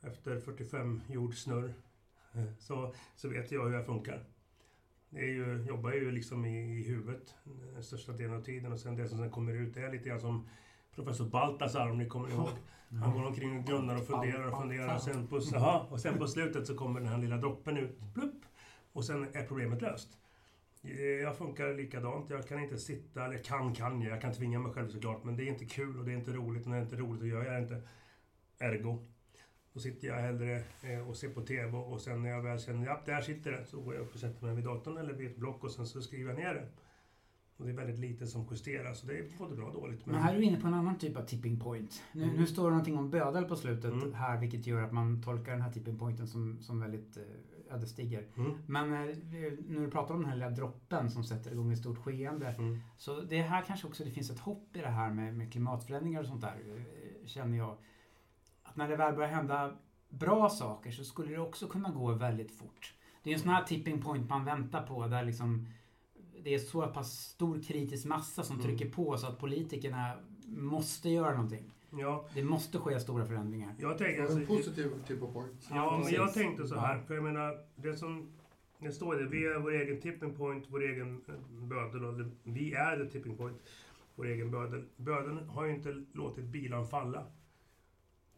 efter 0.00 0.40
45 0.40 1.00
jordsnurr 1.08 1.74
så, 2.58 2.94
så 3.16 3.28
vet 3.28 3.52
jag 3.52 3.64
hur 3.64 3.74
jag 3.74 3.86
funkar. 3.86 4.24
Det 5.16 5.22
är 5.22 5.28
ju, 5.28 5.64
jobbar 5.68 5.92
ju 5.92 6.10
liksom 6.10 6.44
i, 6.44 6.78
i 6.78 6.82
huvudet 6.82 7.34
den 7.74 7.82
största 7.82 8.12
delen 8.12 8.36
av 8.36 8.42
tiden 8.42 8.72
och 8.72 8.80
sen 8.80 8.96
det 8.96 9.08
som 9.08 9.18
sen 9.18 9.30
kommer 9.30 9.52
ut 9.52 9.76
är 9.76 9.92
lite 9.92 10.08
grann 10.08 10.20
som 10.20 10.48
professor 10.94 11.24
Baltasar 11.24 11.90
om 11.90 11.98
ni 11.98 12.08
kommer 12.08 12.28
ihåg. 12.28 12.48
Han 13.02 13.14
går 13.14 13.26
omkring 13.26 13.58
och 13.58 13.64
grunnar 13.64 13.96
och 13.96 14.06
funderar 14.06 14.46
och 14.46 14.60
funderar 14.60 14.94
och 14.94 15.02
sen 15.02 15.26
på, 15.26 15.40
aha, 15.56 15.86
och 15.90 16.00
sen 16.00 16.18
på 16.18 16.26
slutet 16.26 16.66
så 16.66 16.74
kommer 16.76 17.00
den 17.00 17.08
här 17.08 17.18
lilla 17.18 17.36
droppen 17.36 17.76
ut. 17.76 17.98
Plupp, 18.14 18.44
och 18.92 19.04
sen 19.04 19.26
är 19.32 19.46
problemet 19.46 19.82
löst. 19.82 20.18
Jag 21.22 21.36
funkar 21.36 21.74
likadant. 21.74 22.30
Jag 22.30 22.48
kan 22.48 22.62
inte 22.62 22.78
sitta, 22.78 23.24
eller 23.24 23.38
kan 23.38 23.74
kan 23.74 24.02
jag, 24.02 24.12
jag 24.12 24.20
kan 24.20 24.32
tvinga 24.32 24.58
mig 24.58 24.72
själv 24.72 24.88
såklart. 24.88 25.24
Men 25.24 25.36
det 25.36 25.42
är 25.42 25.48
inte 25.48 25.64
kul 25.64 25.98
och 25.98 26.04
det 26.04 26.12
är 26.12 26.16
inte 26.16 26.32
roligt. 26.32 26.62
Och 26.62 26.70
när 26.70 26.76
det 26.76 26.82
är 26.82 26.84
inte 26.84 26.96
roligt 26.96 27.20
så 27.20 27.26
gör 27.26 27.44
jag 27.44 27.54
det 27.54 27.58
inte. 27.58 27.82
Ergo. 28.58 29.06
Då 29.76 29.80
sitter 29.80 30.08
jag 30.08 30.14
hellre 30.14 30.62
eh, 30.82 31.08
och 31.08 31.16
ser 31.16 31.28
på 31.28 31.40
TV 31.40 31.78
och 31.78 32.00
sen 32.00 32.22
när 32.22 32.30
jag 32.30 32.42
väl 32.42 32.60
känner 32.60 32.88
att 32.88 33.06
där 33.06 33.20
sitter 33.20 33.52
det 33.52 33.64
så 33.66 33.80
går 33.80 33.94
jag 33.94 34.02
upp 34.02 34.14
och 34.14 34.20
sätter 34.20 34.46
mig 34.46 34.54
vid 34.54 34.64
datorn 34.64 34.96
eller 34.96 35.12
vid 35.12 35.30
ett 35.30 35.36
block 35.36 35.64
och 35.64 35.70
sen 35.70 35.86
så 35.86 36.02
skriver 36.02 36.30
jag 36.30 36.38
ner 36.38 36.54
det. 36.54 36.68
Och 37.56 37.64
det 37.64 37.70
är 37.70 37.76
väldigt 37.76 37.98
lite 37.98 38.26
som 38.26 38.46
justeras, 38.50 39.00
så 39.00 39.06
det 39.06 39.18
är 39.18 39.24
både 39.38 39.56
bra 39.56 39.66
och 39.66 39.72
dåligt. 39.72 40.06
Men... 40.06 40.14
men 40.14 40.24
här 40.24 40.34
är 40.34 40.38
du 40.38 40.44
inne 40.44 40.60
på 40.60 40.66
en 40.66 40.74
annan 40.74 40.98
typ 40.98 41.16
av 41.16 41.22
tipping 41.22 41.60
point. 41.60 42.02
Nu, 42.12 42.22
mm. 42.22 42.36
nu 42.36 42.46
står 42.46 42.64
det 42.64 42.70
någonting 42.70 42.98
om 42.98 43.10
bödel 43.10 43.44
på 43.44 43.56
slutet 43.56 43.92
mm. 43.92 44.14
här, 44.14 44.40
vilket 44.40 44.66
gör 44.66 44.82
att 44.82 44.92
man 44.92 45.22
tolkar 45.22 45.52
den 45.52 45.62
här 45.62 45.72
tipping 45.72 45.98
pointen 45.98 46.26
som, 46.26 46.62
som 46.62 46.80
väldigt 46.80 47.16
eh, 47.16 47.74
ödesdiger. 47.74 48.26
Mm. 48.36 48.52
Men 48.66 48.92
eh, 48.92 49.16
när 49.66 49.80
du 49.80 49.90
pratar 49.90 50.14
om 50.14 50.20
den 50.20 50.28
här 50.28 50.36
lilla 50.36 50.50
droppen 50.50 51.10
som 51.10 51.24
sätter 51.24 51.52
igång 51.52 51.72
ett 51.72 51.78
stort 51.78 51.98
skeende. 51.98 52.48
Mm. 52.48 52.80
Så 52.96 53.20
det 53.20 53.42
här 53.42 53.62
kanske 53.62 53.86
också 53.86 54.04
det 54.04 54.10
finns 54.10 54.30
ett 54.30 54.40
hopp 54.40 54.76
i 54.76 54.80
det 54.80 54.88
här 54.88 55.10
med, 55.10 55.34
med 55.34 55.52
klimatförändringar 55.52 56.20
och 56.20 56.26
sånt 56.26 56.40
där, 56.40 56.56
eh, 56.76 57.26
känner 57.26 57.58
jag. 57.58 57.76
Att 58.76 58.78
när 58.78 58.88
det 58.88 58.96
väl 58.96 59.14
börjar 59.14 59.30
hända 59.30 59.76
bra 60.08 60.48
saker 60.48 60.90
så 60.90 61.04
skulle 61.04 61.32
det 61.32 61.38
också 61.38 61.68
kunna 61.68 61.90
gå 61.90 62.12
väldigt 62.12 62.50
fort. 62.50 62.94
Det 63.22 63.30
är 63.30 63.34
en 63.34 63.40
sån 63.40 63.50
här 63.50 63.64
tipping 63.64 64.02
point 64.02 64.28
man 64.28 64.44
väntar 64.44 64.86
på 64.86 65.06
där 65.06 65.24
liksom 65.24 65.66
det 66.42 66.54
är 66.54 66.58
så 66.58 66.86
pass 66.86 67.20
stor 67.20 67.62
kritisk 67.62 68.06
massa 68.06 68.42
som 68.42 68.56
mm. 68.56 68.66
trycker 68.66 68.90
på 68.90 69.16
så 69.18 69.26
att 69.26 69.38
politikerna 69.38 70.12
måste 70.46 71.08
göra 71.08 71.34
någonting. 71.34 71.72
Ja. 71.90 72.28
Det 72.34 72.44
måste 72.44 72.78
ske 72.78 73.00
stora 73.00 73.26
förändringar. 73.26 73.74
Jag 73.78 73.98
tänker, 73.98 74.22
alltså, 74.22 74.38
en 74.38 74.46
positiv 74.46 74.92
av 75.22 75.32
point. 75.32 75.66
Ja, 75.70 75.76
ja 75.76 76.00
men 76.04 76.14
jag 76.14 76.34
tänkte 76.34 76.66
så 76.66 76.74
här. 76.74 77.00
För 77.00 77.14
jag 77.14 77.24
menar, 77.24 77.58
det 77.76 77.96
som 77.96 78.32
det 78.78 78.92
står 78.92 79.16
det, 79.16 79.28
vi 79.28 79.46
är 79.46 79.58
vår 79.58 79.72
egen 79.72 80.00
tipping 80.00 80.34
point, 80.34 80.64
vår 80.68 80.82
egen 80.82 81.24
eh, 81.28 81.34
bödel. 81.50 82.30
Vi 82.42 82.74
är 82.74 83.04
the 83.04 83.10
tipping 83.10 83.36
point, 83.36 83.56
vår 84.14 84.26
egen 84.26 84.50
bödel. 84.50 84.84
Bödeln 84.96 85.48
har 85.48 85.64
ju 85.64 85.74
inte 85.74 86.04
låtit 86.12 86.44
bilan 86.44 86.86
falla. 86.86 87.26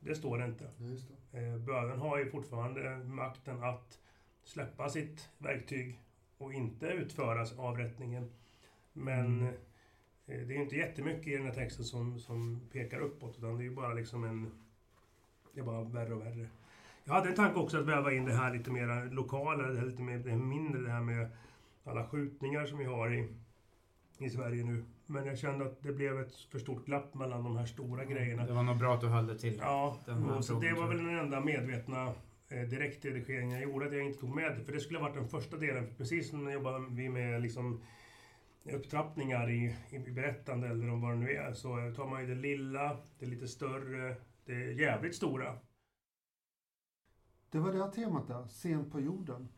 Det 0.08 0.14
står 0.14 0.38
det 0.38 0.44
inte. 0.44 0.70
Det. 0.78 1.38
Eh, 1.38 1.56
bödeln 1.56 2.00
har 2.00 2.18
ju 2.18 2.30
fortfarande 2.30 2.98
makten 3.04 3.62
att 3.62 3.98
släppa 4.44 4.88
sitt 4.88 5.28
verktyg 5.38 6.00
och 6.38 6.52
inte 6.52 6.86
utföras 6.86 7.58
avrättningen. 7.58 8.30
Men 8.92 9.40
mm. 9.40 9.54
Eh, 10.26 10.46
det 10.46 10.56
är 10.56 10.62
inte 10.62 10.76
jättemycket 10.76 11.26
i 11.26 11.36
den 11.36 11.46
här 11.46 11.54
texten 11.54 11.84
som, 11.84 12.18
som 12.18 12.60
pekar 12.72 13.00
uppåt, 13.00 13.38
utan 13.38 13.56
det 13.56 13.62
är 13.62 13.64
ju 13.64 13.74
bara 13.74 13.94
liksom 13.94 14.24
en... 14.24 14.50
Det 15.52 15.60
är 15.60 15.64
bara 15.64 15.84
värre 15.84 16.14
och 16.14 16.20
värre. 16.20 16.48
Jag 17.04 17.14
hade 17.14 17.28
en 17.28 17.34
tanke 17.34 17.58
också 17.60 17.78
att 17.78 17.86
väva 17.86 18.12
in 18.12 18.24
det 18.24 18.34
här 18.34 18.54
lite 18.54 18.70
mer 18.70 19.10
lokala, 19.10 19.68
det 19.68 19.78
här 19.78 19.86
lite 19.86 20.02
mer, 20.02 20.18
det 20.18 20.36
mindre, 20.36 20.82
det 20.82 20.90
här 20.90 21.00
med 21.00 21.28
alla 21.84 22.08
skjutningar 22.08 22.66
som 22.66 22.78
vi 22.78 22.84
har 22.84 23.14
i, 23.14 23.28
i 24.18 24.30
Sverige 24.30 24.64
nu. 24.64 24.84
Men 25.10 25.26
jag 25.26 25.38
kände 25.38 25.64
att 25.64 25.82
det 25.82 25.92
blev 25.92 26.20
ett 26.20 26.34
för 26.34 26.58
stort 26.58 26.86
glapp 26.86 27.14
mellan 27.14 27.44
de 27.44 27.56
här 27.56 27.66
stora 27.66 28.02
mm, 28.02 28.14
grejerna. 28.14 28.46
Det 28.46 28.52
var 28.52 28.62
nog 28.62 28.78
bra 28.78 28.94
att 28.94 29.00
du 29.00 29.06
höll 29.06 29.26
det 29.26 29.38
till. 29.38 29.58
Ja, 29.60 29.98
så 30.42 30.54
det 30.54 30.72
var 30.72 30.88
väl 30.88 30.96
den 30.96 31.18
enda 31.18 31.40
medvetna 31.40 32.14
eh, 32.48 32.60
direktredigeringen 32.60 33.50
jag 33.50 33.62
gjorde, 33.62 33.86
att 33.86 33.92
jag 33.92 34.06
inte 34.06 34.20
tog 34.20 34.34
med 34.34 34.56
det. 34.58 34.64
För 34.64 34.72
det 34.72 34.80
skulle 34.80 34.98
ha 34.98 35.08
varit 35.08 35.16
den 35.16 35.28
första 35.28 35.56
delen, 35.56 35.94
precis 35.96 36.30
som 36.30 36.44
när 36.44 36.52
jobbade 36.52 36.86
vi 36.90 37.08
med 37.08 37.42
liksom 37.42 37.82
upptrappningar 38.64 39.50
i, 39.50 39.76
i 39.90 39.98
berättande 39.98 40.68
eller 40.68 40.90
om 40.90 41.00
vad 41.00 41.10
det 41.10 41.16
nu 41.16 41.30
är, 41.30 41.52
så 41.52 41.92
tar 41.96 42.06
man 42.06 42.20
ju 42.20 42.26
det 42.26 42.40
lilla, 42.40 42.96
det 43.18 43.26
lite 43.26 43.48
större, 43.48 44.16
det 44.44 44.72
jävligt 44.72 45.14
stora. 45.14 45.58
Det 47.50 47.58
var 47.58 47.72
det 47.72 47.78
här 47.78 47.90
temat 47.90 48.28
där, 48.28 48.46
sent 48.46 48.92
på 48.92 49.00
jorden. 49.00 49.48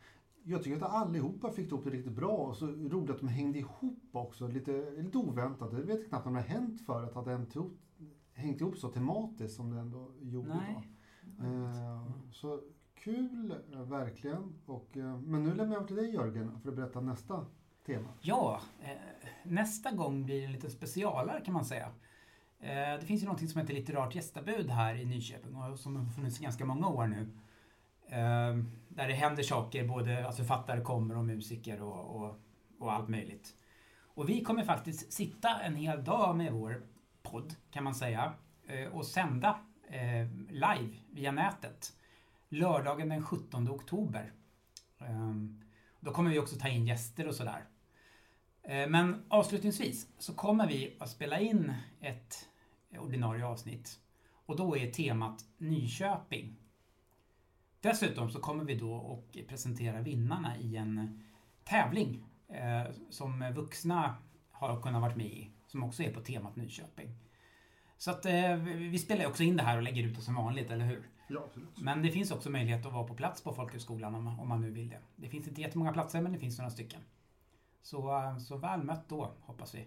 Jag 0.44 0.62
tycker 0.62 0.76
att 0.76 0.92
allihopa 0.92 1.50
fick 1.50 1.68
ihop 1.68 1.84
det 1.84 1.90
riktigt 1.90 2.12
bra 2.12 2.36
och 2.36 2.56
så 2.56 2.66
roligt 2.66 3.10
att 3.10 3.18
de 3.18 3.28
hängde 3.28 3.58
ihop 3.58 4.08
också, 4.12 4.48
lite, 4.48 4.90
lite 4.90 5.18
oväntat. 5.18 5.72
Jag 5.72 5.80
vet 5.80 6.08
knappt 6.08 6.26
om 6.26 6.34
det 6.34 6.40
har 6.40 6.48
hänt 6.48 6.80
förut 6.86 7.16
att 7.16 7.24
det 7.24 7.46
hängt 8.34 8.60
ihop 8.60 8.76
så 8.76 8.88
tematiskt 8.88 9.56
som 9.56 9.70
det 9.70 9.80
ändå 9.80 10.10
gjorde. 10.20 10.48
Nej. 10.48 10.88
Eh, 11.40 12.06
så 12.32 12.60
Kul, 13.04 13.54
verkligen. 13.72 14.54
Och, 14.66 14.96
eh, 14.96 15.20
men 15.20 15.42
nu 15.42 15.54
lämnar 15.54 15.74
jag 15.74 15.76
över 15.76 15.86
till 15.86 15.96
dig 15.96 16.14
Jörgen 16.14 16.60
för 16.60 16.68
att 16.68 16.76
berätta 16.76 17.00
nästa 17.00 17.46
tema? 17.86 18.08
Ja, 18.20 18.60
eh, 18.82 19.28
nästa 19.44 19.90
gång 19.90 20.24
blir 20.24 20.38
det 20.38 20.44
en 20.44 20.52
lite 20.52 20.70
specialare 20.70 21.40
kan 21.40 21.54
man 21.54 21.64
säga. 21.64 21.92
Eh, 22.60 23.00
det 23.00 23.06
finns 23.06 23.22
ju 23.22 23.24
någonting 23.24 23.48
som 23.48 23.60
heter 23.60 23.74
litterärt 23.74 24.14
gästabud 24.14 24.70
här 24.70 24.94
i 24.94 25.04
Nyköping 25.04 25.56
och 25.56 25.78
som 25.78 25.96
har 25.96 26.06
funnits 26.06 26.40
i 26.40 26.42
ganska 26.42 26.64
många 26.64 26.88
år 26.88 27.06
nu. 27.06 27.28
Där 28.94 29.08
det 29.08 29.14
händer 29.14 29.42
saker, 29.42 29.88
både 29.88 30.26
alltså 30.26 30.42
författare 30.42 30.80
kommer 30.80 31.16
och 31.16 31.24
musiker 31.24 31.82
och, 31.82 32.16
och, 32.16 32.40
och 32.78 32.92
allt 32.92 33.08
möjligt. 33.08 33.54
Och 34.14 34.28
vi 34.28 34.44
kommer 34.44 34.64
faktiskt 34.64 35.12
sitta 35.12 35.60
en 35.60 35.76
hel 35.76 36.04
dag 36.04 36.36
med 36.36 36.52
vår 36.52 36.82
podd, 37.22 37.54
kan 37.70 37.84
man 37.84 37.94
säga, 37.94 38.32
eh, 38.66 38.88
och 38.88 39.06
sända 39.06 39.60
eh, 39.88 40.28
live 40.48 40.96
via 41.10 41.32
nätet. 41.32 41.92
Lördagen 42.48 43.08
den 43.08 43.22
17 43.22 43.70
oktober. 43.70 44.32
Ehm, 44.98 45.60
då 46.00 46.12
kommer 46.12 46.30
vi 46.30 46.38
också 46.38 46.56
ta 46.56 46.68
in 46.68 46.86
gäster 46.86 47.28
och 47.28 47.34
sådär. 47.34 47.64
Eh, 48.62 48.88
men 48.88 49.24
avslutningsvis 49.28 50.06
så 50.18 50.34
kommer 50.34 50.68
vi 50.68 50.96
att 51.00 51.10
spela 51.10 51.40
in 51.40 51.74
ett 52.00 52.48
ordinarie 52.98 53.46
avsnitt. 53.46 54.00
Och 54.46 54.56
då 54.56 54.76
är 54.76 54.90
temat 54.90 55.44
Nyköping. 55.58 56.56
Dessutom 57.80 58.30
så 58.30 58.40
kommer 58.40 58.64
vi 58.64 58.74
då 58.74 59.22
att 59.34 59.48
presentera 59.48 60.00
vinnarna 60.00 60.56
i 60.58 60.76
en 60.76 61.22
tävling 61.64 62.24
eh, 62.48 62.92
som 63.10 63.52
vuxna 63.54 64.14
har 64.50 64.82
kunnat 64.82 65.02
varit 65.02 65.16
med 65.16 65.26
i, 65.26 65.50
som 65.66 65.84
också 65.84 66.02
är 66.02 66.14
på 66.14 66.20
temat 66.20 66.56
Nyköping. 66.56 67.10
Så 67.98 68.10
att 68.10 68.26
eh, 68.26 68.56
vi 68.76 68.98
spelar 68.98 69.26
också 69.26 69.42
in 69.42 69.56
det 69.56 69.62
här 69.62 69.76
och 69.76 69.82
lägger 69.82 70.02
ut 70.02 70.16
det 70.16 70.22
som 70.22 70.34
vanligt, 70.34 70.70
eller 70.70 70.84
hur? 70.84 71.08
Ja, 71.28 71.40
absolut. 71.46 71.80
Men 71.80 72.02
det 72.02 72.10
finns 72.10 72.30
också 72.30 72.50
möjlighet 72.50 72.86
att 72.86 72.92
vara 72.92 73.06
på 73.06 73.14
plats 73.14 73.42
på 73.42 73.52
folkhögskolan 73.52 74.14
om, 74.14 74.40
om 74.40 74.48
man 74.48 74.60
nu 74.60 74.70
vill 74.70 74.88
det. 74.88 75.00
Det 75.16 75.28
finns 75.28 75.48
inte 75.48 75.60
jättemånga 75.60 75.92
platser, 75.92 76.20
men 76.20 76.32
det 76.32 76.38
finns 76.38 76.58
några 76.58 76.70
stycken. 76.70 77.00
Så, 77.82 78.18
eh, 78.18 78.38
så 78.38 78.56
väl 78.56 78.82
mött 78.82 79.08
då, 79.08 79.32
hoppas 79.40 79.74
vi. 79.74 79.86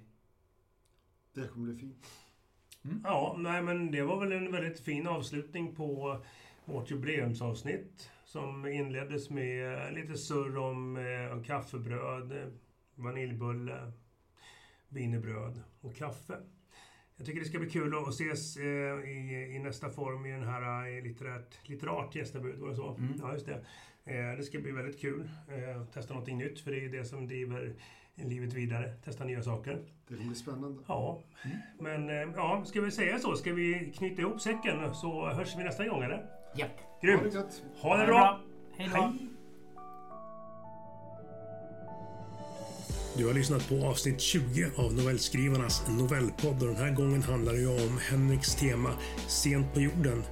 Det 1.33 1.47
kommer 1.47 1.73
bli 1.73 1.79
fint. 1.79 2.05
Mm. 2.85 3.01
Ja, 3.03 3.35
nej 3.37 3.61
men 3.61 3.91
det 3.91 4.01
var 4.01 4.19
väl 4.19 4.31
en 4.31 4.51
väldigt 4.51 4.79
fin 4.79 5.07
avslutning 5.07 5.75
på 5.75 6.17
vårt 6.65 6.91
jubileumsavsnitt 6.91 8.11
som 8.25 8.65
inleddes 8.65 9.29
med 9.29 9.93
lite 9.93 10.17
surr 10.17 10.57
om 10.57 10.97
eh, 10.97 11.43
kaffebröd, 11.43 12.59
vaniljbulle, 12.95 13.91
wienerbröd 14.89 15.61
och 15.81 15.95
kaffe. 15.95 16.37
Jag 17.15 17.25
tycker 17.25 17.39
det 17.39 17.45
ska 17.45 17.59
bli 17.59 17.69
kul 17.69 17.97
att 17.97 18.09
ses 18.09 18.57
eh, 18.57 19.09
i, 19.09 19.53
i 19.55 19.59
nästa 19.59 19.89
form 19.89 20.25
i 20.25 20.31
den 20.31 20.43
här 20.43 20.87
eh, 20.97 21.03
litterärt, 21.03 21.69
litterärt 21.69 22.15
gästabud, 22.15 22.59
var 22.59 22.69
det 22.69 22.75
så? 22.75 22.95
Mm. 22.95 23.13
Ja, 23.21 23.33
just 23.33 23.45
det. 23.45 23.65
Eh, 24.05 24.37
det 24.37 24.43
ska 24.43 24.59
bli 24.59 24.71
väldigt 24.71 25.01
kul 25.01 25.29
eh, 25.47 25.81
att 25.81 25.93
testa 25.93 26.13
någonting 26.13 26.37
nytt, 26.37 26.59
för 26.59 26.71
det 26.71 26.85
är 26.85 26.89
det 26.89 27.05
som 27.05 27.27
driver 27.27 27.75
livet 28.15 28.53
vidare. 28.53 28.93
Testa 28.93 29.23
nya 29.23 29.41
saker. 29.41 29.79
Det 30.07 30.15
blir 30.15 30.33
spännande. 30.33 30.83
Ja. 30.87 31.23
Mm. 31.45 31.57
Men 31.79 32.09
eh, 32.09 32.35
ja, 32.35 32.63
ska 32.65 32.81
vi 32.81 32.91
säga 32.91 33.19
så? 33.19 33.35
Ska 33.35 33.53
vi 33.53 33.93
knyta 33.97 34.21
ihop 34.21 34.41
säcken 34.41 34.95
så 34.95 35.29
hörs 35.29 35.55
vi 35.57 35.63
nästa 35.63 35.87
gång, 35.87 36.03
eller? 36.03 36.42
Japp. 36.55 36.71
Grymt. 37.01 37.21
Ha 37.21 37.29
det, 37.29 37.37
gott. 37.37 37.61
ha 37.81 37.97
det 37.97 38.05
bra. 38.05 38.39
Hej 38.77 38.89
då. 38.93 39.13
Du 43.17 43.27
har 43.27 43.33
lyssnat 43.33 43.69
på 43.69 43.85
avsnitt 43.85 44.21
20 44.21 44.71
av 44.75 44.93
novellskrivarnas 44.93 45.83
novellpodd 45.89 46.61
och 46.61 46.67
den 46.67 46.75
här 46.75 46.91
gången 46.91 47.23
handlar 47.23 47.53
det 47.53 47.59
ju 47.59 47.67
om 47.67 47.99
Henriks 48.09 48.55
tema 48.55 48.89
Sent 49.27 49.73
på 49.73 49.81
jorden. 49.81 50.23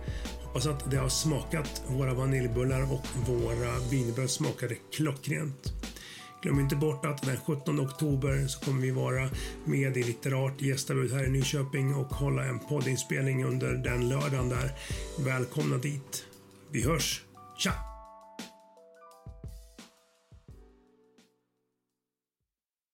Hoppas 0.44 0.68
att 0.68 0.92
det 0.92 0.98
har 0.98 1.10
smakat. 1.10 1.84
Våra 1.88 2.14
vaniljbullar 2.14 2.82
och 2.82 3.30
våra 3.30 3.80
wienerbröd 3.92 4.30
smakade 4.30 4.76
klockrent. 4.92 5.74
Glöm 6.42 6.60
inte 6.60 6.76
bort 6.76 7.06
att 7.06 7.22
den 7.22 7.38
17 7.38 7.80
oktober 7.80 8.48
så 8.48 8.66
kommer 8.66 8.82
vi 8.82 8.92
vara 8.92 9.30
med 9.66 9.98
i 9.98 10.04
Litterat 10.04 10.62
gästabud 10.62 11.12
här 11.12 11.26
i 11.26 11.30
Nyköping 11.30 11.96
och 11.96 12.08
hålla 12.08 12.46
en 12.46 12.60
poddinspelning 12.60 13.46
under 13.46 13.74
den 13.74 14.10
lördagen 14.10 14.50
där. 14.50 14.72
Välkomna 15.20 15.78
dit. 15.78 16.26
Vi 16.72 16.84
hörs. 16.84 17.22
Tja! 17.58 17.91